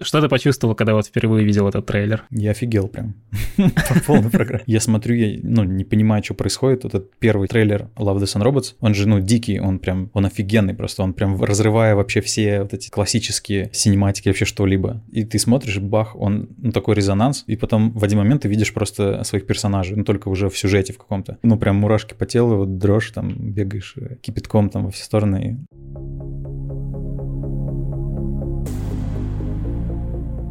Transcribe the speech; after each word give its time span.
Что 0.00 0.20
ты 0.20 0.28
почувствовал, 0.28 0.76
когда 0.76 0.94
вот 0.94 1.06
впервые 1.06 1.44
видел 1.44 1.66
этот 1.66 1.86
трейлер? 1.86 2.22
Я 2.30 2.52
офигел 2.52 2.86
прям. 2.86 3.16
По 3.56 4.00
полной 4.06 4.30
программе. 4.30 4.62
Я 4.64 4.78
смотрю, 4.78 5.16
я, 5.16 5.40
ну, 5.42 5.64
не 5.64 5.82
понимаю, 5.82 6.22
что 6.22 6.34
происходит. 6.34 6.84
Этот 6.84 7.16
первый 7.18 7.48
трейлер 7.48 7.88
Love, 7.96 8.18
Death 8.18 8.36
and 8.36 8.44
Robots, 8.44 8.74
он 8.78 8.94
же, 8.94 9.08
ну, 9.08 9.18
дикий, 9.18 9.58
он 9.58 9.80
прям, 9.80 10.10
он 10.12 10.26
офигенный 10.26 10.74
просто. 10.74 11.02
Он 11.02 11.14
прям 11.14 11.42
разрывая 11.42 11.96
вообще 11.96 12.20
все 12.20 12.62
вот 12.62 12.74
эти 12.74 12.90
классические 12.90 13.70
синематики, 13.72 14.28
вообще 14.28 14.44
что-либо. 14.44 15.02
И 15.10 15.24
ты 15.24 15.40
смотришь, 15.40 15.80
бах, 15.80 16.14
он, 16.14 16.50
ну, 16.58 16.70
такой 16.70 16.94
резонанс. 16.94 17.42
И 17.48 17.56
потом 17.56 17.90
в 17.90 18.04
один 18.04 18.18
момент 18.18 18.42
ты 18.42 18.48
видишь 18.48 18.72
просто 18.72 19.24
своих 19.24 19.46
персонажей, 19.46 19.96
ну, 19.96 20.04
только 20.04 20.28
уже 20.28 20.48
в 20.48 20.56
сюжете 20.56 20.92
в 20.92 20.98
каком-то. 20.98 21.38
Ну, 21.42 21.58
прям 21.58 21.74
мурашки 21.74 22.14
по 22.14 22.24
телу, 22.24 22.58
вот 22.58 22.78
дрожь, 22.78 23.10
там, 23.10 23.34
бегаешь 23.36 23.96
кипятком 24.22 24.70
там 24.70 24.84
во 24.84 24.90
все 24.92 25.02
стороны. 25.02 25.58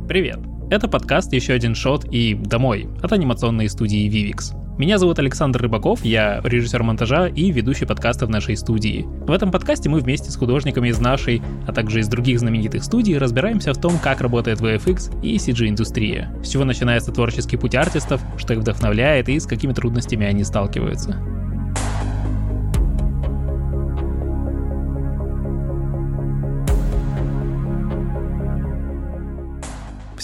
Привет! 0.07 0.39
Это 0.69 0.87
подкаст 0.87 1.33
«Еще 1.33 1.51
один 1.51 1.75
шот» 1.75 2.05
и 2.09 2.33
«Домой» 2.33 2.87
от 3.03 3.11
анимационной 3.11 3.67
студии 3.67 4.07
Vivix. 4.09 4.55
Меня 4.77 4.99
зовут 4.99 5.19
Александр 5.19 5.63
Рыбаков, 5.63 6.05
я 6.05 6.39
режиссер 6.45 6.81
монтажа 6.81 7.27
и 7.27 7.51
ведущий 7.51 7.83
подкаста 7.83 8.25
в 8.25 8.29
нашей 8.29 8.55
студии. 8.55 9.05
В 9.05 9.31
этом 9.31 9.51
подкасте 9.51 9.89
мы 9.89 9.99
вместе 9.99 10.31
с 10.31 10.37
художниками 10.37 10.87
из 10.87 11.01
нашей, 11.01 11.41
а 11.67 11.73
также 11.73 11.99
из 11.99 12.07
других 12.07 12.39
знаменитых 12.39 12.85
студий 12.85 13.17
разбираемся 13.17 13.73
в 13.73 13.81
том, 13.81 13.99
как 14.01 14.21
работает 14.21 14.61
VFX 14.61 15.21
и 15.21 15.35
CG-индустрия, 15.35 16.41
с 16.41 16.47
чего 16.47 16.63
начинается 16.63 17.11
творческий 17.11 17.57
путь 17.57 17.75
артистов, 17.75 18.21
что 18.37 18.53
их 18.53 18.59
вдохновляет 18.59 19.27
и 19.27 19.37
с 19.37 19.45
какими 19.45 19.73
трудностями 19.73 20.25
они 20.25 20.45
сталкиваются. 20.45 21.21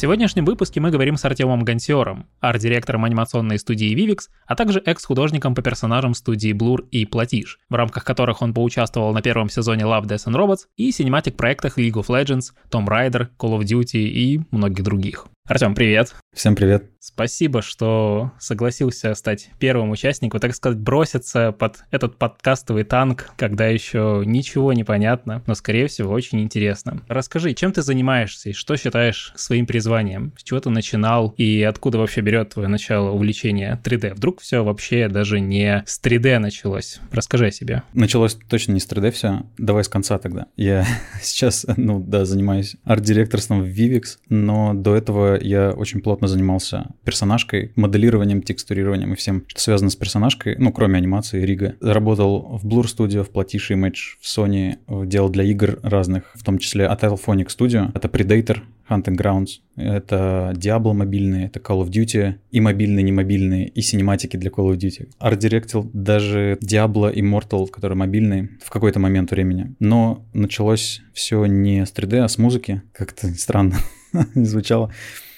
Сегодняшнем 0.03 0.43
выпуске 0.43 0.81
мы 0.81 0.91
говорим 0.91 1.15
с 1.15 1.23
Артемом 1.23 1.63
Гансиором, 1.63 2.27
арт-директором 2.41 3.05
анимационной 3.05 3.57
студии 3.57 3.95
Vivix, 3.95 4.23
а 4.45 4.57
также 4.57 4.81
экс-художником 4.85 5.55
по 5.55 5.61
персонажам 5.61 6.13
студии 6.13 6.53
Blur 6.53 6.85
и 6.91 7.05
Platige, 7.05 7.57
в 7.69 7.73
рамках 7.73 8.03
которых 8.03 8.41
он 8.41 8.53
поучаствовал 8.53 9.13
на 9.13 9.21
первом 9.21 9.47
сезоне 9.47 9.85
Love, 9.85 10.03
Death 10.03 10.27
and 10.27 10.35
Robots 10.35 10.65
и 10.75 10.91
cinematic 10.91 11.37
проектах 11.37 11.77
League 11.77 11.93
of 11.93 12.07
Legends, 12.07 12.47
Tomb 12.69 12.85
Raider, 12.85 13.29
Call 13.39 13.57
of 13.57 13.61
Duty 13.61 13.99
и 13.99 14.41
многих 14.51 14.83
других. 14.83 15.27
Артем, 15.47 15.73
привет. 15.73 16.13
Всем 16.35 16.57
привет. 16.57 16.92
Спасибо, 17.05 17.61
что 17.61 18.31
согласился 18.39 19.13
стать 19.13 19.49
первым 19.59 19.91
участником, 19.91 20.39
так 20.39 20.55
сказать, 20.55 20.79
броситься 20.79 21.51
под 21.51 21.83
этот 21.91 22.15
подкастовый 22.15 22.85
танк, 22.85 23.31
когда 23.35 23.67
еще 23.67 24.23
ничего 24.25 24.71
не 24.71 24.85
понятно, 24.85 25.43
но, 25.45 25.53
скорее 25.53 25.87
всего, 25.87 26.13
очень 26.13 26.39
интересно. 26.39 27.01
Расскажи, 27.09 27.53
чем 27.55 27.73
ты 27.73 27.81
занимаешься 27.81 28.51
и 28.51 28.53
что 28.53 28.77
считаешь 28.77 29.33
своим 29.35 29.65
призванием? 29.65 30.31
С 30.37 30.43
чего 30.43 30.61
ты 30.61 30.69
начинал 30.69 31.33
и 31.35 31.61
откуда 31.63 31.97
вообще 31.97 32.21
берет 32.21 32.51
твое 32.51 32.69
начало 32.69 33.09
увлечения 33.09 33.77
3D? 33.83 34.13
Вдруг 34.13 34.39
все 34.39 34.63
вообще 34.63 35.09
даже 35.09 35.41
не 35.41 35.83
с 35.85 35.99
3D 36.01 36.39
началось? 36.39 37.01
Расскажи 37.11 37.47
о 37.47 37.51
себе. 37.51 37.83
Началось 37.93 38.35
точно 38.47 38.71
не 38.71 38.79
с 38.79 38.87
3D 38.87 39.11
все. 39.11 39.45
Давай 39.57 39.83
с 39.83 39.89
конца 39.89 40.19
тогда. 40.19 40.45
Я 40.55 40.87
сейчас, 41.21 41.65
ну 41.75 41.99
да, 41.99 42.23
занимаюсь 42.23 42.77
арт-директорством 42.85 43.61
в 43.61 43.67
Vivix, 43.67 44.19
но 44.29 44.73
до 44.73 44.95
этого 44.95 45.37
я 45.37 45.71
очень 45.71 45.99
плотно 45.99 46.29
занимался 46.29 46.92
персонажкой, 47.03 47.71
моделированием, 47.75 48.41
текстурированием 48.41 49.13
и 49.13 49.15
всем, 49.15 49.43
что 49.47 49.61
связано 49.61 49.89
с 49.89 49.95
персонажкой, 49.95 50.55
ну, 50.57 50.71
кроме 50.71 50.97
анимации, 50.97 51.43
Рига. 51.43 51.75
Работал 51.81 52.57
в 52.57 52.65
Blur 52.65 52.83
Studio, 52.83 53.23
в 53.23 53.31
Platish 53.31 53.71
Image, 53.71 54.17
в 54.19 54.25
Sony, 54.25 54.77
делал 55.05 55.29
для 55.29 55.43
игр 55.43 55.79
разных, 55.83 56.31
в 56.35 56.43
том 56.43 56.57
числе 56.57 56.85
Atile 56.85 57.19
Phonic 57.23 57.47
Studio. 57.47 57.91
Это 57.93 58.07
Predator, 58.07 58.59
Hunting 58.89 59.15
Grounds, 59.15 59.59
это 59.75 60.53
Diablo 60.55 60.93
мобильные, 60.93 61.47
это 61.47 61.59
Call 61.59 61.83
of 61.83 61.89
Duty, 61.89 62.35
и 62.51 62.59
мобильные, 62.59 63.01
и 63.01 63.05
не 63.05 63.11
мобильные, 63.11 63.67
и 63.67 63.81
синематики 63.81 64.37
для 64.37 64.49
Call 64.49 64.73
of 64.73 64.77
Duty. 64.77 65.09
Арт-директил 65.19 65.89
даже 65.93 66.57
Diablo 66.61 67.13
Immortal, 67.13 67.67
который 67.67 67.95
мобильный, 67.95 68.49
в 68.63 68.69
какой-то 68.69 68.99
момент 68.99 69.31
времени. 69.31 69.75
Но 69.79 70.25
началось 70.33 71.01
все 71.13 71.45
не 71.45 71.85
с 71.85 71.93
3D, 71.93 72.19
а 72.19 72.27
с 72.27 72.37
музыки. 72.37 72.81
Как-то 72.93 73.27
странно 73.29 73.77
не 74.35 74.45
звучало. 74.45 74.91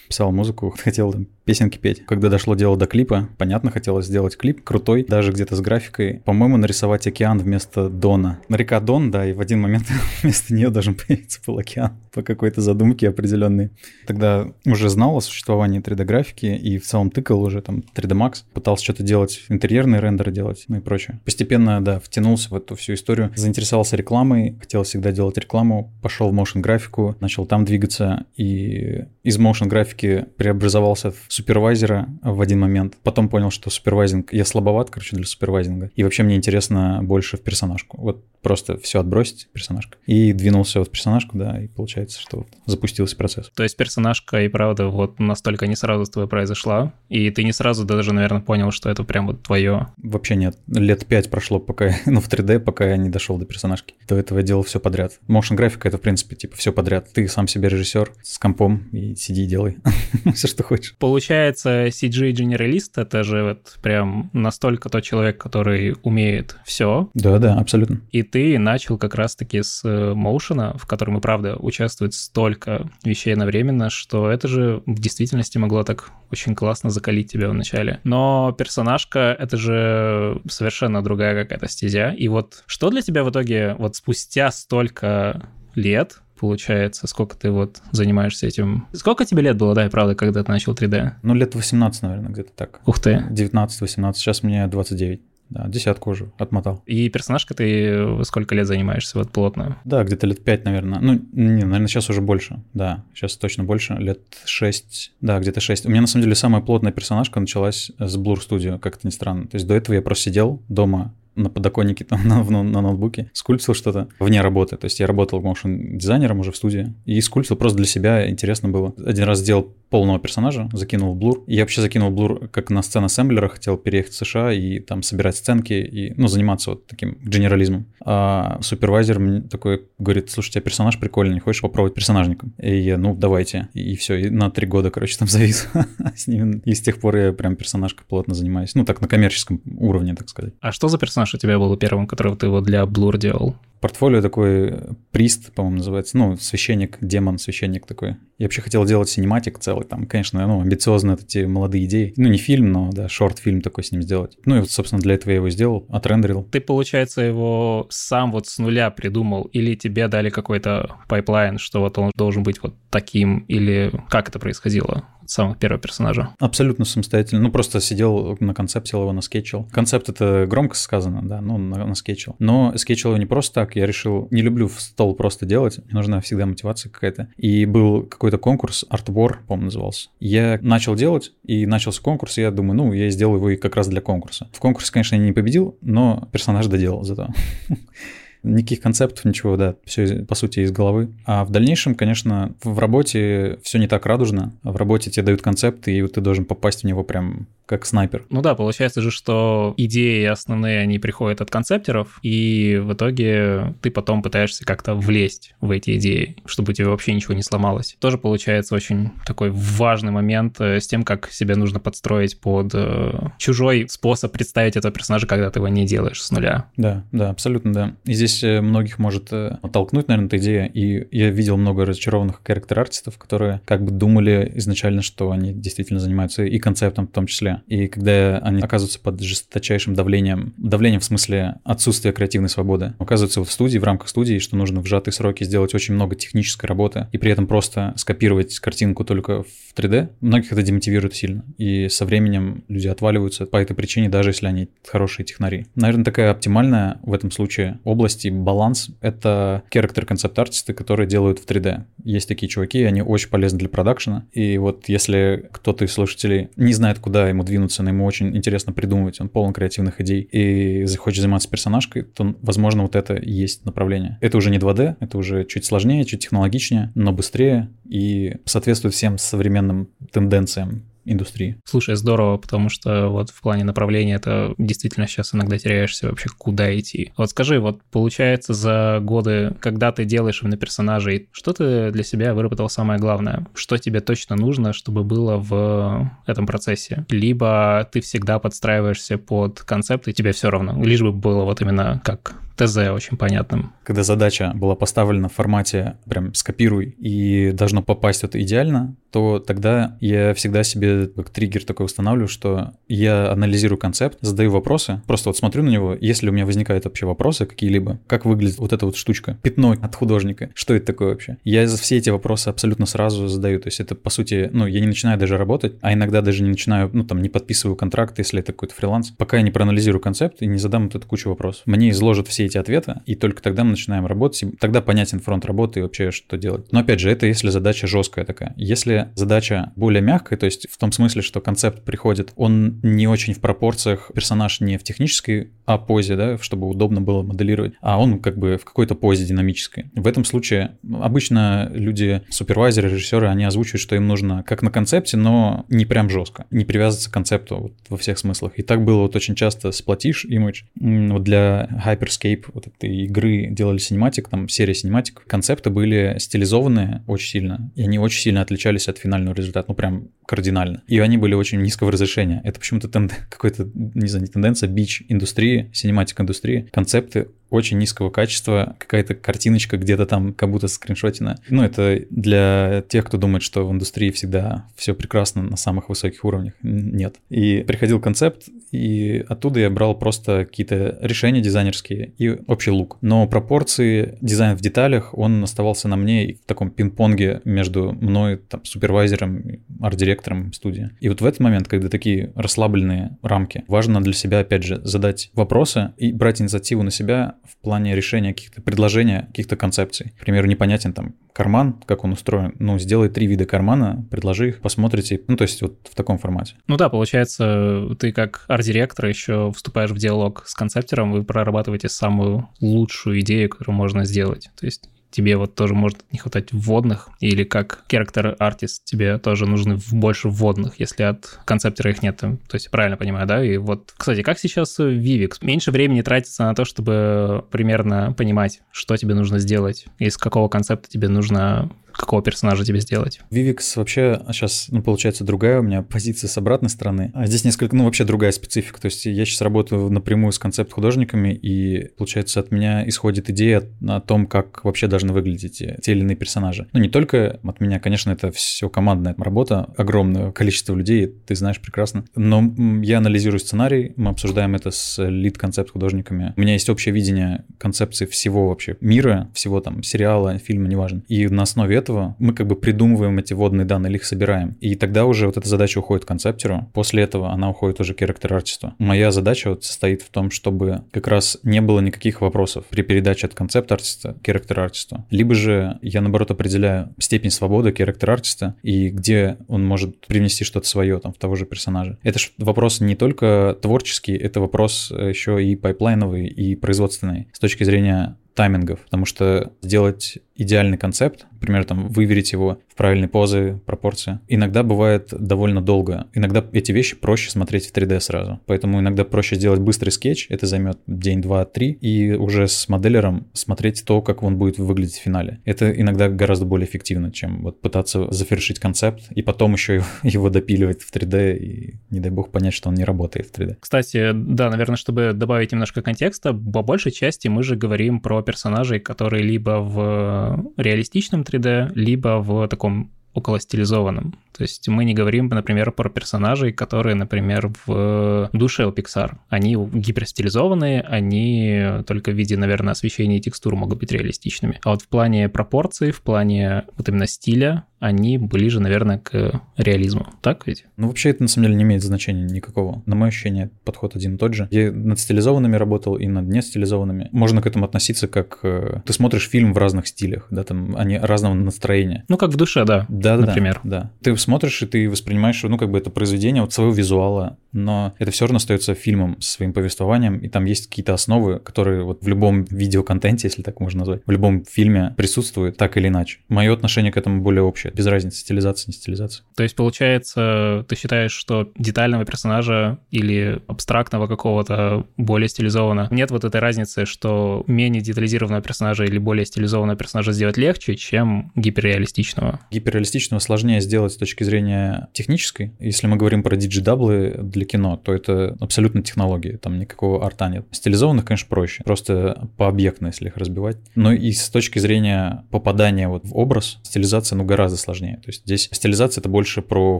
Писал 0.07 0.31
музыку, 0.31 0.73
хотел 0.77 1.11
там 1.11 1.27
песенки 1.45 1.77
петь. 1.77 2.05
Когда 2.05 2.29
дошло 2.29 2.55
дело 2.55 2.75
до 2.75 2.87
клипа, 2.87 3.29
понятно, 3.37 3.71
хотелось 3.71 4.07
сделать 4.07 4.35
клип 4.37 4.63
крутой, 4.63 5.05
даже 5.07 5.31
где-то 5.31 5.55
с 5.55 5.61
графикой. 5.61 6.21
По-моему, 6.25 6.57
нарисовать 6.57 7.07
океан 7.07 7.39
вместо 7.39 7.89
Дона. 7.89 8.39
Река 8.49 8.79
Дон, 8.79 9.11
да, 9.11 9.25
и 9.25 9.33
в 9.33 9.39
один 9.39 9.61
момент 9.61 9.85
вместо 10.21 10.53
нее 10.53 10.69
должен 10.69 10.95
появиться 10.95 11.39
был 11.45 11.59
океан 11.59 11.93
по 12.11 12.23
какой-то 12.23 12.61
задумке 12.61 13.09
определенной. 13.09 13.71
Тогда 14.07 14.47
уже 14.65 14.89
знал 14.89 15.17
о 15.17 15.21
существовании 15.21 15.81
3D-графики 15.81 16.45
и 16.45 16.79
в 16.79 16.85
целом 16.85 17.11
тыкал 17.11 17.41
уже 17.41 17.61
там 17.61 17.83
3D 17.93 18.15
Max, 18.15 18.43
пытался 18.53 18.85
что-то 18.85 19.03
делать, 19.03 19.43
интерьерные 19.49 20.01
рендеры 20.01 20.31
делать, 20.31 20.63
ну 20.69 20.77
и 20.77 20.79
прочее. 20.79 21.19
Постепенно, 21.25 21.83
да, 21.83 21.99
втянулся 21.99 22.49
в 22.49 22.55
эту 22.55 22.75
всю 22.75 22.93
историю, 22.93 23.31
заинтересовался 23.35 23.97
рекламой, 23.97 24.57
хотел 24.59 24.83
всегда 24.83 25.11
делать 25.11 25.37
рекламу, 25.37 25.93
пошел 26.01 26.31
в 26.31 26.33
motion 26.33 26.61
графику, 26.61 27.17
начал 27.19 27.45
там 27.45 27.65
двигаться 27.65 28.25
и 28.37 29.05
из 29.23 29.37
motion 29.37 29.67
графики 29.67 30.25
преобразовался 30.37 31.11
в 31.11 31.25
супервайзера 31.35 32.07
в 32.21 32.41
один 32.41 32.59
момент. 32.59 32.95
Потом 33.03 33.29
понял, 33.29 33.51
что 33.51 33.69
супервайзинг, 33.69 34.33
я 34.33 34.45
слабоват, 34.45 34.89
короче, 34.89 35.15
для 35.15 35.25
супервайзинга. 35.25 35.91
И 35.95 36.03
вообще 36.03 36.23
мне 36.23 36.35
интересно 36.35 36.99
больше 37.03 37.37
в 37.37 37.41
персонажку. 37.41 37.99
Вот 37.99 38.23
просто 38.41 38.77
все 38.77 38.99
отбросить, 38.99 39.49
персонажка. 39.51 39.97
И 40.05 40.31
двинулся 40.31 40.79
вот 40.79 40.89
в 40.89 40.91
персонажку, 40.91 41.35
да, 41.35 41.59
и 41.59 41.67
получается, 41.67 42.21
что 42.21 42.37
вот 42.37 42.47
запустился 42.67 43.17
процесс. 43.17 43.51
То 43.55 43.63
есть 43.63 43.75
персонажка 43.75 44.43
и 44.43 44.47
правда 44.47 44.87
вот 44.87 45.19
настолько 45.19 45.65
не 45.65 45.75
сразу 45.75 46.05
с 46.05 46.09
тобой 46.11 46.29
произошла, 46.29 46.93
и 47.09 47.31
ты 47.31 47.43
не 47.43 47.51
сразу 47.51 47.85
даже, 47.85 48.13
наверное, 48.13 48.41
понял, 48.41 48.69
что 48.69 48.89
это 48.89 49.03
прям 49.03 49.25
вот 49.25 49.41
твое. 49.41 49.87
Вообще 49.97 50.35
нет. 50.35 50.57
Лет 50.67 51.07
пять 51.07 51.31
прошло, 51.31 51.59
пока, 51.59 51.95
ну, 52.05 52.21
в 52.21 52.29
3D, 52.29 52.59
пока 52.59 52.87
я 52.87 52.97
не 52.97 53.09
дошел 53.09 53.37
до 53.39 53.45
персонажки. 53.45 53.95
До 54.07 54.15
этого 54.15 54.37
я 54.37 54.43
делал 54.43 54.61
все 54.61 54.79
подряд. 54.79 55.19
Motion 55.27 55.55
графика 55.55 55.87
это, 55.87 55.97
в 55.97 56.01
принципе, 56.01 56.35
типа 56.35 56.55
все 56.55 56.71
подряд. 56.71 57.11
Ты 57.11 57.27
сам 57.27 57.47
себе 57.47 57.67
режиссер 57.67 58.11
с 58.21 58.37
компом 58.37 58.87
и 58.91 59.15
сиди 59.15 59.45
и 59.45 59.47
делай 59.47 59.77
все, 60.35 60.47
что 60.47 60.61
хочешь. 60.61 60.95
Получается, 61.25 61.87
CG-генералист— 61.87 62.95
это 62.99 63.23
же 63.23 63.43
вот 63.43 63.79
прям 63.81 64.29
настолько 64.31 64.89
тот 64.89 65.01
человек, 65.03 65.39
который 65.39 65.95
умеет 66.03 66.57
все. 66.65 67.09
Да-да, 67.15 67.55
абсолютно. 67.55 68.01
И 68.11 68.21
ты 68.21 68.59
начал 68.59 68.99
как 68.99 69.15
раз-таки 69.15 69.63
с 69.63 69.81
моушена, 69.83 70.73
э, 70.75 70.77
в 70.77 70.85
котором 70.85 71.17
и 71.17 71.21
правда 71.21 71.55
участвует 71.55 72.13
столько 72.13 72.87
вещей 73.03 73.33
одновременно, 73.33 73.89
что 73.89 74.29
это 74.29 74.47
же 74.47 74.83
в 74.85 74.99
действительности 74.99 75.57
могло 75.57 75.81
так 75.81 76.11
очень 76.31 76.53
классно 76.53 76.91
закалить 76.91 77.31
тебя 77.31 77.49
вначале. 77.49 78.01
Но 78.03 78.53
персонажка— 78.55 79.35
это 79.39 79.57
же 79.57 80.39
совершенно 80.47 81.03
другая 81.03 81.43
какая-то 81.43 81.67
стезя. 81.67 82.11
И 82.11 82.27
вот 82.27 82.63
что 82.67 82.91
для 82.91 83.01
тебя 83.01 83.23
в 83.23 83.31
итоге 83.31 83.75
вот 83.79 83.95
спустя 83.95 84.51
столько 84.51 85.49
лет 85.73 86.21
получается, 86.39 87.07
сколько 87.07 87.35
ты 87.37 87.51
вот 87.51 87.81
занимаешься 87.91 88.47
этим. 88.47 88.87
Сколько 88.93 89.25
тебе 89.25 89.41
лет 89.41 89.57
было, 89.57 89.73
да, 89.73 89.85
и 89.85 89.89
правда, 89.89 90.15
когда 90.15 90.43
ты 90.43 90.51
начал 90.51 90.73
3D? 90.73 91.13
Ну, 91.21 91.33
лет 91.33 91.55
18, 91.55 92.01
наверное, 92.03 92.31
где-то 92.31 92.51
так. 92.55 92.81
Ух 92.85 92.99
ты. 92.99 93.25
19-18, 93.31 94.13
сейчас 94.13 94.43
мне 94.43 94.67
29. 94.67 95.21
Да, 95.49 95.67
десятку 95.67 96.09
уже 96.09 96.31
отмотал. 96.39 96.81
И 96.87 97.07
персонажка 97.09 97.53
ты 97.53 98.23
сколько 98.23 98.55
лет 98.55 98.65
занимаешься 98.65 99.19
вот 99.19 99.31
плотно? 99.31 99.77
Да, 99.85 100.03
где-то 100.03 100.25
лет 100.25 100.43
пять, 100.43 100.65
наверное. 100.65 100.99
Ну, 100.99 101.21
не, 101.33 101.63
наверное, 101.63 101.87
сейчас 101.87 102.09
уже 102.09 102.21
больше. 102.21 102.63
Да, 102.73 103.03
сейчас 103.13 103.37
точно 103.37 103.63
больше. 103.63 103.93
Лет 103.93 104.21
шесть. 104.45 105.13
Да, 105.21 105.39
где-то 105.39 105.61
шесть. 105.61 105.85
У 105.85 105.89
меня, 105.89 106.01
на 106.01 106.07
самом 106.07 106.23
деле, 106.23 106.35
самая 106.35 106.61
плотная 106.63 106.91
персонажка 106.91 107.39
началась 107.39 107.91
с 107.99 108.17
Blur 108.17 108.37
Studio, 108.37 108.79
как-то 108.79 109.05
не 109.05 109.11
странно. 109.11 109.47
То 109.47 109.55
есть 109.55 109.67
до 109.67 109.75
этого 109.75 109.93
я 109.93 110.01
просто 110.01 110.25
сидел 110.25 110.63
дома, 110.67 111.13
на 111.35 111.49
подоконнике 111.49 112.03
там 112.03 112.27
на, 112.27 112.43
на, 112.43 112.63
на 112.63 112.81
ноутбуке, 112.81 113.29
скульптил 113.33 113.73
что-то 113.73 114.09
вне 114.19 114.41
работы. 114.41 114.77
То 114.77 114.85
есть 114.85 114.99
я 114.99 115.07
работал 115.07 115.41
моушен 115.41 115.97
дизайнером 115.97 116.39
уже 116.39 116.51
в 116.51 116.55
студии 116.55 116.93
и 117.05 117.19
скульптил 117.21 117.55
просто 117.55 117.77
для 117.77 117.87
себя, 117.87 118.29
интересно 118.29 118.69
было. 118.69 118.93
Один 119.05 119.25
раз 119.25 119.39
сделал 119.39 119.73
полного 119.89 120.19
персонажа, 120.19 120.69
закинул 120.73 121.15
в 121.15 121.19
Blur. 121.19 121.43
Я 121.47 121.61
вообще 121.61 121.81
закинул 121.81 122.11
Blur 122.11 122.47
как 122.49 122.69
на 122.69 122.81
сцену 122.81 123.05
ассемблера, 123.05 123.47
хотел 123.47 123.77
переехать 123.77 124.13
в 124.13 124.17
США 124.17 124.51
и 124.51 124.79
там 124.79 125.03
собирать 125.03 125.35
сценки 125.35 125.73
и, 125.73 126.13
ну, 126.17 126.27
заниматься 126.27 126.71
вот 126.71 126.87
таким 126.87 127.17
генерализмом. 127.23 127.85
А 128.03 128.59
супервайзер 128.61 129.19
мне 129.19 129.41
такой 129.41 129.83
говорит, 129.97 130.29
слушай, 130.29 130.49
у 130.49 130.51
тебя 130.53 130.61
персонаж 130.61 130.99
прикольный, 130.99 131.35
не 131.35 131.39
хочешь 131.39 131.61
попробовать 131.61 131.93
персонажником? 131.93 132.53
И 132.57 132.75
я, 132.75 132.97
ну, 132.97 133.15
давайте. 133.15 133.69
И, 133.73 133.93
и 133.93 133.95
все, 133.95 134.15
и 134.15 134.29
на 134.29 134.51
три 134.51 134.67
года, 134.67 134.91
короче, 134.91 135.17
там 135.17 135.27
завис 135.29 135.67
с 136.15 136.27
ним. 136.27 136.61
И 136.65 136.73
с 136.73 136.81
тех 136.81 136.99
пор 136.99 137.15
я 137.15 137.31
прям 137.31 137.55
персонажкой 137.55 138.05
плотно 138.07 138.33
занимаюсь. 138.33 138.75
Ну, 138.75 138.85
так, 138.85 139.01
на 139.01 139.07
коммерческом 139.07 139.61
уровне, 139.77 140.15
так 140.15 140.29
сказать. 140.29 140.53
А 140.61 140.71
что 140.71 140.87
за 140.87 140.97
персонаж 140.97 141.24
персонаж 141.25 141.33
у 141.33 141.37
тебя 141.37 141.57
был 141.59 141.75
первым, 141.77 142.07
которого 142.07 142.35
ты 142.35 142.47
вот 142.47 142.63
для 142.63 142.83
Blur 142.83 143.17
делал? 143.17 143.55
Портфолио 143.85 144.19
такой 144.23 144.79
Priest, 145.11 145.53
по-моему, 145.53 145.77
называется. 145.77 146.17
Ну, 146.17 146.35
священник, 146.37 146.97
демон, 147.01 147.37
священник 147.37 147.85
такой. 147.85 148.15
Я 148.39 148.47
вообще 148.47 148.63
хотел 148.63 148.83
делать 148.83 149.09
cinematic 149.09 149.59
целый. 149.59 149.85
Там, 149.85 150.07
конечно, 150.07 150.45
ну, 150.47 150.59
амбициозно 150.59 151.15
эти 151.21 151.45
молодые 151.45 151.85
идеи. 151.85 152.11
Ну, 152.17 152.27
не 152.27 152.39
фильм, 152.39 152.71
но, 152.71 152.89
да, 152.91 153.07
short-фильм 153.07 153.61
такой 153.61 153.83
с 153.83 153.91
ним 153.91 154.01
сделать. 154.01 154.39
Ну, 154.45 154.57
и 154.57 154.59
вот, 154.61 154.71
собственно, 154.71 155.03
для 155.03 155.13
этого 155.13 155.29
я 155.29 155.35
его 155.35 155.51
сделал, 155.51 155.85
отрендерил. 155.89 156.41
Ты, 156.51 156.61
получается, 156.61 157.21
его 157.21 157.85
сам 157.91 158.31
вот 158.31 158.47
с 158.47 158.57
нуля 158.57 158.89
придумал? 158.89 159.43
Или 159.53 159.75
тебе 159.75 160.07
дали 160.07 160.31
какой-то 160.31 160.95
пайплайн, 161.07 161.59
что 161.59 161.81
вот 161.81 161.99
он 161.99 162.09
должен 162.15 162.41
быть 162.41 162.63
вот 162.63 162.73
таким, 162.89 163.41
или 163.41 163.91
как 164.09 164.29
это 164.29 164.39
происходило? 164.39 165.05
самого 165.27 165.55
первого 165.55 165.81
персонажа? 165.81 166.29
Абсолютно 166.39 166.85
самостоятельно. 166.85 167.41
Ну, 167.41 167.51
просто 167.51 167.79
сидел 167.79 168.37
на 168.39 168.53
концепте, 168.53 168.97
его 168.97 169.11
наскетчил. 169.11 169.67
Концепт— 169.71 170.09
это 170.09 170.45
громко 170.47 170.75
сказано, 170.75 171.21
да, 171.23 171.41
ну, 171.41 171.57
на, 171.57 171.85
наскетчил. 171.85 172.35
Но 172.39 172.75
скетчил 172.77 173.09
его 173.09 173.17
не 173.17 173.25
просто 173.25 173.55
так. 173.55 173.74
Я 173.75 173.85
решил, 173.85 174.27
не 174.31 174.41
люблю 174.41 174.67
в 174.67 174.79
стол 174.79 175.15
просто 175.15 175.45
делать, 175.45 175.79
мне 175.85 175.93
нужна 175.93 176.21
всегда 176.21 176.45
мотивация 176.45 176.89
какая-то. 176.89 177.29
И 177.37 177.65
был 177.65 178.03
какой-то 178.03 178.37
конкурс, 178.37 178.85
Артбор, 178.89 179.41
по-моему, 179.47 179.65
назывался. 179.65 180.09
Я 180.19 180.59
начал 180.61 180.95
делать, 180.95 181.33
и 181.43 181.65
начался 181.65 182.01
конкурс, 182.01 182.37
и 182.37 182.41
я 182.41 182.51
думаю, 182.51 182.77
ну, 182.77 182.93
я 182.93 183.09
сделал 183.09 183.35
его 183.35 183.49
и 183.49 183.57
как 183.57 183.75
раз 183.75 183.87
для 183.87 184.01
конкурса. 184.01 184.49
В 184.53 184.59
конкурсе, 184.59 184.91
конечно, 184.91 185.15
я 185.15 185.21
не 185.21 185.33
победил, 185.33 185.77
но 185.81 186.27
персонаж 186.31 186.67
доделал 186.67 187.03
зато. 187.03 187.27
Никаких 188.43 188.79
концептов, 188.79 189.25
ничего, 189.25 189.57
да, 189.57 189.75
все 189.85 190.23
по 190.23 190.35
сути 190.35 190.59
из 190.59 190.71
головы. 190.71 191.11
А 191.25 191.43
в 191.45 191.49
дальнейшем, 191.49 191.95
конечно, 191.95 192.53
в 192.63 192.77
работе 192.77 193.57
все 193.63 193.79
не 193.79 193.87
так 193.87 194.05
радужно. 194.05 194.53
В 194.61 194.75
работе 194.75 195.09
тебе 195.09 195.23
дают 195.23 195.41
концепт, 195.41 195.87
и 195.87 196.07
ты 196.07 196.21
должен 196.21 196.45
попасть 196.45 196.81
в 196.81 196.83
него 196.85 197.03
прям 197.03 197.47
как 197.65 197.85
снайпер. 197.85 198.25
Ну 198.29 198.41
да, 198.41 198.55
получается 198.55 199.01
же, 199.01 199.11
что 199.11 199.73
идеи 199.77 200.25
основные, 200.25 200.79
они 200.79 200.99
приходят 200.99 201.41
от 201.41 201.49
концептеров, 201.49 202.19
и 202.21 202.81
в 202.83 202.93
итоге 202.93 203.75
ты 203.81 203.91
потом 203.91 204.21
пытаешься 204.21 204.65
как-то 204.65 204.95
влезть 204.95 205.55
в 205.61 205.71
эти 205.71 205.97
идеи, 205.97 206.37
чтобы 206.45 206.71
у 206.71 206.73
тебя 206.73 206.89
вообще 206.89 207.13
ничего 207.13 207.33
не 207.33 207.41
сломалось. 207.41 207.97
Тоже 207.99 208.17
получается 208.17 208.75
очень 208.75 209.11
такой 209.25 209.49
важный 209.51 210.11
момент 210.11 210.59
э, 210.59 210.79
с 210.79 210.87
тем, 210.87 211.03
как 211.03 211.31
себе 211.31 211.55
нужно 211.55 211.79
подстроить 211.79 212.39
под 212.39 212.71
э, 212.73 213.29
чужой 213.37 213.87
способ 213.89 214.31
представить 214.31 214.75
этого 214.75 214.93
персонажа, 214.93 215.27
когда 215.27 215.49
ты 215.49 215.59
его 215.59 215.67
не 215.67 215.85
делаешь 215.85 216.21
с 216.21 216.31
нуля. 216.31 216.69
Да, 216.77 217.03
да, 217.11 217.29
абсолютно 217.29 217.73
да. 217.73 217.95
И 218.05 218.13
здесь 218.13 218.43
э, 218.43 218.61
многих 218.61 218.99
может 218.99 219.31
оттолкнуть, 219.31 220.07
наверное, 220.07 220.27
эта 220.27 220.37
идея, 220.37 220.65
и 220.65 221.07
я 221.15 221.29
видел 221.29 221.57
много 221.57 221.85
разочарованных 221.85 222.41
характер-артистов, 222.43 223.17
которые 223.17 223.61
как 223.65 223.83
бы 223.83 223.91
думали 223.91 224.51
изначально, 224.55 225.01
что 225.01 225.31
они 225.31 225.53
действительно 225.53 225.99
занимаются 225.99 226.43
и 226.43 226.59
концептом 226.59 227.07
в 227.07 227.11
том 227.11 227.27
числе, 227.27 227.54
и 227.67 227.87
когда 227.87 228.37
они 228.39 228.61
оказываются 228.61 228.99
под 228.99 229.21
жесточайшим 229.21 229.93
давлением, 229.93 230.53
давлением 230.57 231.01
в 231.01 231.05
смысле 231.05 231.55
отсутствия 231.63 232.11
креативной 232.11 232.49
свободы, 232.49 232.93
оказываются 232.99 233.43
в 233.43 233.51
студии, 233.51 233.77
в 233.79 233.83
рамках 233.83 234.07
студии, 234.07 234.39
что 234.39 234.55
нужно 234.55 234.81
в 234.81 234.85
сжатые 234.85 235.13
сроки 235.13 235.43
сделать 235.43 235.73
очень 235.73 235.95
много 235.95 236.15
технической 236.15 236.67
работы, 236.67 237.07
и 237.11 237.17
при 237.17 237.31
этом 237.31 237.47
просто 237.47 237.93
скопировать 237.97 238.57
картинку 238.59 239.03
только 239.03 239.43
в 239.43 239.73
3D, 239.75 240.09
многих 240.21 240.51
это 240.51 240.61
демотивирует 240.61 241.15
сильно. 241.15 241.43
И 241.57 241.89
со 241.89 242.05
временем 242.05 242.63
люди 242.67 242.87
отваливаются 242.87 243.45
по 243.45 243.57
этой 243.57 243.75
причине, 243.75 244.09
даже 244.09 244.29
если 244.29 244.47
они 244.47 244.69
хорошие 244.87 245.25
технари. 245.25 245.65
Наверное, 245.75 246.05
такая 246.05 246.31
оптимальная 246.31 246.99
в 247.01 247.13
этом 247.13 247.31
случае 247.31 247.79
область 247.83 248.25
и 248.25 248.29
баланс— 248.29 248.89
это 249.01 249.63
character 249.71 250.05
концепт 250.05 250.37
артисты 250.37 250.73
которые 250.75 251.07
делают 251.07 251.39
в 251.39 251.45
3D. 251.45 251.83
Есть 252.03 252.27
такие 252.27 252.47
чуваки, 252.47 252.83
они 252.83 253.01
очень 253.01 253.29
полезны 253.29 253.57
для 253.59 253.69
продакшена. 253.69 254.25
И 254.31 254.57
вот 254.57 254.87
если 254.87 255.49
кто-то 255.51 255.85
из 255.85 255.93
слушателей 255.93 256.49
не 256.55 256.73
знает, 256.73 256.99
куда 256.99 257.27
ему 257.27 257.43
двинуться, 257.45 257.83
но 257.83 257.89
ему 257.89 258.05
очень 258.05 258.35
интересно 258.35 258.73
придумывать, 258.73 259.21
он 259.21 259.29
полон 259.29 259.53
креативных 259.53 260.01
идей 260.01 260.21
и 260.21 260.85
захочет 260.85 261.21
заниматься 261.21 261.49
персонажкой, 261.49 262.03
то, 262.03 262.35
возможно, 262.41 262.83
вот 262.83 262.95
это 262.95 263.15
и 263.15 263.31
есть 263.31 263.65
направление. 263.65 264.17
Это 264.21 264.37
уже 264.37 264.49
не 264.49 264.57
2D, 264.57 264.97
это 264.99 265.17
уже 265.17 265.45
чуть 265.45 265.65
сложнее, 265.65 266.03
чуть 266.05 266.21
технологичнее, 266.21 266.91
но 266.95 267.11
быстрее 267.13 267.69
и 267.85 268.37
соответствует 268.45 268.93
всем 268.93 269.17
современным 269.17 269.89
тенденциям 270.11 270.83
индустрии. 271.05 271.57
Слушай, 271.65 271.95
здорово, 271.95 272.37
потому 272.37 272.69
что 272.69 273.09
вот 273.09 273.29
в 273.29 273.41
плане 273.41 273.63
направления 273.63 274.15
это 274.15 274.53
действительно 274.57 275.07
сейчас 275.07 275.33
иногда 275.33 275.57
теряешься 275.57 276.09
вообще, 276.09 276.29
куда 276.37 276.77
идти. 276.77 277.11
Вот 277.17 277.29
скажи, 277.29 277.59
вот 277.59 277.81
получается 277.91 278.53
за 278.53 278.99
годы, 279.01 279.55
когда 279.59 279.91
ты 279.91 280.05
делаешь 280.05 280.41
именно 280.41 280.57
персонажей, 280.57 281.29
что 281.31 281.53
ты 281.53 281.91
для 281.91 282.03
себя 282.03 282.33
выработал 282.33 282.69
самое 282.69 282.99
главное? 282.99 283.45
Что 283.53 283.77
тебе 283.77 284.01
точно 284.01 284.35
нужно, 284.35 284.73
чтобы 284.73 285.03
было 285.03 285.37
в 285.37 286.11
этом 286.25 286.45
процессе? 286.45 287.05
Либо 287.09 287.87
ты 287.91 288.01
всегда 288.01 288.39
подстраиваешься 288.39 289.17
под 289.17 289.61
концепт, 289.61 290.07
и 290.07 290.13
тебе 290.13 290.31
все 290.31 290.49
равно, 290.49 290.83
лишь 290.83 291.01
бы 291.01 291.11
было 291.11 291.43
вот 291.43 291.61
именно 291.61 292.01
как 292.03 292.35
ТЗ 292.55 292.77
очень 292.77 293.17
понятным. 293.17 293.73
Когда 293.83 294.03
задача 294.03 294.51
была 294.55 294.75
поставлена 294.75 295.29
в 295.29 295.33
формате 295.33 295.97
прям 296.07 296.33
скопируй 296.33 296.95
и 296.99 297.51
должно 297.51 297.81
попасть 297.81 298.23
это 298.23 298.41
идеально, 298.41 298.95
то 299.11 299.39
тогда 299.39 299.97
я 300.01 300.33
всегда 300.33 300.63
себе 300.63 301.07
как 301.07 301.29
триггер 301.29 301.63
такой 301.63 301.85
устанавливаю, 301.85 302.27
что 302.27 302.73
я 302.87 303.31
анализирую 303.31 303.77
концепт, 303.77 304.17
задаю 304.21 304.51
вопросы, 304.51 305.01
просто 305.07 305.29
вот 305.29 305.37
смотрю 305.37 305.63
на 305.63 305.69
него, 305.69 305.95
если 305.99 306.29
у 306.29 306.33
меня 306.33 306.45
возникают 306.45 306.85
вообще 306.85 307.05
вопросы 307.05 307.45
какие-либо, 307.45 307.99
как 308.07 308.25
выглядит 308.25 308.57
вот 308.57 308.73
эта 308.73 308.85
вот 308.85 308.97
штучка, 308.97 309.37
пятно 309.41 309.71
от 309.81 309.95
художника, 309.95 310.49
что 310.53 310.73
это 310.73 310.87
такое 310.87 311.09
вообще? 311.09 311.37
Я 311.43 311.65
за 311.67 311.77
все 311.77 311.97
эти 311.97 312.09
вопросы 312.09 312.49
абсолютно 312.49 312.85
сразу 312.85 313.27
задаю, 313.27 313.59
то 313.59 313.67
есть 313.67 313.79
это 313.79 313.95
по 313.95 314.09
сути, 314.09 314.49
ну, 314.51 314.65
я 314.65 314.81
не 314.81 314.87
начинаю 314.87 315.17
даже 315.17 315.37
работать, 315.37 315.75
а 315.81 315.93
иногда 315.93 316.21
даже 316.21 316.43
не 316.43 316.49
начинаю, 316.49 316.89
ну, 316.91 317.03
там, 317.03 317.21
не 317.21 317.29
подписываю 317.29 317.75
контракт, 317.75 318.17
если 318.19 318.39
это 318.39 318.51
какой-то 318.51 318.75
фриланс, 318.75 319.11
пока 319.11 319.37
я 319.37 319.43
не 319.43 319.51
проанализирую 319.51 320.01
концепт 320.01 320.41
и 320.41 320.47
не 320.47 320.57
задам 320.57 320.85
вот 320.85 320.95
эту 320.95 321.07
кучу 321.07 321.29
вопросов. 321.29 321.63
Мне 321.65 321.89
изложат 321.89 322.27
все 322.27 322.44
эти 322.45 322.57
ответы, 322.57 323.01
и 323.05 323.15
только 323.15 323.41
тогда 323.41 323.63
мы 323.63 323.71
начинаем 323.71 324.05
работать, 324.05 324.43
тогда 324.59 324.81
понятен 324.81 325.19
фронт 325.19 325.45
работы 325.45 325.79
и 325.79 325.83
вообще 325.83 326.11
что 326.11 326.37
делать. 326.37 326.71
Но 326.71 326.79
опять 326.79 326.99
же, 326.99 327.09
это 327.09 327.25
если 327.25 327.49
задача 327.49 327.87
жесткая 327.87 328.25
такая. 328.25 328.53
Если 328.57 329.09
задача 329.15 329.71
более 329.75 330.01
мягкая, 330.01 330.37
то 330.37 330.45
есть 330.45 330.67
в 330.69 330.77
том 330.77 330.91
смысле, 330.91 331.21
что 331.21 331.41
концепт 331.41 331.83
приходит, 331.83 332.33
он 332.35 332.79
не 332.83 333.07
очень 333.07 333.33
в 333.33 333.39
пропорциях, 333.39 334.11
персонаж 334.13 334.61
не 334.61 334.77
в 334.77 334.83
технической 334.83 335.51
а 335.65 335.77
позе, 335.77 336.15
да, 336.15 336.37
чтобы 336.37 336.67
удобно 336.67 337.01
было 337.01 337.23
моделировать, 337.23 337.73
а 337.81 337.99
он 337.99 338.19
как 338.19 338.37
бы 338.37 338.57
в 338.57 338.65
какой-то 338.65 338.95
позе 338.95 339.25
динамической. 339.25 339.85
В 339.95 340.07
этом 340.07 340.23
случае 340.23 340.77
обычно 341.01 341.71
люди, 341.73 342.21
супервайзеры, 342.29 342.89
режиссеры, 342.89 343.27
они 343.27 343.43
озвучивают, 343.43 343.81
что 343.81 343.95
им 343.95 344.07
нужно 344.07 344.43
как 344.43 344.61
на 344.61 344.69
концепте, 344.69 345.17
но 345.17 345.65
не 345.69 345.85
прям 345.85 346.09
жестко, 346.09 346.45
не 346.51 346.65
привязываться 346.65 347.09
к 347.09 347.13
концепту 347.13 347.55
вот 347.57 347.73
во 347.89 347.97
всех 347.97 348.19
смыслах. 348.19 348.53
И 348.57 348.61
так 348.61 348.83
было 348.83 349.01
вот 349.01 349.15
очень 349.15 349.35
часто 349.35 349.71
с 349.71 349.83
Platish 349.83 350.25
Image. 350.29 351.09
Вот 351.11 351.23
для 351.23 351.67
Hyperscape 351.85 352.34
вот 352.53 352.67
этой 352.67 353.05
игры 353.05 353.47
делали 353.49 353.77
cinematic, 353.77 354.29
там 354.29 354.49
серия 354.49 354.73
cinematic, 354.73 355.23
концепты 355.27 355.69
были 355.69 356.15
стилизованные 356.19 357.03
очень 357.07 357.29
сильно, 357.29 357.71
и 357.75 357.83
они 357.83 357.99
очень 357.99 358.21
сильно 358.21 358.41
отличались 358.41 358.87
от 358.87 358.97
финального 358.97 359.33
результата, 359.33 359.65
ну 359.67 359.75
прям 359.75 360.09
кардинально. 360.25 360.83
И 360.87 360.99
они 360.99 361.17
были 361.17 361.33
очень 361.33 361.61
низкого 361.61 361.91
разрешения. 361.91 362.41
Это 362.43 362.59
почему-то 362.59 362.87
тен... 362.87 363.09
какой-то, 363.29 363.69
не 363.73 364.07
знаю, 364.07 364.25
не 364.25 364.31
тенденция, 364.31 364.69
бич 364.69 365.03
индустрии, 365.07 365.69
cinematic 365.73 366.19
индустрии. 366.19 366.69
Концепты 366.71 367.27
очень 367.49 367.77
низкого 367.77 368.09
качества, 368.09 368.75
какая-то 368.79 369.15
картиночка 369.15 369.77
где-то 369.77 370.05
там, 370.05 370.33
как 370.33 370.51
будто 370.51 370.67
скриншотина. 370.67 371.39
Ну, 371.49 371.63
это 371.63 372.01
для 372.09 372.83
тех, 372.87 373.05
кто 373.05 373.17
думает, 373.17 373.43
что 373.43 373.67
в 373.67 373.71
индустрии 373.71 374.11
всегда 374.11 374.67
все 374.75 374.93
прекрасно 374.93 375.41
на 375.43 375.57
самых 375.57 375.89
высоких 375.89 376.23
уровнях. 376.25 376.53
Нет. 376.61 377.15
И 377.29 377.63
приходил 377.67 377.99
концепт, 377.99 378.49
и 378.71 379.23
оттуда 379.27 379.59
я 379.59 379.69
брал 379.69 379.95
просто 379.95 380.45
какие-то 380.45 380.97
решения 381.01 381.41
дизайнерские 381.41 382.13
и 382.17 382.29
общий 382.47 382.71
look. 382.71 382.97
Но 383.01 383.27
пропорции, 383.27 384.17
дизайн 384.21 384.57
в 384.57 384.61
деталях, 384.61 385.17
он 385.17 385.43
оставался 385.43 385.87
на 385.87 385.95
мне 385.95 386.37
в 386.43 386.47
таком 386.47 386.69
пинг-понге 386.69 387.41
между 387.45 387.93
мной, 387.93 388.37
там, 388.37 388.63
супервайзером, 388.65 389.43
арт-директором 389.81 390.53
студии. 390.53 390.91
И 390.99 391.09
вот 391.09 391.21
в 391.21 391.25
этот 391.25 391.39
момент, 391.39 391.67
когда 391.67 391.89
такие 391.89 392.31
расслабленные 392.35 393.17
рамки, 393.21 393.63
важно 393.67 394.01
для 394.01 394.13
себя, 394.13 394.39
опять 394.39 394.63
же, 394.63 394.81
задать 394.83 395.31
вопросы 395.33 395.93
и 395.97 396.11
брать 396.11 396.41
инициативу 396.41 396.83
на 396.83 396.91
себя 396.91 397.35
в 397.47 397.57
плане 397.57 397.95
решения 397.95 398.33
каких-то 398.33 398.61
предложения, 398.61 399.25
каких-то 399.27 399.55
концепций. 399.55 400.13
К 400.19 400.21
примеру, 400.21 400.47
непонятен 400.47 400.93
там 400.93 401.15
карман, 401.33 401.81
как 401.85 402.03
он 402.03 402.13
устроен. 402.13 402.53
Ну, 402.59 402.79
сделай 402.79 403.09
три 403.09 403.27
вида 403.27 403.45
кармана, 403.45 404.05
предложи 404.09 404.49
их, 404.49 404.61
посмотрите. 404.61 405.21
Ну, 405.27 405.35
то 405.35 405.43
есть 405.43 405.61
вот 405.61 405.79
в 405.89 405.95
таком 405.95 406.17
формате. 406.17 406.55
Ну 406.67 406.77
да, 406.77 406.89
получается, 406.89 407.89
ты 407.99 408.11
как 408.11 408.45
арт-директор 408.47 409.05
еще 409.07 409.51
вступаешь 409.53 409.91
в 409.91 409.97
диалог 409.97 410.43
с 410.45 410.53
концептером, 410.53 411.11
вы 411.11 411.23
прорабатываете 411.23 411.89
самую 411.89 412.49
лучшую 412.61 413.19
идею, 413.19 413.49
которую 413.49 413.75
можно 413.75 414.05
сделать. 414.05 414.49
То 414.59 414.65
есть 414.65 414.89
тебе 415.15 415.37
вот 415.37 415.55
тоже 415.55 415.73
может 415.73 415.99
не 416.11 416.19
хватать 416.19 416.51
вводных, 416.51 417.09
или 417.19 417.43
как 417.43 417.85
character 417.87 418.35
артист 418.37 418.83
тебе 418.83 419.17
тоже 419.17 419.45
нужны 419.45 419.79
больше 419.91 420.27
вводных, 420.27 420.79
если 420.79 421.03
от 421.03 421.39
концептера 421.45 421.91
их 421.91 422.03
нет. 422.03 422.17
То 422.17 422.31
есть 422.53 422.69
правильно 422.69 422.97
понимаю, 422.97 423.25
да? 423.25 423.43
И 423.43 423.57
вот, 423.57 423.93
кстати, 423.95 424.23
как 424.23 424.39
сейчас 424.39 424.77
Vivix? 424.79 425.37
Меньше 425.41 425.71
времени 425.71 426.01
тратится 426.01 426.43
на 426.43 426.53
то, 426.53 426.65
чтобы 426.65 427.45
примерно 427.49 428.13
понимать, 428.13 428.61
что 428.71 428.97
тебе 428.97 429.15
нужно 429.15 429.39
сделать, 429.39 429.85
из 429.99 430.17
какого 430.17 430.49
концепта 430.49 430.89
тебе 430.89 431.07
нужно 431.07 431.71
какого 431.97 432.21
персонажа 432.21 432.65
тебе 432.65 432.79
сделать. 432.79 433.19
Vivix 433.31 433.59
вообще 433.75 434.21
сейчас, 434.31 434.67
ну, 434.69 434.81
получается, 434.81 435.23
другая 435.23 435.59
у 435.59 435.63
меня 435.63 435.81
позиция 435.81 436.27
с 436.27 436.37
обратной 436.37 436.69
стороны. 436.69 437.11
А 437.13 437.25
здесь 437.27 437.45
несколько, 437.45 437.75
ну, 437.75 437.85
вообще 437.85 438.03
другая 438.03 438.31
специфика. 438.31 438.81
То 438.81 438.85
есть 438.85 439.05
я 439.05 439.25
сейчас 439.25 439.41
работаю 439.41 439.89
напрямую 439.89 440.31
с 440.31 440.39
концепт-художниками, 440.39 441.33
и, 441.33 441.89
получается, 441.97 442.39
от 442.39 442.51
меня 442.51 442.87
исходит 442.87 443.29
идея 443.29 443.63
о 443.87 444.01
том, 444.01 444.27
как 444.27 444.63
вообще 444.65 444.87
должны 444.87 445.13
выглядеть 445.13 445.57
те 445.57 445.91
или 445.91 446.01
иные 446.01 446.15
персонажи. 446.15 446.67
Ну, 446.73 446.79
не 446.79 446.89
только 446.89 447.39
от 447.43 447.59
меня, 447.61 447.79
конечно, 447.79 448.11
это 448.11 448.31
все 448.31 448.69
командная 448.69 449.15
работа, 449.17 449.73
огромное 449.77 450.31
количество 450.31 450.75
людей, 450.75 451.07
ты 451.07 451.35
знаешь 451.35 451.59
прекрасно. 451.59 452.05
Но 452.15 452.53
я 452.83 452.97
анализирую 452.97 453.39
сценарий, 453.39 453.93
мы 453.95 454.09
обсуждаем 454.11 454.55
это 454.55 454.71
с 454.71 455.01
лид-концепт-художниками. 455.01 456.33
У 456.35 456.41
меня 456.41 456.53
есть 456.53 456.69
общее 456.69 456.93
видение 456.93 457.45
концепции 457.57 458.05
всего 458.05 458.49
вообще 458.49 458.77
мира, 458.81 459.29
всего 459.33 459.61
там 459.61 459.83
сериала, 459.83 460.37
фильма, 460.37 460.67
неважно. 460.67 461.03
И 461.07 461.27
на 461.27 461.43
основе 461.43 461.75
этого 461.75 461.84
мы 462.19 462.33
как 462.33 462.47
бы 462.47 462.55
придумываем 462.55 463.17
эти 463.19 463.33
водные 463.33 463.65
данные 463.65 463.91
или 463.91 463.97
их 463.97 464.05
собираем. 464.05 464.55
И 464.61 464.75
тогда 464.75 465.05
уже 465.05 465.27
вот 465.27 465.37
эта 465.37 465.47
задача 465.47 465.79
уходит 465.79 466.05
концептеру. 466.05 466.69
После 466.73 467.03
этого 467.03 467.31
она 467.31 467.49
уходит 467.49 467.79
уже 467.79 467.93
к 467.93 468.01
character 468.01 468.73
Моя 468.77 469.11
задача 469.11 469.49
вот 469.49 469.63
состоит 469.63 470.01
в 470.01 470.09
том, 470.09 470.31
чтобы 470.31 470.83
как 470.91 471.07
раз 471.07 471.37
не 471.43 471.61
было 471.61 471.79
никаких 471.79 472.21
вопросов 472.21 472.65
при 472.69 472.81
передаче 472.81 473.27
от 473.27 473.33
концепт-артиста 473.33 474.15
к 474.21 474.27
character 474.27 474.71
Либо 475.09 475.35
же 475.35 475.79
я, 475.81 476.01
наоборот, 476.01 476.31
определяю 476.31 476.93
степень 476.99 477.31
свободы 477.31 477.71
character-артиста 477.71 478.55
и 478.63 478.89
где 478.89 479.37
он 479.47 479.65
может 479.65 480.05
привнести 480.05 480.43
что-то 480.43 480.67
свое 480.67 480.99
там 480.99 481.13
в 481.13 481.17
того 481.17 481.35
же 481.35 481.45
персонажа. 481.45 481.97
Это 482.03 482.19
же 482.19 482.29
вопрос 482.37 482.79
не 482.79 482.95
только 482.95 483.57
творческий, 483.61 484.15
это 484.15 484.39
вопрос 484.39 484.91
еще 484.91 485.43
и 485.43 485.55
пайплайновый, 485.55 486.27
и 486.27 486.55
производственный 486.55 487.27
с 487.33 487.39
точки 487.39 487.63
зрения 487.63 488.17
таймингов, 488.35 488.81
потому 488.81 489.05
что 489.05 489.53
сделать 489.61 490.17
идеальный 490.35 490.77
концепт, 490.77 491.25
например, 491.45 491.65
там 491.65 491.87
выверить 491.89 492.31
его 492.33 492.59
в 492.67 492.75
правильные 492.75 493.07
позы, 493.07 493.59
пропорции, 493.65 494.19
иногда 494.27 494.63
бывает 494.63 495.09
довольно 495.11 495.61
долго. 495.61 496.07
Иногда 496.13 496.43
эти 496.51 496.71
вещи 496.71 496.95
проще 496.95 497.29
смотреть 497.29 497.67
в 497.67 497.73
3D 497.73 497.99
сразу. 497.99 498.39
Поэтому 498.47 498.79
иногда 498.79 499.03
проще 499.03 499.35
сделать 499.35 499.59
быстрый 499.59 499.89
скетч, 499.89 500.27
это 500.29 500.47
займет 500.47 500.79
день, 500.87 501.21
два, 501.21 501.45
три, 501.45 501.71
и 501.71 502.13
уже 502.13 502.47
с 502.47 502.67
моделером 502.67 503.27
смотреть 503.33 503.83
то, 503.85 504.01
как 504.01 504.23
он 504.23 504.37
будет 504.37 504.57
выглядеть 504.57 504.95
в 504.95 505.01
финале. 505.01 505.39
Это 505.45 505.69
иногда 505.69 506.09
гораздо 506.09 506.45
более 506.45 506.67
эффективно, 506.67 507.11
чем 507.11 507.43
вот 507.43 507.61
пытаться 507.61 508.11
завершить 508.11 508.59
концепт 508.59 509.03
и 509.11 509.21
потом 509.21 509.53
еще 509.53 509.83
его 510.03 510.29
допиливать 510.29 510.81
в 510.81 510.93
3D 510.93 511.37
и, 511.37 511.75
не 511.91 511.99
дай 511.99 512.11
бог, 512.11 512.31
понять, 512.31 512.53
что 512.53 512.69
он 512.69 512.75
не 512.75 512.83
работает 512.83 513.27
в 513.27 513.39
3D. 513.39 513.57
Кстати, 513.59 514.11
да, 514.13 514.49
наверное, 514.49 514.77
чтобы 514.77 515.13
добавить 515.13 515.51
немножко 515.51 515.81
контекста, 515.81 516.33
по 516.33 516.61
большей 516.61 516.91
части 516.91 517.27
мы 517.27 517.43
же 517.43 517.55
говорим 517.55 517.99
про 517.99 518.21
персонажей, 518.21 518.79
которые 518.79 519.23
либо 519.23 519.59
в 519.59 520.53
реалистичном 520.57 521.21
3D, 521.21 521.34
либо 521.75 522.19
в 522.21 522.47
таком 522.47 522.91
около 523.13 523.39
стилизованном. 523.39 524.13
То 524.37 524.41
есть 524.41 524.67
мы 524.67 524.83
не 524.83 524.93
говорим, 524.93 525.29
например, 525.29 525.71
про 525.71 525.89
персонажей, 525.89 526.51
которые, 526.51 526.95
например, 526.95 527.53
в 527.65 528.29
душе 528.33 528.65
у 528.65 528.71
Pixar. 528.71 529.13
Они 529.29 529.55
гиперстилизованные, 529.55 530.81
они 530.81 531.65
только 531.87 532.11
в 532.11 532.15
виде, 532.15 532.35
наверное, 532.35 532.73
освещения 532.73 533.19
и 533.19 533.21
текстур 533.21 533.55
могут 533.55 533.79
быть 533.79 533.93
реалистичными. 533.93 534.59
А 534.65 534.71
вот 534.71 534.81
в 534.81 534.89
плане 534.89 535.29
пропорций, 535.29 535.91
в 535.91 536.01
плане 536.01 536.65
вот 536.75 536.89
именно 536.89 537.07
стиля, 537.07 537.63
они 537.85 538.17
ближе, 538.17 538.59
наверное, 538.59 538.97
к 538.97 539.41
реализму. 539.57 540.07
Так 540.21 540.47
ведь? 540.47 540.65
Ну, 540.75 540.87
вообще 540.87 541.11
это 541.11 541.21
на 541.21 541.29
самом 541.29 541.45
деле 541.45 541.57
не 541.57 541.63
имеет 541.63 541.83
значения 541.83 542.23
никакого. 542.23 542.81
На 542.87 542.95
мое 542.95 543.09
ощущение, 543.09 543.51
подход 543.63 543.95
один 543.95 544.15
и 544.15 544.17
тот 544.17 544.33
же. 544.33 544.47
Я 544.49 544.71
над 544.71 544.99
стилизованными 544.99 545.55
работал 545.55 545.95
и 545.95 546.07
над 546.07 546.25
нестилизованными. 546.27 547.09
Можно 547.11 547.43
к 547.43 547.45
этому 547.45 547.65
относиться 547.65 548.07
как... 548.07 548.39
Э, 548.41 548.81
ты 548.85 548.91
смотришь 548.91 549.29
фильм 549.29 549.53
в 549.53 549.57
разных 549.59 549.85
стилях, 549.85 550.25
да, 550.31 550.43
там 550.43 550.75
они 550.75 550.97
разного 550.97 551.35
настроения. 551.35 552.05
Ну, 552.07 552.17
как 552.17 552.31
в 552.31 552.37
душе, 552.37 552.65
да. 552.65 552.87
Да, 552.89 553.17
да, 553.17 553.27
например. 553.27 553.59
Да, 553.63 553.81
да. 553.81 553.91
Ты 554.01 554.17
смотришь, 554.17 554.63
и 554.63 554.65
ты 554.65 554.89
воспринимаешь, 554.89 555.43
ну, 555.43 555.57
как 555.57 555.69
бы 555.69 555.77
это 555.77 555.91
произведение 555.91 556.41
вот 556.41 556.53
своего 556.53 556.73
визуала, 556.73 557.37
но 557.51 557.93
это 557.99 558.09
все 558.09 558.25
равно 558.25 558.37
остается 558.37 558.73
фильмом 558.73 559.21
своим 559.21 559.53
повествованием, 559.53 560.17
и 560.17 560.27
там 560.27 560.45
есть 560.45 560.67
какие-то 560.67 560.93
основы, 560.93 561.39
которые 561.39 561.83
вот 561.83 562.01
в 562.01 562.07
любом 562.07 562.45
видеоконтенте, 562.45 563.27
если 563.27 563.43
так 563.43 563.59
можно 563.59 563.79
назвать, 563.79 564.01
в 564.07 564.11
любом 564.11 564.43
фильме 564.43 564.95
присутствуют 564.97 565.57
так 565.57 565.77
или 565.77 565.87
иначе. 565.87 566.19
Мое 566.29 566.51
отношение 566.51 566.91
к 566.91 566.97
этому 566.97 567.21
более 567.21 567.43
общее, 567.43 567.74
без 567.75 567.85
разницы, 567.87 568.19
стилизация, 568.19 568.69
не 568.69 568.73
стилизация. 568.73 569.25
То 569.35 569.43
есть, 569.43 569.55
получается, 569.55 570.65
ты 570.67 570.75
считаешь, 570.75 571.11
что 571.11 571.51
детального 571.57 572.05
персонажа 572.05 572.79
или 572.91 573.41
абстрактного 573.47 574.07
какого-то 574.07 574.85
более 574.97 575.29
стилизованного 575.29 575.93
нет 575.93 576.11
вот 576.11 576.23
этой 576.23 576.39
разницы, 576.41 576.85
что 576.85 577.43
менее 577.47 577.81
детализированного 577.81 578.41
персонажа 578.41 578.85
или 578.85 578.97
более 578.97 579.25
стилизованного 579.25 579.77
персонажа 579.77 580.13
сделать 580.13 580.37
легче, 580.37 580.75
чем 580.75 581.31
гиперреалистичного? 581.35 582.39
Гиперреалистичного 582.51 583.19
сложнее 583.19 583.61
сделать 583.61 583.93
с 583.93 583.97
точки 583.97 584.23
зрения 584.23 584.87
технической. 584.93 585.53
Если 585.59 585.87
мы 585.87 585.97
говорим 585.97 586.23
про 586.23 586.35
digi-double 586.35 587.09
ы 587.09 587.15
для 587.21 587.45
кино, 587.45 587.77
то 587.77 587.93
это 587.93 588.37
абсолютно 588.39 588.81
технология, 588.81 589.37
там 589.37 589.59
никакого 589.59 590.05
арта 590.05 590.29
нет. 590.29 590.45
Стилизованных, 590.51 591.05
конечно, 591.05 591.27
проще, 591.29 591.63
просто 591.63 592.29
по 592.37 592.47
объектно, 592.47 592.87
если 592.87 593.07
их 593.07 593.17
разбивать. 593.17 593.57
Но 593.75 593.91
и 593.91 594.11
с 594.11 594.29
точки 594.29 594.59
зрения 594.59 595.25
попадания 595.31 595.87
вот 595.87 596.05
в 596.05 596.15
образ, 596.15 596.59
стилизация, 596.63 597.17
ну, 597.17 597.25
гораздо 597.25 597.54
сложнее. 597.57 597.97
То 597.97 598.07
есть 598.07 598.23
здесь 598.25 598.49
стилизация— 598.51 599.01
это 599.01 599.09
больше 599.09 599.41
про 599.41 599.79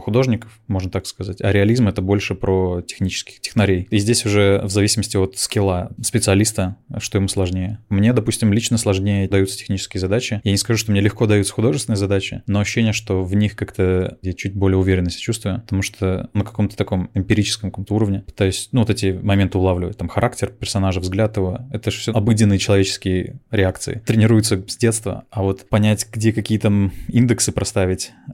художников, 0.00 0.58
можно 0.66 0.90
так 0.90 1.06
сказать, 1.06 1.40
а 1.40 1.52
реализм— 1.52 1.88
это 1.88 2.02
больше 2.02 2.34
про 2.34 2.82
технических 2.82 3.40
технарей. 3.40 3.86
И 3.90 3.98
здесь 3.98 4.24
уже 4.26 4.60
в 4.64 4.70
зависимости 4.70 5.16
от 5.16 5.38
скилла 5.38 5.90
специалиста, 6.02 6.76
что 6.98 7.18
ему 7.18 7.28
сложнее. 7.28 7.78
Мне, 7.88 8.12
допустим, 8.12 8.52
лично 8.52 8.78
сложнее 8.78 9.28
даются 9.28 9.58
технические 9.58 10.00
задачи. 10.00 10.40
Я 10.44 10.50
не 10.50 10.58
скажу, 10.58 10.78
что 10.78 10.92
мне 10.92 11.00
легко 11.00 11.26
даются 11.26 11.52
художественные 11.52 11.96
задачи, 11.96 12.42
но 12.46 12.60
ощущение, 12.60 12.92
что 12.92 13.22
в 13.22 13.34
них 13.34 13.56
как-то 13.56 14.18
я 14.22 14.32
чуть 14.32 14.54
более 14.54 14.78
уверенно 14.78 15.10
себя 15.10 15.20
чувствую, 15.20 15.60
потому 15.62 15.82
что 15.82 16.30
на 16.32 16.44
каком-то 16.44 16.76
таком 16.76 17.10
эмпирическом 17.14 17.70
каком-то 17.70 17.94
уровне 17.94 18.20
пытаюсь, 18.20 18.68
ну, 18.72 18.80
вот 18.80 18.90
эти 18.90 19.18
моменты 19.22 19.58
улавливать. 19.58 19.96
Там 19.96 20.08
характер 20.08 20.48
персонажа, 20.48 21.00
взгляд 21.00 21.36
его. 21.36 21.60
Это 21.72 21.90
же 21.90 21.98
все 21.98 22.12
обыденные 22.12 22.58
человеческие 22.58 23.40
реакции. 23.50 24.02
Тренируются 24.06 24.62
с 24.66 24.76
детства, 24.76 25.24
а 25.30 25.42
вот 25.42 25.68
понять, 25.68 26.06
где 26.12 26.32
какие 26.32 26.58
там 26.58 26.92
индексы 27.08 27.52
проставить, 27.52 27.65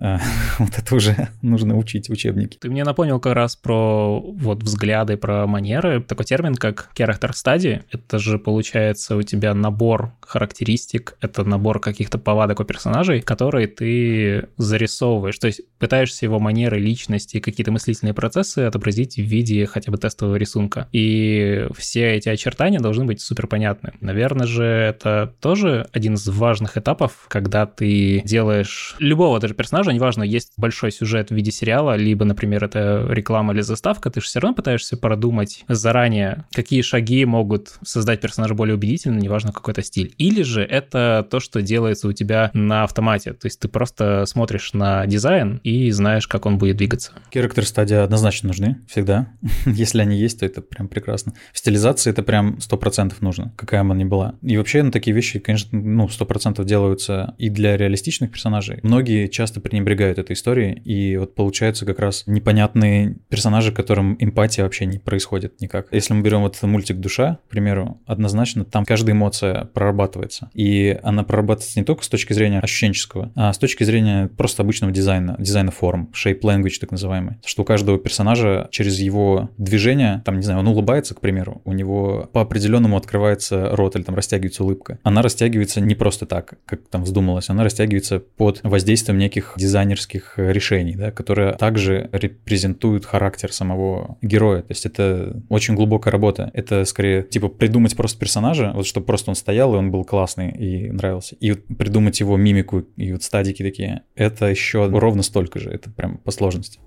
э, 0.00 0.18
вот 0.58 0.78
это 0.78 0.94
уже 0.94 1.28
нужно 1.42 1.76
учить 1.76 2.10
учебники. 2.10 2.58
Ты 2.58 2.70
мне 2.70 2.84
напомнил 2.84 3.20
как 3.20 3.34
раз 3.34 3.56
про 3.56 4.20
вот 4.20 4.62
взгляды, 4.62 5.16
про 5.16 5.46
манеры. 5.46 6.02
Такой 6.02 6.24
термин, 6.24 6.54
как 6.54 6.90
character 6.96 7.30
study. 7.32 7.82
Это 7.90 8.18
же 8.18 8.38
получается 8.38 9.16
у 9.16 9.22
тебя 9.22 9.54
набор 9.54 10.12
характеристик, 10.20 11.16
это 11.20 11.44
набор 11.44 11.80
каких-то 11.80 12.18
повадок 12.18 12.60
у 12.60 12.64
персонажей, 12.64 13.20
которые 13.20 13.66
ты 13.66 14.48
зарисовываешь. 14.56 15.38
То 15.38 15.46
есть 15.48 15.60
пытаешься 15.78 16.24
его 16.24 16.38
манеры, 16.38 16.78
личности, 16.78 17.40
какие-то 17.40 17.72
мыслительные 17.72 18.14
процессы 18.14 18.60
отобразить 18.60 19.16
в 19.16 19.22
виде 19.22 19.66
хотя 19.66 19.92
бы 19.92 19.98
тестового 19.98 20.36
рисунка. 20.36 20.88
И 20.92 21.66
все 21.76 22.14
эти 22.14 22.28
очертания 22.28 22.80
должны 22.80 23.04
быть 23.04 23.20
супер 23.20 23.46
понятны. 23.46 23.92
Наверное 24.00 24.46
же, 24.46 24.64
это 24.64 25.34
тоже 25.40 25.88
один 25.92 26.14
из 26.14 26.26
важных 26.28 26.76
этапов, 26.76 27.26
когда 27.28 27.66
ты 27.66 28.22
делаешь 28.24 28.96
любого 29.22 29.38
даже 29.38 29.54
персонажа, 29.54 29.92
неважно, 29.92 30.24
есть 30.24 30.52
большой 30.56 30.90
сюжет 30.90 31.30
в 31.30 31.34
виде 31.34 31.52
сериала, 31.52 31.96
либо, 31.96 32.24
например, 32.24 32.64
это 32.64 33.06
реклама 33.08 33.52
или 33.52 33.60
заставка, 33.60 34.10
ты 34.10 34.20
же 34.20 34.26
все 34.26 34.40
равно 34.40 34.56
пытаешься 34.56 34.96
продумать 34.96 35.64
заранее, 35.68 36.44
какие 36.52 36.82
шаги 36.82 37.24
могут 37.24 37.74
создать 37.84 38.20
персонажа 38.20 38.54
более 38.54 38.74
убедительным, 38.74 39.20
неважно 39.20 39.52
какой-то 39.52 39.80
стиль. 39.84 40.12
Или 40.18 40.42
же 40.42 40.62
это 40.64 41.24
то, 41.30 41.38
что 41.38 41.62
делается 41.62 42.08
у 42.08 42.12
тебя 42.12 42.50
на 42.52 42.82
автомате, 42.82 43.32
то 43.32 43.46
есть 43.46 43.60
ты 43.60 43.68
просто 43.68 44.26
смотришь 44.26 44.72
на 44.72 45.06
дизайн 45.06 45.60
и 45.62 45.92
знаешь, 45.92 46.26
как 46.26 46.44
он 46.44 46.58
будет 46.58 46.78
двигаться. 46.78 47.12
Character 47.32 47.62
стадия 47.62 48.02
однозначно 48.02 48.48
нужны 48.48 48.80
всегда. 48.88 49.28
Если 49.66 50.00
они 50.00 50.18
есть, 50.18 50.40
то 50.40 50.46
это 50.46 50.62
прям 50.62 50.88
прекрасно. 50.88 51.34
В 51.52 51.58
стилизации 51.58 52.10
это 52.10 52.24
прям 52.24 52.58
100% 52.58 53.14
нужно, 53.20 53.52
какая 53.56 53.82
она 53.82 53.94
ни 53.94 54.04
была. 54.04 54.34
И 54.42 54.56
вообще 54.56 54.82
на 54.82 54.90
такие 54.90 55.14
вещи, 55.14 55.38
конечно, 55.38 55.78
ну, 55.78 56.06
100% 56.06 56.64
делаются 56.64 57.36
и 57.38 57.50
для 57.50 57.76
реалистичных 57.76 58.32
персонажей. 58.32 58.80
Многие 58.82 59.11
часто 59.30 59.60
пренебрегают 59.60 60.18
этой 60.18 60.34
историей, 60.34 60.80
и 60.80 61.16
вот 61.16 61.34
получаются 61.34 61.86
как 61.86 61.98
раз 61.98 62.24
непонятные 62.26 63.16
персонажи, 63.28 63.72
которым 63.72 64.16
эмпатия 64.18 64.64
вообще 64.64 64.86
не 64.86 64.98
происходит 64.98 65.60
никак. 65.60 65.88
Если 65.92 66.14
мы 66.14 66.22
берем 66.22 66.40
вот 66.42 66.60
мультик 66.62 66.98
«Душа», 66.98 67.38
к 67.46 67.50
примеру, 67.50 68.00
однозначно 68.06 68.64
там 68.64 68.84
каждая 68.84 69.14
эмоция 69.14 69.64
прорабатывается. 69.66 70.50
И 70.54 70.98
она 71.02 71.24
прорабатывается 71.24 71.78
не 71.78 71.84
только 71.84 72.04
с 72.04 72.08
точки 72.08 72.32
зрения 72.32 72.60
ощущенческого, 72.60 73.32
а 73.34 73.52
с 73.52 73.58
точки 73.58 73.84
зрения 73.84 74.28
просто 74.28 74.62
обычного 74.62 74.92
дизайна, 74.92 75.36
дизайна 75.38 75.70
форм, 75.70 76.10
shape 76.12 76.40
language 76.40 76.78
так 76.80 76.90
называемый. 76.90 77.36
Что 77.44 77.62
у 77.62 77.64
каждого 77.64 77.98
персонажа 77.98 78.68
через 78.70 78.98
его 78.98 79.50
движение, 79.58 80.22
там, 80.24 80.36
не 80.36 80.42
знаю, 80.42 80.60
он 80.60 80.68
улыбается, 80.68 81.14
к 81.14 81.20
примеру, 81.20 81.62
у 81.64 81.72
него 81.72 82.28
по 82.32 82.40
определенному 82.40 82.96
открывается 82.96 83.74
рот 83.74 83.96
или 83.96 84.02
там 84.02 84.14
растягивается 84.14 84.64
улыбка. 84.64 84.98
Она 85.02 85.22
растягивается 85.22 85.80
не 85.80 85.94
просто 85.94 86.26
так, 86.26 86.54
как 86.64 86.80
там 86.88 87.04
вздумалось, 87.04 87.50
она 87.50 87.64
растягивается 87.64 88.20
под 88.20 88.60
воздействием 88.62 89.01
неких 89.10 89.54
дизайнерских 89.56 90.34
решений, 90.36 90.94
да, 90.94 91.10
которые 91.10 91.54
также 91.54 92.08
репрезентуют 92.12 93.04
характер 93.04 93.52
самого 93.52 94.18
героя. 94.22 94.62
То 94.62 94.70
есть 94.70 94.86
это 94.86 95.42
очень 95.48 95.74
глубокая 95.74 96.12
работа. 96.12 96.50
Это 96.54 96.84
скорее 96.84 97.22
типа 97.22 97.48
придумать 97.48 97.96
просто 97.96 98.18
персонажа, 98.18 98.72
вот 98.74 98.86
чтобы 98.86 99.06
просто 99.06 99.30
он 99.30 99.34
стоял 99.34 99.74
и 99.74 99.78
он 99.78 99.90
был 99.90 100.04
классный 100.04 100.50
и 100.50 100.90
нравился. 100.90 101.36
И 101.36 101.50
вот 101.50 101.60
придумать 101.76 102.20
его 102.20 102.36
мимику 102.36 102.80
и 102.96 103.12
вот 103.12 103.22
стадики 103.22 103.62
такие. 103.62 104.02
Это 104.14 104.46
еще 104.46 104.88
ровно 104.88 105.22
столько 105.22 105.58
же. 105.58 105.70
Это 105.70 105.90
прям 105.90 106.18
по 106.18 106.30
сложности. 106.30 106.78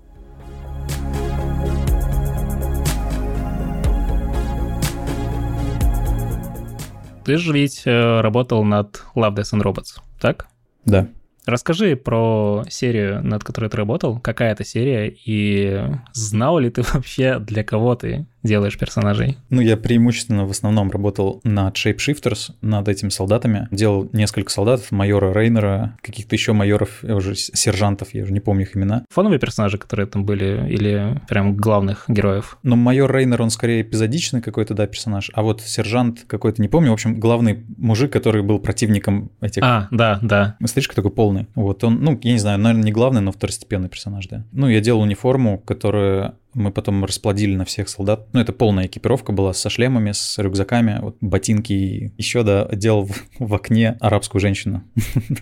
Ты 7.26 7.38
же 7.38 7.52
ведь 7.52 7.82
э, 7.86 8.20
работал 8.20 8.62
над 8.62 9.02
Love, 9.16 9.34
Death 9.34 9.52
and 9.54 9.62
Robots, 9.62 10.00
так? 10.20 10.46
Да. 10.84 11.08
Расскажи 11.46 11.94
про 11.94 12.64
серию, 12.68 13.22
над 13.24 13.44
которой 13.44 13.70
ты 13.70 13.76
работал. 13.76 14.18
Какая 14.18 14.52
это 14.52 14.64
серия? 14.64 15.08
И 15.08 15.80
знал 16.12 16.58
ли 16.58 16.70
ты 16.70 16.82
вообще, 16.92 17.38
для 17.38 17.62
кого 17.62 17.94
ты 17.94 18.26
делаешь 18.46 18.78
персонажей? 18.78 19.36
Ну, 19.50 19.60
я 19.60 19.76
преимущественно 19.76 20.46
в 20.46 20.50
основном 20.50 20.90
работал 20.90 21.40
над 21.44 21.74
Shapeshifters, 21.74 22.52
над 22.62 22.88
этими 22.88 23.08
солдатами. 23.08 23.68
Делал 23.70 24.08
несколько 24.12 24.50
солдатов, 24.50 24.90
майора 24.90 25.32
Рейнера, 25.32 25.96
каких-то 26.02 26.34
еще 26.34 26.52
майоров, 26.52 27.02
уже 27.02 27.34
сержантов, 27.34 28.14
я 28.14 28.22
уже 28.22 28.32
не 28.32 28.40
помню 28.40 28.62
их 28.62 28.76
имена. 28.76 29.04
Фоновые 29.10 29.38
персонажи, 29.38 29.78
которые 29.78 30.06
там 30.06 30.24
были, 30.24 30.66
или 30.68 31.20
прям 31.28 31.56
главных 31.56 32.04
героев? 32.08 32.58
Но 32.62 32.76
майор 32.76 33.12
Рейнер, 33.12 33.42
он 33.42 33.50
скорее 33.50 33.82
эпизодичный 33.82 34.40
какой-то, 34.42 34.74
да, 34.74 34.86
персонаж, 34.86 35.30
а 35.34 35.42
вот 35.42 35.60
сержант 35.60 36.24
какой-то, 36.26 36.62
не 36.62 36.68
помню, 36.68 36.90
в 36.90 36.94
общем, 36.94 37.18
главный 37.18 37.64
мужик, 37.76 38.12
который 38.12 38.42
был 38.42 38.58
противником 38.58 39.30
этих... 39.40 39.62
А, 39.62 39.88
да, 39.90 40.18
да. 40.22 40.56
Стрижка 40.64 40.94
такой 40.94 41.10
полный. 41.10 41.46
Вот 41.54 41.84
он, 41.84 42.02
ну, 42.02 42.18
я 42.22 42.32
не 42.32 42.38
знаю, 42.38 42.58
наверное, 42.58 42.84
не 42.84 42.92
главный, 42.92 43.20
но 43.20 43.32
второстепенный 43.32 43.88
персонаж, 43.88 44.26
да. 44.28 44.44
Ну, 44.52 44.68
я 44.68 44.80
делал 44.80 45.00
униформу, 45.00 45.58
которая 45.58 46.34
мы 46.56 46.72
потом 46.72 47.04
расплодили 47.04 47.54
на 47.54 47.64
всех 47.64 47.88
солдат. 47.88 48.26
Ну, 48.32 48.40
это 48.40 48.52
полная 48.52 48.86
экипировка 48.86 49.32
была 49.32 49.52
со 49.52 49.70
шлемами, 49.70 50.12
с 50.12 50.38
рюкзаками, 50.38 50.98
вот 51.00 51.16
ботинки. 51.20 51.72
И 51.72 52.12
еще, 52.16 52.42
да, 52.42 52.68
делал 52.72 53.06
в, 53.06 53.14
в 53.38 53.54
окне 53.54 53.96
арабскую 54.00 54.40
женщину. 54.40 54.82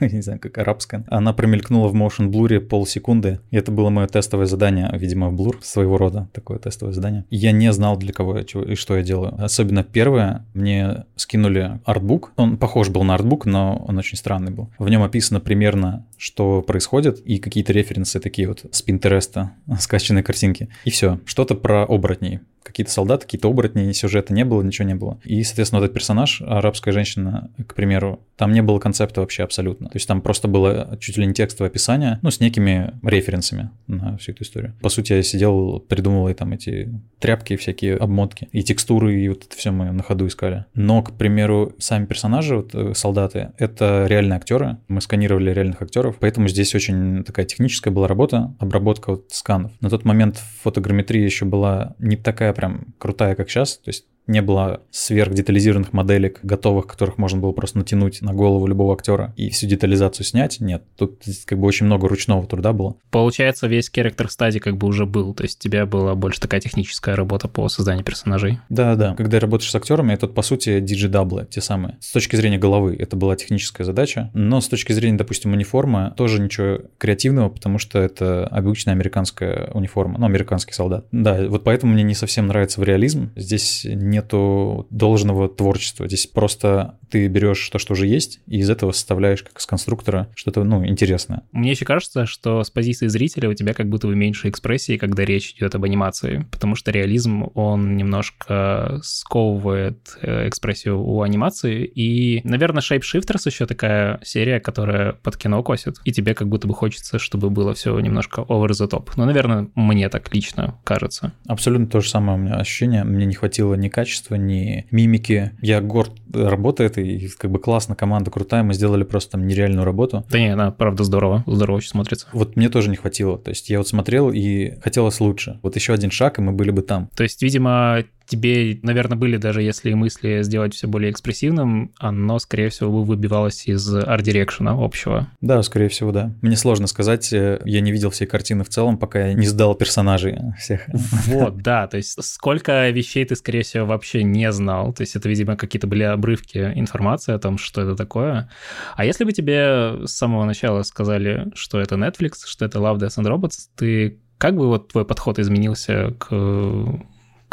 Ну, 0.00 0.08
не 0.08 0.22
знаю, 0.22 0.40
как 0.40 0.58
арабская. 0.58 1.04
Она 1.08 1.32
промелькнула 1.32 1.88
в 1.88 1.94
motion 1.94 2.30
blur 2.30 2.58
полсекунды. 2.60 3.40
И 3.50 3.56
это 3.56 3.70
было 3.70 3.90
мое 3.90 4.08
тестовое 4.08 4.46
задание, 4.46 4.90
видимо, 4.92 5.30
в 5.30 5.40
Blur, 5.40 5.56
своего 5.62 5.96
рода 5.96 6.28
такое 6.32 6.58
тестовое 6.58 6.92
задание. 6.92 7.24
Я 7.30 7.52
не 7.52 7.72
знал, 7.72 7.96
для 7.96 8.12
кого 8.12 8.42
чего, 8.42 8.62
и 8.62 8.74
что 8.74 8.96
я 8.96 9.02
делаю. 9.02 9.34
Особенно 9.38 9.84
первое, 9.84 10.44
мне 10.54 11.04
скинули 11.16 11.80
артбук. 11.84 12.32
Он 12.36 12.56
похож 12.56 12.88
был 12.88 13.04
на 13.04 13.14
артбук, 13.14 13.46
но 13.46 13.84
он 13.86 13.98
очень 13.98 14.16
странный 14.16 14.52
был. 14.52 14.70
В 14.78 14.88
нем 14.88 15.02
описано 15.02 15.40
примерно, 15.40 16.06
что 16.24 16.62
происходит, 16.62 17.20
и 17.20 17.38
какие-то 17.38 17.74
референсы 17.74 18.18
такие 18.18 18.48
вот 18.48 18.64
с 18.70 18.80
Пинтереста, 18.80 19.52
скачанные 19.78 20.24
картинки. 20.24 20.70
И 20.86 20.90
все. 20.90 21.20
Что-то 21.26 21.54
про 21.54 21.84
оборотней 21.84 22.40
какие-то 22.64 22.90
солдаты, 22.90 23.26
какие-то 23.26 23.48
оборотни, 23.48 23.92
сюжета 23.92 24.32
не 24.32 24.44
было, 24.44 24.62
ничего 24.62 24.88
не 24.88 24.94
было. 24.94 25.20
И, 25.22 25.42
соответственно, 25.44 25.80
вот 25.80 25.84
этот 25.84 25.94
персонаж, 25.94 26.42
арабская 26.44 26.92
женщина, 26.92 27.50
к 27.66 27.74
примеру, 27.74 28.20
там 28.36 28.52
не 28.52 28.62
было 28.62 28.78
концепта 28.78 29.20
вообще 29.20 29.44
абсолютно. 29.44 29.88
То 29.88 29.96
есть 29.96 30.08
там 30.08 30.20
просто 30.22 30.48
было 30.48 30.96
чуть 31.00 31.16
ли 31.18 31.26
не 31.26 31.34
текстовое 31.34 31.70
описание, 31.70 32.18
ну, 32.22 32.30
с 32.30 32.40
некими 32.40 32.94
референсами 33.02 33.70
на 33.86 34.16
всю 34.16 34.32
эту 34.32 34.42
историю. 34.42 34.74
По 34.80 34.88
сути, 34.88 35.12
я 35.12 35.22
сидел, 35.22 35.78
придумывал 35.80 36.28
и 36.28 36.34
там 36.34 36.52
эти 36.52 36.90
тряпки, 37.20 37.56
всякие 37.56 37.96
обмотки, 37.96 38.48
и 38.50 38.62
текстуры, 38.62 39.20
и 39.20 39.28
вот 39.28 39.44
это 39.44 39.56
все 39.56 39.70
мы 39.70 39.92
на 39.92 40.02
ходу 40.02 40.26
искали. 40.26 40.64
Но, 40.74 41.02
к 41.02 41.12
примеру, 41.12 41.74
сами 41.78 42.06
персонажи, 42.06 42.56
вот 42.56 42.74
э, 42.74 42.94
солдаты, 42.94 43.52
это 43.58 44.06
реальные 44.08 44.36
актеры. 44.36 44.78
Мы 44.88 45.00
сканировали 45.00 45.50
реальных 45.52 45.82
актеров, 45.82 46.16
поэтому 46.18 46.48
здесь 46.48 46.74
очень 46.74 47.24
такая 47.24 47.46
техническая 47.46 47.92
была 47.92 48.08
работа, 48.08 48.54
обработка 48.58 49.10
вот 49.10 49.26
сканов. 49.30 49.72
На 49.80 49.90
тот 49.90 50.04
момент 50.04 50.42
фотограмметрия 50.62 51.24
еще 51.24 51.44
была 51.44 51.94
не 51.98 52.16
такая 52.16 52.53
прям 52.54 52.94
крутая, 52.98 53.34
как 53.34 53.50
сейчас. 53.50 53.76
То 53.78 53.90
есть 53.90 54.06
не 54.26 54.42
было 54.42 54.82
сверхдетализированных 54.90 55.92
моделек, 55.92 56.40
готовых, 56.42 56.86
которых 56.86 57.18
можно 57.18 57.38
было 57.40 57.52
просто 57.52 57.78
натянуть 57.78 58.22
на 58.22 58.32
голову 58.32 58.66
любого 58.66 58.94
актера 58.94 59.32
и 59.36 59.50
всю 59.50 59.66
детализацию 59.66 60.24
снять. 60.24 60.60
Нет, 60.60 60.82
тут 60.96 61.22
как 61.44 61.58
бы 61.58 61.66
очень 61.66 61.86
много 61.86 62.08
ручного 62.08 62.46
труда 62.46 62.72
было. 62.72 62.96
Получается, 63.10 63.66
весь 63.66 63.90
character 63.90 64.28
study 64.28 64.60
как 64.60 64.76
бы 64.76 64.86
уже 64.86 65.06
был, 65.06 65.34
то 65.34 65.42
есть 65.42 65.58
у 65.58 65.62
тебя 65.62 65.86
была 65.86 66.14
больше 66.14 66.40
такая 66.40 66.60
техническая 66.60 67.16
работа 67.16 67.48
по 67.48 67.68
созданию 67.68 68.04
персонажей. 68.04 68.60
Да, 68.68 68.96
да. 68.96 69.14
Когда 69.14 69.40
работаешь 69.40 69.70
с 69.70 69.74
актерами, 69.74 70.12
это, 70.12 70.26
по 70.26 70.42
сути, 70.42 70.80
digi-double 70.80 71.36
ы, 71.36 71.46
те 71.50 71.60
самые. 71.60 71.96
С 72.00 72.12
точки 72.12 72.36
зрения 72.36 72.58
головы 72.58 72.96
это 72.98 73.16
была 73.16 73.36
техническая 73.36 73.84
задача, 73.84 74.30
но 74.34 74.60
с 74.60 74.68
точки 74.68 74.92
зрения, 74.92 75.18
допустим, 75.18 75.52
униформы, 75.52 76.12
тоже 76.16 76.40
ничего 76.40 76.78
креативного, 76.98 77.48
потому 77.48 77.78
что 77.78 77.98
это 77.98 78.46
обычная 78.46 78.94
американская 78.94 79.70
униформа, 79.72 80.18
ну, 80.18 80.26
американский 80.26 80.72
солдат. 80.72 81.06
Да, 81.12 81.46
вот 81.46 81.64
поэтому 81.64 81.92
мне 81.92 82.02
не 82.02 82.14
совсем 82.14 82.46
нравится 82.46 82.80
в 82.80 82.84
реализм. 82.84 83.30
Здесь 83.36 83.84
нету 84.14 84.86
должного 84.90 85.48
творчества. 85.48 86.06
Здесь 86.06 86.26
просто 86.26 86.98
ты 87.14 87.28
берешь 87.28 87.68
то, 87.68 87.78
что 87.78 87.92
уже 87.92 88.06
есть, 88.06 88.40
и 88.46 88.58
из 88.58 88.68
этого 88.68 88.90
составляешь 88.92 89.42
как 89.42 89.58
из 89.58 89.66
конструктора 89.66 90.28
что-то, 90.34 90.64
ну, 90.64 90.84
интересное. 90.84 91.42
Мне 91.52 91.70
еще 91.70 91.84
кажется, 91.84 92.26
что 92.26 92.64
с 92.64 92.70
позиции 92.70 93.06
зрителя 93.06 93.48
у 93.48 93.54
тебя 93.54 93.72
как 93.72 93.88
будто 93.88 94.06
бы 94.06 94.16
меньше 94.16 94.48
экспрессии, 94.48 94.96
когда 94.96 95.24
речь 95.24 95.52
идет 95.52 95.74
об 95.74 95.84
анимации, 95.84 96.46
потому 96.50 96.74
что 96.74 96.90
реализм, 96.90 97.50
он 97.54 97.96
немножко 97.96 99.00
сковывает 99.02 100.16
э, 100.22 100.48
экспрессию 100.48 101.00
у 101.00 101.22
анимации, 101.22 101.84
и, 101.84 102.40
наверное, 102.44 102.82
Shapeshifters 102.82 103.42
еще 103.46 103.66
такая 103.66 104.20
серия, 104.24 104.58
которая 104.58 105.12
под 105.12 105.36
кино 105.36 105.62
косит, 105.62 105.98
и 106.04 106.12
тебе 106.12 106.34
как 106.34 106.48
будто 106.48 106.66
бы 106.66 106.74
хочется, 106.74 107.18
чтобы 107.18 107.50
было 107.50 107.74
все 107.74 107.98
немножко 108.00 108.40
over 108.40 108.70
the 108.70 108.90
top. 108.90 109.10
Ну, 109.16 109.24
наверное, 109.24 109.68
мне 109.76 110.08
так 110.08 110.34
лично 110.34 110.78
кажется. 110.84 111.32
Абсолютно 111.46 111.86
то 111.86 112.00
же 112.00 112.08
самое 112.08 112.38
у 112.38 112.40
меня 112.40 112.56
ощущение. 112.56 113.04
Мне 113.04 113.26
не 113.26 113.34
хватило 113.34 113.74
ни 113.74 113.88
качества, 113.88 114.04
качества, 114.04 114.34
ни 114.36 114.86
мимики. 114.90 115.52
Я 115.60 115.80
горд 115.80 116.12
работой 116.32 116.86
этой, 116.86 117.03
и 117.04 117.28
как 117.28 117.50
бы 117.50 117.58
классно, 117.58 117.94
команда 117.94 118.30
крутая, 118.30 118.62
мы 118.62 118.74
сделали 118.74 119.04
просто 119.04 119.32
там 119.32 119.46
нереальную 119.46 119.84
работу. 119.84 120.24
Да 120.30 120.38
не, 120.38 120.52
она 120.52 120.70
правда 120.70 121.04
здорово, 121.04 121.44
здорово 121.46 121.76
очень 121.76 121.90
смотрится. 121.90 122.26
Вот 122.32 122.56
мне 122.56 122.68
тоже 122.68 122.90
не 122.90 122.96
хватило, 122.96 123.38
то 123.38 123.50
есть 123.50 123.70
я 123.70 123.78
вот 123.78 123.88
смотрел 123.88 124.30
и 124.30 124.74
хотелось 124.80 125.20
лучше. 125.20 125.58
Вот 125.62 125.76
еще 125.76 125.92
один 125.92 126.10
шаг, 126.10 126.38
и 126.38 126.42
мы 126.42 126.52
были 126.52 126.70
бы 126.70 126.82
там. 126.82 127.08
То 127.14 127.22
есть, 127.22 127.42
видимо, 127.42 128.04
тебе, 128.26 128.78
наверное, 128.82 129.16
были 129.16 129.36
даже 129.36 129.62
если 129.62 129.92
мысли 129.94 130.42
сделать 130.42 130.74
все 130.74 130.86
более 130.86 131.10
экспрессивным, 131.10 131.92
оно, 131.98 132.38
скорее 132.38 132.68
всего, 132.68 133.02
выбивалось 133.02 133.66
из 133.66 133.94
арт-дирекшена 133.94 134.72
общего. 134.72 135.28
Да, 135.40 135.62
скорее 135.62 135.88
всего, 135.88 136.12
да. 136.12 136.32
Мне 136.42 136.56
сложно 136.56 136.86
сказать, 136.86 137.32
э, 137.32 137.60
я 137.64 137.80
не 137.80 137.92
видел 137.92 138.10
всей 138.10 138.26
картины 138.26 138.64
в 138.64 138.68
целом, 138.68 138.98
пока 138.98 139.28
я 139.28 139.34
не 139.34 139.46
сдал 139.46 139.74
персонажей 139.74 140.38
всех. 140.58 140.86
Вот, 141.26 141.56
да, 141.62 141.86
то 141.86 141.96
есть 141.96 142.22
сколько 142.22 142.88
вещей 142.90 143.24
ты, 143.24 143.36
скорее 143.36 143.62
всего, 143.62 143.86
вообще 143.86 144.22
не 144.22 144.50
знал, 144.52 144.92
то 144.92 145.02
есть 145.02 145.16
это, 145.16 145.28
видимо, 145.28 145.56
какие-то 145.56 145.86
были 145.86 146.02
обрывки 146.02 146.72
информации 146.74 147.34
о 147.34 147.38
том, 147.38 147.58
что 147.58 147.82
это 147.82 147.96
такое. 147.96 148.50
А 148.96 149.04
если 149.04 149.24
бы 149.24 149.32
тебе 149.32 150.06
с 150.06 150.12
самого 150.12 150.44
начала 150.44 150.82
сказали, 150.82 151.50
что 151.54 151.80
это 151.80 151.96
Netflix, 151.96 152.32
что 152.46 152.64
это 152.64 152.78
Love, 152.78 152.98
Death 152.98 153.18
and 153.18 153.26
Robots, 153.26 153.68
ты 153.76 154.18
как 154.38 154.56
бы 154.56 154.66
вот 154.66 154.88
твой 154.88 155.04
подход 155.04 155.38
изменился 155.38 156.14
к 156.18 156.28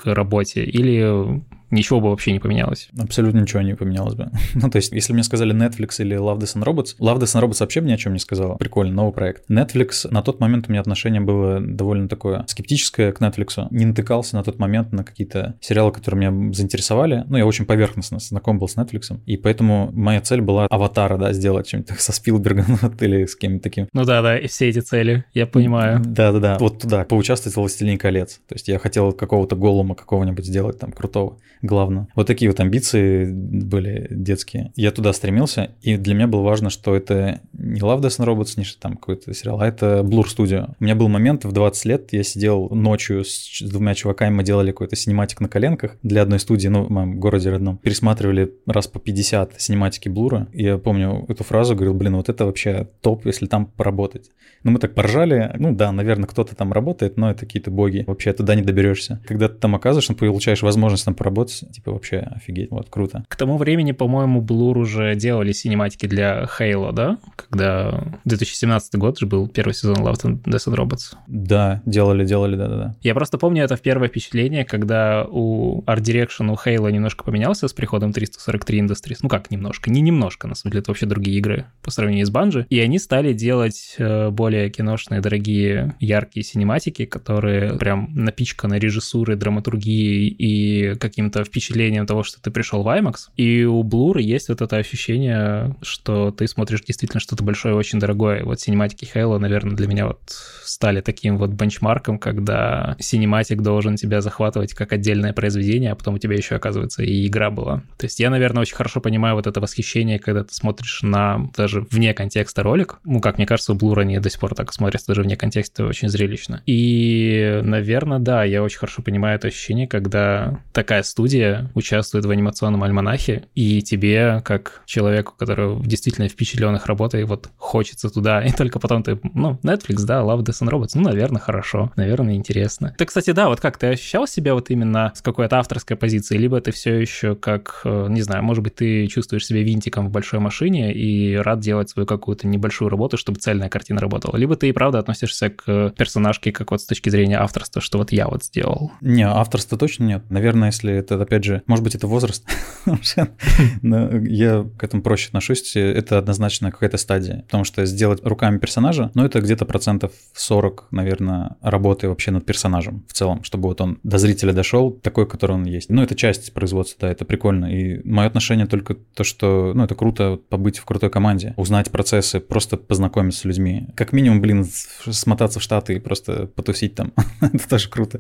к 0.03 0.13
работе, 0.13 0.63
или 0.63 1.41
ничего 1.71 1.99
бы 1.99 2.09
вообще 2.09 2.31
не 2.31 2.39
поменялось. 2.39 2.89
Абсолютно 2.99 3.39
ничего 3.39 3.61
не 3.61 3.75
поменялось 3.75 4.15
бы. 4.15 4.29
ну, 4.53 4.69
то 4.69 4.77
есть, 4.77 4.91
если 4.91 5.13
мне 5.13 5.23
сказали 5.23 5.55
Netflix 5.55 5.95
или 5.99 6.17
Love, 6.17 6.39
Death 6.39 6.57
and 6.57 6.63
Robots, 6.63 6.97
Love, 6.99 7.19
Death 7.19 7.35
and 7.35 7.43
Robots 7.43 7.57
вообще 7.59 7.81
мне 7.81 7.95
о 7.95 7.97
чем 7.97 8.13
не 8.13 8.19
сказала. 8.19 8.55
Прикольно, 8.55 8.93
новый 8.93 9.13
проект. 9.13 9.49
Netflix, 9.49 10.07
на 10.09 10.21
тот 10.21 10.39
момент 10.39 10.67
у 10.67 10.71
меня 10.71 10.81
отношение 10.81 11.21
было 11.21 11.59
довольно 11.59 12.07
такое 12.07 12.45
скептическое 12.47 13.11
к 13.11 13.21
Netflix. 13.21 13.67
Не 13.71 13.85
натыкался 13.85 14.35
на 14.35 14.43
тот 14.43 14.59
момент 14.59 14.91
на 14.91 15.03
какие-то 15.03 15.55
сериалы, 15.61 15.91
которые 15.91 16.29
меня 16.31 16.53
заинтересовали. 16.53 17.23
Ну, 17.27 17.37
я 17.37 17.45
очень 17.45 17.65
поверхностно 17.65 18.19
знаком 18.19 18.59
был 18.59 18.67
с 18.67 18.75
Netflix, 18.75 19.19
и 19.25 19.37
поэтому 19.37 19.89
моя 19.93 20.21
цель 20.21 20.41
была 20.41 20.67
аватара, 20.67 21.17
да, 21.17 21.33
сделать 21.33 21.67
чем-то 21.67 21.95
со 21.97 22.11
Спилбергом 22.11 22.77
или 22.99 23.25
с 23.25 23.35
кем-то 23.35 23.63
таким. 23.63 23.87
Ну 23.93 24.03
да, 24.03 24.21
да, 24.21 24.37
и 24.37 24.47
все 24.47 24.69
эти 24.69 24.79
цели, 24.79 25.25
я 25.33 25.47
понимаю. 25.47 26.01
Да-да-да, 26.03 26.57
вот 26.59 26.79
туда, 26.79 27.05
поучаствовать 27.05 27.55
в 27.55 27.59
«Властелине 27.59 27.97
колец». 27.97 28.39
То 28.47 28.55
есть 28.55 28.67
я 28.67 28.79
хотел 28.79 29.11
какого-то 29.11 29.55
голума 29.55 29.95
какого-нибудь 29.95 30.45
сделать 30.45 30.79
там 30.79 30.91
крутого 30.91 31.37
главное. 31.61 32.07
Вот 32.15 32.27
такие 32.27 32.49
вот 32.49 32.59
амбиции 32.59 33.31
были 33.31 34.07
детские. 34.09 34.71
Я 34.75 34.91
туда 34.91 35.13
стремился, 35.13 35.71
и 35.81 35.97
для 35.97 36.13
меня 36.13 36.27
было 36.27 36.41
важно, 36.41 36.69
что 36.69 36.95
это 36.95 37.41
не 37.53 37.79
Love, 37.79 38.01
Death 38.01 38.19
and 38.19 38.27
Robots, 38.27 38.53
не 38.57 38.65
там 38.79 38.93
какой-то 38.93 39.33
сериал, 39.33 39.61
а 39.61 39.67
это 39.67 40.01
Blur 40.03 40.25
Studio. 40.25 40.73
У 40.79 40.83
меня 40.83 40.95
был 40.95 41.07
момент 41.07 41.45
в 41.45 41.51
20 41.51 41.85
лет, 41.85 42.13
я 42.13 42.23
сидел 42.23 42.69
ночью 42.69 43.23
с 43.23 43.61
двумя 43.61 43.93
чуваками, 43.93 44.33
мы 44.33 44.43
делали 44.43 44.71
какой-то 44.71 44.95
синематик 44.95 45.41
на 45.41 45.49
коленках 45.49 45.97
для 46.03 46.21
одной 46.21 46.39
студии, 46.39 46.67
ну, 46.67 46.83
в 46.83 46.91
моем 46.91 47.19
городе 47.19 47.49
родном. 47.49 47.77
Пересматривали 47.77 48.53
раз 48.65 48.87
по 48.87 48.99
50 48.99 49.59
синематики 49.61 50.09
Блура, 50.09 50.47
я 50.53 50.77
помню 50.77 51.25
эту 51.27 51.43
фразу, 51.43 51.75
говорил, 51.75 51.93
блин, 51.93 52.15
вот 52.15 52.29
это 52.29 52.45
вообще 52.45 52.87
топ, 53.01 53.25
если 53.25 53.45
там 53.45 53.65
поработать. 53.65 54.31
Ну, 54.63 54.71
мы 54.71 54.79
так 54.79 54.93
поржали, 54.93 55.51
ну 55.57 55.73
да, 55.73 55.91
наверное, 55.91 56.27
кто-то 56.27 56.55
там 56.55 56.71
работает, 56.71 57.17
но 57.17 57.31
это 57.31 57.41
какие-то 57.41 57.71
боги, 57.71 58.03
вообще 58.07 58.33
туда 58.33 58.55
не 58.55 58.61
доберешься. 58.61 59.21
Когда 59.25 59.47
ты 59.47 59.55
там 59.55 59.75
оказываешься, 59.75 60.13
получаешь 60.13 60.61
возможность 60.61 61.05
там 61.05 61.15
поработать, 61.15 61.50
типа 61.59 61.91
вообще 61.91 62.17
офигеть, 62.17 62.71
вот 62.71 62.89
круто. 62.89 63.23
К 63.27 63.35
тому 63.35 63.57
времени, 63.57 63.91
по-моему, 63.91 64.41
Blur 64.41 64.77
уже 64.77 65.15
делали 65.15 65.51
синематики 65.51 66.07
для 66.07 66.47
Halo, 66.59 66.91
да? 66.93 67.17
Когда 67.35 68.03
2017 68.25 68.95
год 68.95 69.19
же 69.19 69.25
был 69.25 69.47
первый 69.47 69.73
сезон 69.73 69.97
Love 69.97 70.21
and 70.23 70.43
Death 70.43 70.67
and 70.67 70.75
Robots. 70.75 71.15
Да, 71.27 71.81
делали, 71.85 72.25
делали, 72.25 72.55
да-да-да. 72.55 72.95
Я 73.01 73.13
просто 73.13 73.37
помню 73.37 73.63
это 73.63 73.75
в 73.75 73.81
первое 73.81 74.07
впечатление, 74.07 74.65
когда 74.65 75.25
у 75.29 75.83
Art 75.83 76.01
Direction 76.01 76.51
у 76.51 76.55
Halo 76.55 76.91
немножко 76.91 77.23
поменялся 77.23 77.67
с 77.67 77.73
приходом 77.73 78.13
343 78.13 78.81
Industries. 78.81 79.17
Ну 79.21 79.29
как 79.29 79.51
немножко? 79.51 79.89
Не 79.89 80.01
немножко, 80.01 80.47
на 80.47 80.55
самом 80.55 80.71
деле, 80.71 80.81
это 80.81 80.91
вообще 80.91 81.05
другие 81.05 81.37
игры 81.37 81.65
по 81.81 81.91
сравнению 81.91 82.25
с 82.25 82.31
Bungie. 82.31 82.65
И 82.69 82.79
они 82.79 82.99
стали 82.99 83.33
делать 83.33 83.95
э, 83.97 84.29
более 84.29 84.69
киношные, 84.69 85.21
дорогие, 85.21 85.95
яркие 85.99 86.43
синематики, 86.43 87.05
которые 87.05 87.77
прям 87.77 88.09
напичканы 88.13 88.75
режиссурой, 88.75 89.37
драматургией 89.37 90.27
и 90.27 90.95
каким-то 90.95 91.40
впечатлением 91.43 92.05
того, 92.05 92.23
что 92.23 92.41
ты 92.41 92.51
пришел 92.51 92.83
в 92.83 92.87
IMAX, 92.87 93.29
и 93.37 93.63
у 93.63 93.83
Blur 93.83 94.21
есть 94.21 94.49
вот 94.49 94.61
это 94.61 94.77
ощущение, 94.77 95.75
что 95.81 96.31
ты 96.31 96.47
смотришь 96.47 96.81
действительно 96.81 97.19
что-то 97.19 97.43
большое 97.43 97.75
очень 97.75 97.99
дорогое. 97.99 98.43
Вот 98.43 98.59
синематики 98.59 99.09
Halo, 99.13 99.37
наверное, 99.37 99.75
для 99.75 99.87
меня 99.87 100.07
вот 100.07 100.19
стали 100.27 101.01
таким 101.01 101.37
вот 101.37 101.51
бенчмарком, 101.51 102.19
когда 102.19 102.95
синематик 102.99 103.61
должен 103.61 103.95
тебя 103.95 104.21
захватывать 104.21 104.73
как 104.73 104.93
отдельное 104.93 105.33
произведение, 105.33 105.91
а 105.91 105.95
потом 105.95 106.15
у 106.15 106.17
тебя 106.17 106.35
еще, 106.35 106.55
оказывается, 106.55 107.03
и 107.03 107.27
игра 107.27 107.51
была. 107.51 107.83
То 107.97 108.05
есть 108.05 108.19
я, 108.19 108.29
наверное, 108.29 108.61
очень 108.61 108.75
хорошо 108.75 109.01
понимаю 109.01 109.35
вот 109.35 109.47
это 109.47 109.59
восхищение, 109.59 110.19
когда 110.19 110.43
ты 110.43 110.53
смотришь 110.53 111.01
на 111.03 111.49
даже 111.55 111.81
вне 111.89 112.13
контекста 112.13 112.63
ролик. 112.63 112.99
Ну, 113.03 113.19
как 113.19 113.37
мне 113.37 113.47
кажется, 113.47 113.73
у 113.73 113.77
Blur 113.77 114.01
они 114.01 114.19
до 114.19 114.29
сих 114.29 114.39
пор 114.39 114.55
так 114.55 114.73
смотрятся 114.73 115.07
даже 115.07 115.23
вне 115.23 115.35
контекста 115.35 115.85
очень 115.85 116.09
зрелищно. 116.09 116.61
И, 116.65 117.61
наверное, 117.63 118.19
да, 118.19 118.43
я 118.43 118.63
очень 118.63 118.79
хорошо 118.79 119.01
понимаю 119.01 119.37
это 119.37 119.47
ощущение, 119.47 119.87
когда 119.87 120.59
такая 120.73 121.03
студия 121.03 121.30
участвует 121.73 122.25
в 122.25 122.29
анимационном 122.29 122.83
альманахе, 122.83 123.45
и 123.55 123.81
тебе, 123.81 124.41
как 124.43 124.81
человеку, 124.85 125.33
который 125.37 125.81
действительно 125.85 126.27
впечатлен 126.27 126.75
их 126.75 126.85
работой, 126.85 127.23
вот 127.23 127.49
хочется 127.57 128.09
туда, 128.09 128.43
и 128.43 128.51
только 128.51 128.79
потом 128.79 129.03
ты, 129.03 129.19
ну, 129.33 129.59
Netflix, 129.63 130.03
да, 130.05 130.21
Love, 130.21 130.43
Death 130.43 130.61
and 130.61 130.69
Robots, 130.69 130.91
ну, 130.95 131.01
наверное, 131.01 131.41
хорошо, 131.41 131.91
наверное, 131.95 132.35
интересно. 132.35 132.95
Ты, 132.97 133.05
кстати, 133.05 133.31
да, 133.31 133.49
вот 133.49 133.59
как, 133.59 133.77
ты 133.77 133.87
ощущал 133.87 134.27
себя 134.27 134.53
вот 134.53 134.69
именно 134.69 135.11
с 135.15 135.21
какой-то 135.21 135.59
авторской 135.59 135.97
позиции, 135.97 136.37
либо 136.37 136.59
ты 136.61 136.71
все 136.71 136.95
еще 136.95 137.35
как, 137.35 137.81
э, 137.85 138.07
не 138.09 138.21
знаю, 138.21 138.43
может 138.43 138.63
быть, 138.63 138.75
ты 138.75 139.07
чувствуешь 139.07 139.45
себя 139.45 139.63
винтиком 139.63 140.07
в 140.07 140.11
большой 140.11 140.39
машине 140.39 140.93
и 140.93 141.35
рад 141.35 141.59
делать 141.59 141.89
свою 141.89 142.05
какую-то 142.05 142.47
небольшую 142.47 142.89
работу, 142.89 143.17
чтобы 143.17 143.39
цельная 143.39 143.69
картина 143.69 143.99
работала, 144.01 144.35
либо 144.37 144.55
ты 144.55 144.69
и 144.69 144.71
правда 144.71 144.99
относишься 144.99 145.49
к 145.49 145.93
персонажке 145.97 146.51
как 146.51 146.71
вот 146.71 146.81
с 146.81 146.85
точки 146.85 147.09
зрения 147.09 147.39
авторства, 147.39 147.81
что 147.81 147.97
вот 147.97 148.11
я 148.11 148.27
вот 148.27 148.43
сделал. 148.43 148.91
Не, 149.01 149.27
авторства 149.27 149.77
точно 149.77 150.05
нет. 150.05 150.23
Наверное, 150.29 150.69
если 150.69 150.93
это, 150.93 151.10
опять 151.19 151.43
же, 151.43 151.63
может 151.67 151.83
быть, 151.83 151.95
это 151.95 152.07
возраст, 152.07 152.45
я 152.85 154.65
к 154.77 154.83
этому 154.83 155.01
проще 155.01 155.27
отношусь, 155.27 155.75
это 155.75 156.17
однозначно 156.17 156.71
какая-то 156.71 156.97
стадия, 156.97 157.41
потому 157.43 157.63
что 157.63 157.85
сделать 157.85 158.23
руками 158.23 158.57
персонажа, 158.57 159.11
ну, 159.13 159.25
это 159.25 159.41
где-то 159.41 159.65
процентов 159.65 160.11
40, 160.33 160.87
наверное, 160.91 161.55
работы 161.61 162.07
вообще 162.07 162.31
над 162.31 162.45
персонажем 162.45 163.03
в 163.07 163.13
целом, 163.13 163.43
чтобы 163.43 163.69
вот 163.69 163.81
он 163.81 163.99
до 164.03 164.17
зрителя 164.17 164.53
дошел, 164.53 164.91
такой, 164.91 165.27
который 165.27 165.53
он 165.53 165.63
есть. 165.63 165.89
Ну, 165.89 166.01
это 166.01 166.15
часть 166.15 166.53
производства, 166.53 166.97
да, 167.01 167.11
это 167.11 167.25
прикольно. 167.25 167.65
И 167.65 168.01
мое 168.07 168.27
отношение 168.27 168.67
только 168.67 168.95
то, 168.95 169.23
что, 169.23 169.73
ну, 169.73 169.83
это 169.83 169.95
круто 169.95 170.39
побыть 170.49 170.77
в 170.77 170.85
крутой 170.85 171.09
команде, 171.09 171.53
узнать 171.57 171.91
процессы, 171.91 172.39
просто 172.39 172.77
познакомиться 172.77 173.41
с 173.41 173.45
людьми. 173.45 173.87
Как 173.95 174.13
минимум, 174.13 174.41
блин, 174.41 174.65
смотаться 174.65 175.59
в 175.59 175.63
Штаты 175.63 175.95
и 175.95 175.99
просто 175.99 176.47
потусить 176.47 176.95
там. 176.95 177.13
это 177.41 177.67
тоже 177.67 177.89
круто. 177.89 178.19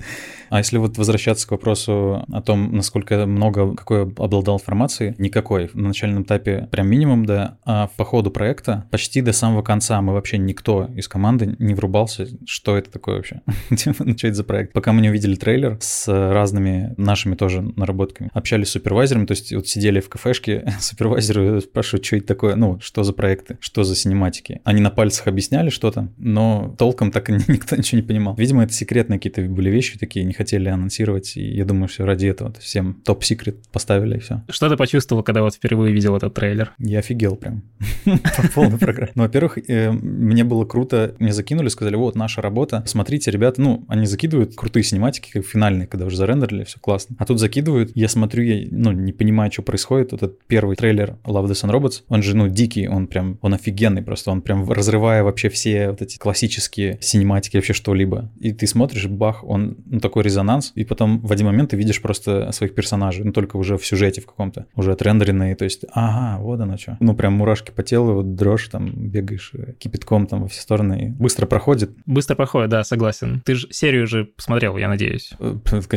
А 0.49 0.57
если 0.59 0.77
вот 0.77 0.97
возвращаться 0.97 1.47
к 1.47 1.51
вопросу 1.51 2.25
о 2.31 2.41
том, 2.41 2.80
насколько 2.81 3.25
много, 3.25 3.75
какой 3.75 4.01
обладал 4.01 4.55
информации, 4.55 5.15
никакой. 5.17 5.69
На 5.73 5.89
начальном 5.89 6.23
этапе 6.23 6.67
прям 6.71 6.89
минимум, 6.89 7.25
да. 7.25 7.57
А 7.63 7.89
по 7.95 8.03
ходу 8.03 8.31
проекта 8.31 8.87
почти 8.91 9.21
до 9.21 9.33
самого 9.33 9.61
конца 9.61 10.01
мы 10.01 10.13
вообще 10.13 10.37
никто 10.37 10.89
из 10.95 11.07
команды 11.07 11.55
не 11.59 11.73
врубался, 11.73 12.27
что 12.45 12.77
это 12.77 12.91
такое 12.91 13.17
вообще. 13.17 13.41
ну, 13.99 14.17
что 14.17 14.27
это 14.27 14.33
за 14.33 14.43
проект? 14.43 14.73
Пока 14.73 14.93
мы 14.93 15.01
не 15.01 15.09
увидели 15.09 15.35
трейлер 15.35 15.77
с 15.79 16.07
разными 16.11 16.93
нашими 16.97 17.35
тоже 17.35 17.61
наработками, 17.61 18.29
общались 18.33 18.69
с 18.69 18.71
супервайзерами, 18.71 19.25
то 19.25 19.33
есть 19.33 19.53
вот 19.53 19.67
сидели 19.67 19.99
в 19.99 20.09
кафешке, 20.09 20.73
супервайзеры 20.79 21.61
спрашивают, 21.61 22.05
что 22.05 22.15
это 22.17 22.27
такое, 22.27 22.55
ну, 22.55 22.79
что 22.79 23.03
за 23.03 23.13
проекты, 23.13 23.57
что 23.61 23.83
за 23.83 23.95
синематики. 23.95 24.61
Они 24.63 24.81
на 24.81 24.89
пальцах 24.89 25.27
объясняли 25.27 25.69
что-то, 25.69 26.11
но 26.17 26.75
толком 26.77 27.11
так 27.11 27.29
никто 27.47 27.75
ничего 27.75 28.01
не 28.01 28.07
понимал. 28.07 28.35
Видимо, 28.35 28.63
это 28.63 28.73
секретные 28.73 29.19
какие-то 29.19 29.41
были 29.41 29.69
вещи 29.69 29.99
такие, 29.99 30.25
не 30.25 30.33
хотели 30.33 30.67
анонсировать, 30.67 31.37
и 31.37 31.43
я 31.43 31.65
думаю, 31.65 31.87
все 31.87 32.05
ради 32.05 32.25
этого 32.25 32.51
всем 32.71 32.93
топ-секрет 33.03 33.57
поставили, 33.73 34.15
и 34.15 34.19
все. 34.19 34.43
Что 34.49 34.69
ты 34.69 34.77
почувствовал, 34.77 35.23
когда 35.23 35.41
вот 35.41 35.55
впервые 35.55 35.93
видел 35.93 36.15
этот 36.15 36.33
трейлер? 36.33 36.71
Я 36.79 36.99
офигел 36.99 37.35
прям. 37.35 37.63
По 38.05 38.47
полной 38.55 38.77
программе. 38.77 39.11
Ну, 39.13 39.23
во-первых, 39.23 39.57
э, 39.67 39.91
мне 39.91 40.45
было 40.45 40.63
круто, 40.63 41.13
мне 41.19 41.33
закинули, 41.33 41.67
сказали, 41.67 41.97
вот 41.97 42.15
наша 42.15 42.41
работа, 42.41 42.81
смотрите, 42.87 43.29
ребята, 43.29 43.61
ну, 43.61 43.83
они 43.89 44.05
закидывают 44.05 44.55
крутые 44.55 44.83
синематики, 44.83 45.31
как 45.31 45.45
финальные, 45.45 45.87
когда 45.87 46.05
уже 46.05 46.15
зарендерили, 46.15 46.63
все 46.63 46.79
классно. 46.79 47.17
А 47.19 47.25
тут 47.25 47.41
закидывают, 47.41 47.91
я 47.93 48.07
смотрю, 48.07 48.43
я, 48.43 48.65
ну, 48.71 48.93
не 48.93 49.11
понимаю, 49.11 49.51
что 49.51 49.63
происходит. 49.63 50.13
Вот 50.13 50.23
этот 50.23 50.41
первый 50.45 50.77
трейлер 50.77 51.17
Love, 51.25 51.47
Death 51.47 51.65
and 51.65 51.71
Robots, 51.71 52.03
он 52.07 52.23
же, 52.23 52.37
ну, 52.37 52.47
дикий, 52.47 52.87
он 52.87 53.07
прям, 53.07 53.37
он 53.41 53.53
офигенный 53.53 54.01
просто, 54.01 54.31
он 54.31 54.41
прям 54.41 54.71
разрывая 54.71 55.23
вообще 55.23 55.49
все 55.49 55.89
вот 55.89 56.01
эти 56.01 56.17
классические 56.17 56.99
синематики, 57.01 57.57
вообще 57.57 57.73
что-либо. 57.73 58.31
И 58.39 58.53
ты 58.53 58.65
смотришь, 58.65 59.07
бах, 59.07 59.43
он, 59.43 59.75
ну, 59.85 59.99
такой 59.99 60.23
резонанс, 60.23 60.71
и 60.75 60.85
потом 60.85 61.19
в 61.19 61.33
один 61.33 61.47
момент 61.47 61.71
ты 61.71 61.75
видишь 61.75 62.01
просто 62.01 62.47
своих 62.61 62.75
персонажей, 62.75 63.23
ну, 63.25 63.31
только 63.31 63.57
уже 63.57 63.75
в 63.77 63.85
сюжете 63.85 64.21
в 64.21 64.27
каком-то, 64.27 64.67
уже 64.75 64.91
отрендеренные, 64.91 65.55
то 65.55 65.65
есть, 65.65 65.83
ага, 65.91 66.39
вот 66.39 66.59
оно 66.59 66.77
что. 66.77 66.95
Ну, 66.99 67.15
прям 67.15 67.33
мурашки 67.33 67.71
по 67.71 67.81
телу, 67.81 68.13
вот 68.13 68.35
дрожь, 68.35 68.67
там, 68.67 68.91
бегаешь 68.93 69.49
э, 69.55 69.73
кипятком 69.79 70.27
там 70.27 70.43
во 70.43 70.47
все 70.47 70.61
стороны, 70.61 71.05
и 71.05 71.07
быстро 71.09 71.47
проходит. 71.47 71.89
Быстро 72.05 72.35
проходит, 72.35 72.69
да, 72.69 72.83
согласен. 72.83 73.41
Ты 73.43 73.55
же 73.55 73.67
серию 73.71 74.05
же 74.05 74.25
посмотрел, 74.25 74.77
я 74.77 74.87
надеюсь. 74.89 75.31
Э, 75.39 75.55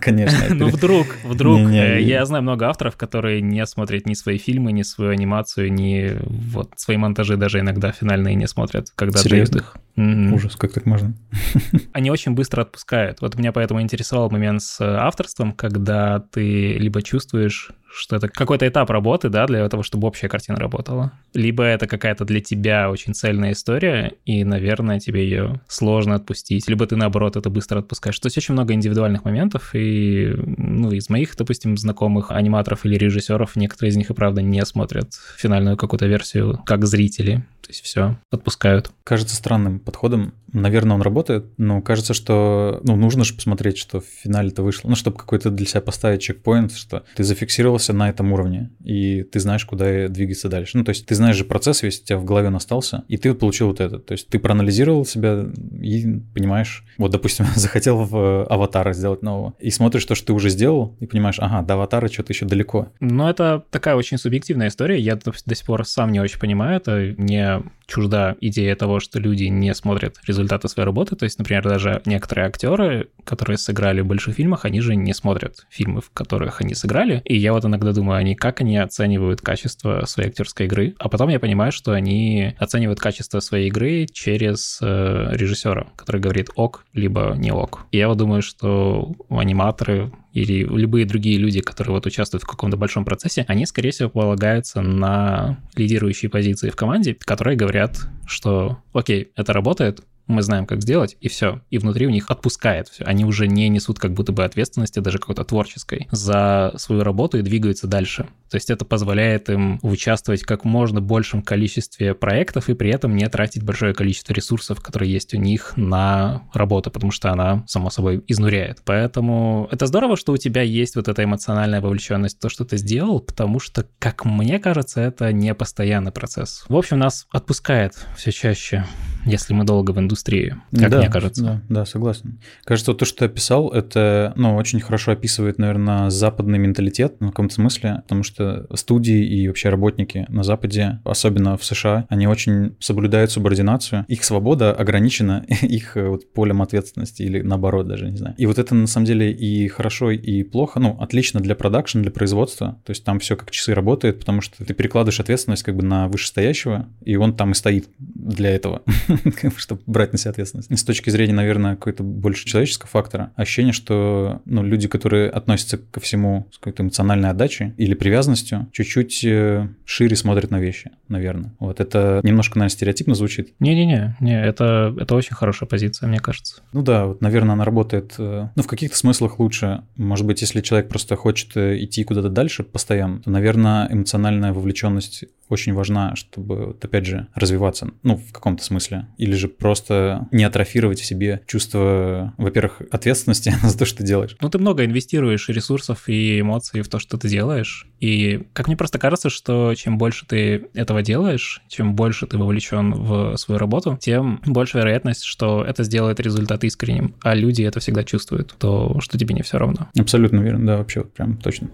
конечно. 0.00 0.36
Ну, 0.56 0.68
вдруг, 0.68 1.06
вдруг. 1.24 1.58
Э, 1.70 2.00
я 2.00 2.24
знаю 2.24 2.42
много 2.42 2.68
авторов, 2.68 2.96
которые 2.96 3.42
не 3.42 3.66
смотрят 3.66 4.06
ни 4.06 4.14
свои 4.14 4.38
фильмы, 4.38 4.70
ни 4.70 4.82
свою 4.82 5.10
анимацию, 5.10 5.72
ни 5.72 6.16
вот 6.24 6.70
свои 6.76 6.96
монтажи 6.96 7.36
даже 7.36 7.58
иногда 7.60 7.90
финальные 7.90 8.36
не 8.36 8.46
смотрят, 8.46 8.90
когда 8.94 9.22
дают 9.22 9.56
их. 9.56 9.76
Ужас, 9.96 10.56
как 10.56 10.72
так 10.72 10.84
можно? 10.84 11.14
Они 11.92 12.10
очень 12.10 12.32
быстро 12.32 12.62
отпускают. 12.62 13.22
Вот 13.22 13.34
меня 13.36 13.50
поэтому 13.52 13.80
интересовал 13.80 14.30
момент 14.30 14.62
с 14.62 14.78
авторством, 14.80 15.52
когда 15.52 15.95
ты 16.32 16.74
либо 16.74 17.02
чувствуешь, 17.02 17.70
что 17.96 18.16
это 18.16 18.28
какой-то 18.28 18.68
этап 18.68 18.90
работы, 18.90 19.28
да, 19.28 19.46
для 19.46 19.68
того, 19.68 19.82
чтобы 19.82 20.06
общая 20.06 20.28
картина 20.28 20.58
работала. 20.58 21.12
Либо 21.34 21.64
это 21.64 21.86
какая-то 21.86 22.24
для 22.24 22.40
тебя 22.40 22.90
очень 22.90 23.14
цельная 23.14 23.52
история, 23.52 24.14
и, 24.24 24.44
наверное, 24.44 25.00
тебе 25.00 25.24
ее 25.24 25.60
сложно 25.66 26.14
отпустить. 26.14 26.68
Либо 26.68 26.86
ты, 26.86 26.96
наоборот, 26.96 27.36
это 27.36 27.50
быстро 27.50 27.78
отпускаешь. 27.78 28.18
То 28.18 28.26
есть 28.26 28.38
очень 28.38 28.54
много 28.54 28.74
индивидуальных 28.74 29.24
моментов, 29.24 29.70
и, 29.74 30.34
ну, 30.36 30.92
из 30.92 31.08
моих, 31.08 31.36
допустим, 31.36 31.76
знакомых 31.76 32.30
аниматоров 32.30 32.84
или 32.84 32.96
режиссеров, 32.96 33.56
некоторые 33.56 33.90
из 33.90 33.96
них 33.96 34.10
и 34.10 34.14
правда 34.14 34.42
не 34.42 34.64
смотрят 34.64 35.14
финальную 35.36 35.76
какую-то 35.76 36.06
версию 36.06 36.60
как 36.66 36.86
зрители. 36.86 37.44
То 37.66 37.72
есть 37.72 37.82
все, 37.82 38.16
отпускают. 38.30 38.92
Кажется 39.02 39.34
странным 39.34 39.80
подходом. 39.80 40.34
Наверное, 40.52 40.94
он 40.94 41.02
работает, 41.02 41.46
но 41.58 41.82
кажется, 41.82 42.14
что 42.14 42.80
ну, 42.84 42.94
нужно 42.94 43.24
же 43.24 43.34
посмотреть, 43.34 43.76
что 43.76 44.00
в 44.00 44.04
финале 44.04 44.50
это 44.50 44.62
вышло. 44.62 44.88
Ну, 44.88 44.94
чтобы 44.94 45.16
какой-то 45.16 45.50
для 45.50 45.66
себя 45.66 45.80
поставить 45.80 46.22
чекпоинт, 46.22 46.72
что 46.72 47.02
ты 47.16 47.24
зафиксировался 47.24 47.85
на 47.92 48.08
этом 48.08 48.32
уровне, 48.32 48.70
и 48.84 49.22
ты 49.22 49.40
знаешь, 49.40 49.64
куда 49.64 50.08
двигаться 50.08 50.48
дальше. 50.48 50.78
Ну, 50.78 50.84
то 50.84 50.90
есть 50.90 51.06
ты 51.06 51.14
знаешь 51.14 51.36
же 51.36 51.44
процесс 51.44 51.82
весь, 51.82 52.00
у 52.00 52.04
тебя 52.04 52.18
в 52.18 52.24
голове 52.24 52.48
он 52.48 52.56
остался, 52.56 53.04
и 53.08 53.16
ты 53.16 53.34
получил 53.34 53.68
вот 53.68 53.80
это. 53.80 53.98
То 53.98 54.12
есть 54.12 54.28
ты 54.28 54.38
проанализировал 54.38 55.04
себя 55.04 55.46
и 55.80 56.20
понимаешь, 56.34 56.84
вот, 56.98 57.10
допустим, 57.10 57.46
захотел 57.54 58.04
в 58.04 58.44
аватара 58.44 58.92
сделать 58.92 59.22
нового, 59.22 59.54
и 59.58 59.70
смотришь 59.70 60.04
то, 60.04 60.14
что 60.14 60.26
ты 60.26 60.32
уже 60.32 60.50
сделал, 60.50 60.96
и 61.00 61.06
понимаешь, 61.06 61.38
ага, 61.38 61.62
до 61.62 61.74
аватара 61.74 62.08
что-то 62.08 62.32
еще 62.32 62.46
далеко. 62.46 62.88
Ну, 63.00 63.28
это 63.28 63.64
такая 63.70 63.96
очень 63.96 64.18
субъективная 64.18 64.68
история. 64.68 64.98
Я 64.98 65.16
до, 65.16 65.32
до 65.44 65.54
сих 65.54 65.66
пор 65.66 65.86
сам 65.86 66.12
не 66.12 66.20
очень 66.20 66.38
понимаю 66.38 66.76
это. 66.76 67.14
Не 67.18 67.62
чужда 67.86 68.36
идея 68.40 68.74
того, 68.76 69.00
что 69.00 69.18
люди 69.18 69.44
не 69.44 69.74
смотрят 69.74 70.16
результаты 70.26 70.68
своей 70.68 70.86
работы. 70.86 71.16
То 71.16 71.24
есть, 71.24 71.38
например, 71.38 71.62
даже 71.62 72.02
некоторые 72.04 72.46
актеры, 72.46 73.08
которые 73.24 73.58
сыграли 73.58 74.00
в 74.00 74.06
больших 74.06 74.34
фильмах, 74.34 74.64
они 74.64 74.80
же 74.80 74.96
не 74.96 75.14
смотрят 75.14 75.66
фильмы, 75.70 76.00
в 76.00 76.10
которых 76.10 76.60
они 76.60 76.74
сыграли. 76.74 77.22
И 77.24 77.36
я 77.36 77.52
вот 77.52 77.64
иногда 77.64 77.75
думаю, 77.78 78.18
они 78.18 78.34
как 78.34 78.60
они 78.60 78.76
оценивают 78.76 79.40
качество 79.40 80.04
своей 80.06 80.28
актерской 80.28 80.66
игры. 80.66 80.94
А 80.98 81.08
потом 81.08 81.28
я 81.28 81.40
понимаю, 81.40 81.72
что 81.72 81.92
они 81.92 82.54
оценивают 82.58 83.00
качество 83.00 83.40
своей 83.40 83.68
игры 83.68 84.06
через 84.12 84.78
э, 84.82 85.28
режиссера, 85.32 85.88
который 85.96 86.20
говорит 86.20 86.50
ок, 86.54 86.84
либо 86.92 87.34
не 87.36 87.52
ок. 87.52 87.86
И 87.92 87.98
я 87.98 88.08
вот 88.08 88.18
думаю, 88.18 88.42
что 88.42 89.14
аниматоры 89.30 90.12
или 90.32 90.64
любые 90.64 91.06
другие 91.06 91.38
люди, 91.38 91.60
которые 91.60 91.94
вот 91.94 92.06
участвуют 92.06 92.42
в 92.42 92.46
каком-то 92.46 92.76
большом 92.76 93.04
процессе, 93.04 93.44
они, 93.48 93.64
скорее 93.64 93.90
всего, 93.90 94.10
полагаются 94.10 94.82
на 94.82 95.58
лидирующие 95.76 96.30
позиции 96.30 96.68
в 96.68 96.76
команде, 96.76 97.14
которые 97.14 97.56
говорят, 97.56 98.06
что 98.26 98.78
окей, 98.92 99.30
это 99.34 99.54
работает, 99.54 100.02
мы 100.26 100.42
знаем, 100.42 100.66
как 100.66 100.82
сделать, 100.82 101.16
и 101.20 101.28
все. 101.28 101.60
И 101.70 101.78
внутри 101.78 102.06
у 102.06 102.10
них 102.10 102.30
отпускает 102.30 102.88
все. 102.88 103.04
Они 103.04 103.24
уже 103.24 103.46
не 103.46 103.68
несут 103.68 103.98
как 103.98 104.12
будто 104.12 104.32
бы 104.32 104.44
ответственности, 104.44 105.00
даже 105.00 105.18
какой-то 105.18 105.44
творческой, 105.44 106.08
за 106.10 106.72
свою 106.76 107.02
работу 107.02 107.38
и 107.38 107.42
двигаются 107.42 107.86
дальше. 107.86 108.26
То 108.50 108.56
есть 108.56 108.70
это 108.70 108.84
позволяет 108.84 109.48
им 109.50 109.78
участвовать 109.82 110.42
в 110.42 110.46
как 110.46 110.64
можно 110.64 111.00
большем 111.00 111.42
количестве 111.42 112.14
проектов 112.14 112.68
и 112.68 112.74
при 112.74 112.90
этом 112.90 113.16
не 113.16 113.28
тратить 113.28 113.64
большое 113.64 113.92
количество 113.92 114.32
ресурсов, 114.32 114.80
которые 114.80 115.12
есть 115.12 115.34
у 115.34 115.36
них 115.36 115.72
на 115.76 116.42
работу, 116.52 116.90
потому 116.90 117.10
что 117.10 117.32
она, 117.32 117.64
само 117.66 117.90
собой, 117.90 118.22
изнуряет. 118.28 118.82
Поэтому 118.84 119.68
это 119.72 119.86
здорово, 119.86 120.16
что 120.16 120.32
у 120.32 120.36
тебя 120.36 120.62
есть 120.62 120.96
вот 120.96 121.08
эта 121.08 121.24
эмоциональная 121.24 121.80
вовлеченность 121.80 122.38
то, 122.38 122.48
что 122.48 122.64
ты 122.64 122.76
сделал, 122.76 123.20
потому 123.20 123.58
что, 123.58 123.86
как 123.98 124.24
мне 124.24 124.58
кажется, 124.58 125.00
это 125.00 125.32
не 125.32 125.54
постоянный 125.54 126.12
процесс. 126.12 126.64
В 126.68 126.76
общем, 126.76 126.98
нас 126.98 127.26
отпускает 127.30 127.94
все 128.16 128.30
чаще, 128.30 128.86
если 129.24 129.54
мы 129.54 129.64
долго 129.64 129.90
в 129.90 129.98
индустрии 129.98 130.15
индустрии, 130.16 130.56
как 130.72 130.90
да, 130.90 130.98
мне 130.98 131.10
кажется. 131.10 131.42
Да, 131.42 131.62
да, 131.68 131.86
согласен. 131.86 132.40
Кажется, 132.64 132.94
то, 132.94 133.04
что 133.04 133.18
ты 133.18 133.24
описал, 133.26 133.70
это, 133.70 134.32
ну, 134.36 134.56
очень 134.56 134.80
хорошо 134.80 135.12
описывает, 135.12 135.58
наверное, 135.58 136.10
западный 136.10 136.58
менталитет 136.58 137.16
ну, 137.20 137.28
в 137.28 137.30
каком-то 137.30 137.54
смысле, 137.54 138.00
потому 138.02 138.22
что 138.22 138.66
студии 138.74 139.24
и 139.24 139.46
вообще 139.48 139.68
работники 139.68 140.26
на 140.28 140.42
Западе, 140.42 141.00
особенно 141.04 141.56
в 141.56 141.64
США, 141.64 142.06
они 142.08 142.26
очень 142.26 142.76
соблюдают 142.80 143.30
субординацию. 143.30 144.04
Их 144.08 144.24
свобода 144.24 144.72
ограничена 144.72 145.44
их 145.62 145.96
э, 145.96 146.08
вот, 146.08 146.32
полем 146.32 146.62
ответственности 146.62 147.22
или 147.22 147.42
наоборот 147.42 147.86
даже, 147.86 148.10
не 148.10 148.16
знаю. 148.16 148.34
И 148.38 148.46
вот 148.46 148.58
это 148.58 148.74
на 148.74 148.86
самом 148.86 149.06
деле 149.06 149.30
и 149.32 149.68
хорошо, 149.68 150.10
и 150.10 150.42
плохо. 150.42 150.80
Ну, 150.80 150.96
отлично 151.00 151.40
для 151.40 151.54
продакшн, 151.54 152.00
для 152.00 152.10
производства. 152.10 152.80
То 152.84 152.90
есть 152.90 153.04
там 153.04 153.18
все 153.18 153.36
как 153.36 153.50
часы 153.50 153.74
работает, 153.74 154.18
потому 154.20 154.40
что 154.40 154.64
ты 154.64 154.74
перекладываешь 154.74 155.20
ответственность 155.20 155.62
как 155.62 155.76
бы 155.76 155.84
на 155.84 156.08
вышестоящего, 156.08 156.88
и 157.04 157.16
он 157.16 157.34
там 157.34 157.52
и 157.52 157.54
стоит 157.54 157.88
для 157.98 158.50
этого, 158.50 158.82
чтобы 159.56 159.82
брать 159.86 160.05
на 160.12 160.18
себя 160.18 160.30
ответственность. 160.30 160.70
И 160.70 160.76
с 160.76 160.84
точки 160.84 161.10
зрения, 161.10 161.34
наверное, 161.34 161.76
какой-то 161.76 162.02
больше 162.02 162.46
человеческого 162.46 162.88
фактора, 162.88 163.32
ощущение, 163.36 163.72
что 163.72 164.40
ну, 164.44 164.62
люди, 164.62 164.88
которые 164.88 165.30
относятся 165.30 165.78
ко 165.78 166.00
всему 166.00 166.46
с 166.52 166.58
какой-то 166.58 166.82
эмоциональной 166.82 167.30
отдачей 167.30 167.72
или 167.76 167.94
привязанностью, 167.94 168.68
чуть-чуть 168.72 169.24
э, 169.24 169.68
шире 169.84 170.16
смотрят 170.16 170.50
на 170.50 170.60
вещи, 170.60 170.90
наверное. 171.08 171.54
Вот 171.58 171.80
это 171.80 172.20
немножко, 172.22 172.58
наверное, 172.58 172.74
стереотипно 172.74 173.14
звучит. 173.14 173.54
Не-не-не, 173.60 174.16
не, 174.20 174.40
это, 174.40 174.94
это 174.98 175.14
очень 175.14 175.34
хорошая 175.34 175.68
позиция, 175.68 176.08
мне 176.08 176.18
кажется. 176.18 176.62
Ну 176.72 176.82
да, 176.82 177.06
вот, 177.06 177.20
наверное, 177.20 177.54
она 177.54 177.64
работает, 177.64 178.14
э, 178.18 178.48
ну, 178.54 178.62
в 178.62 178.66
каких-то 178.66 178.96
смыслах 178.96 179.38
лучше. 179.38 179.82
Может 179.96 180.26
быть, 180.26 180.40
если 180.40 180.60
человек 180.60 180.88
просто 180.88 181.16
хочет 181.16 181.56
э, 181.56 181.82
идти 181.82 182.04
куда-то 182.04 182.28
дальше 182.28 182.62
постоянно, 182.62 183.20
то, 183.20 183.30
наверное, 183.30 183.88
эмоциональная 183.90 184.52
вовлеченность 184.52 185.24
очень 185.48 185.74
важна, 185.74 186.16
чтобы, 186.16 186.66
вот, 186.66 186.84
опять 186.84 187.06
же, 187.06 187.28
развиваться, 187.34 187.90
ну, 188.02 188.16
в 188.16 188.32
каком-то 188.32 188.64
смысле. 188.64 189.06
Или 189.18 189.34
же 189.34 189.48
просто 189.48 190.28
не 190.30 190.44
атрофировать 190.44 191.00
в 191.00 191.04
себе 191.04 191.42
чувство, 191.46 192.34
во-первых, 192.36 192.82
ответственности 192.90 193.54
за 193.62 193.78
то, 193.78 193.84
что 193.84 193.98
ты 193.98 194.04
делаешь. 194.04 194.36
Ну, 194.40 194.48
ты 194.48 194.58
много 194.58 194.84
инвестируешь 194.84 195.48
ресурсов 195.48 196.08
и 196.08 196.40
эмоций 196.40 196.82
в 196.82 196.88
то, 196.88 196.98
что 196.98 197.16
ты 197.16 197.28
делаешь. 197.28 197.86
И 198.00 198.46
как 198.52 198.66
мне 198.66 198.76
просто 198.76 198.98
кажется, 198.98 199.30
что 199.30 199.74
чем 199.74 199.98
больше 199.98 200.26
ты 200.26 200.68
этого 200.74 201.02
делаешь, 201.02 201.62
чем 201.68 201.94
больше 201.94 202.26
ты 202.26 202.38
вовлечен 202.38 202.92
в 202.92 203.36
свою 203.36 203.58
работу, 203.58 203.98
тем 204.00 204.40
больше 204.44 204.78
вероятность, 204.78 205.24
что 205.24 205.64
это 205.64 205.84
сделает 205.84 206.20
результат 206.20 206.64
искренним. 206.64 207.14
А 207.22 207.34
люди 207.34 207.62
это 207.62 207.80
всегда 207.80 208.04
чувствуют, 208.04 208.54
то 208.58 209.00
что 209.00 209.18
тебе 209.18 209.34
не 209.34 209.42
все 209.42 209.58
равно. 209.58 209.88
Абсолютно 209.98 210.40
верно, 210.40 210.66
да, 210.66 210.76
вообще 210.78 211.00
вот 211.00 211.12
прям 211.12 211.36
точно. 211.38 211.70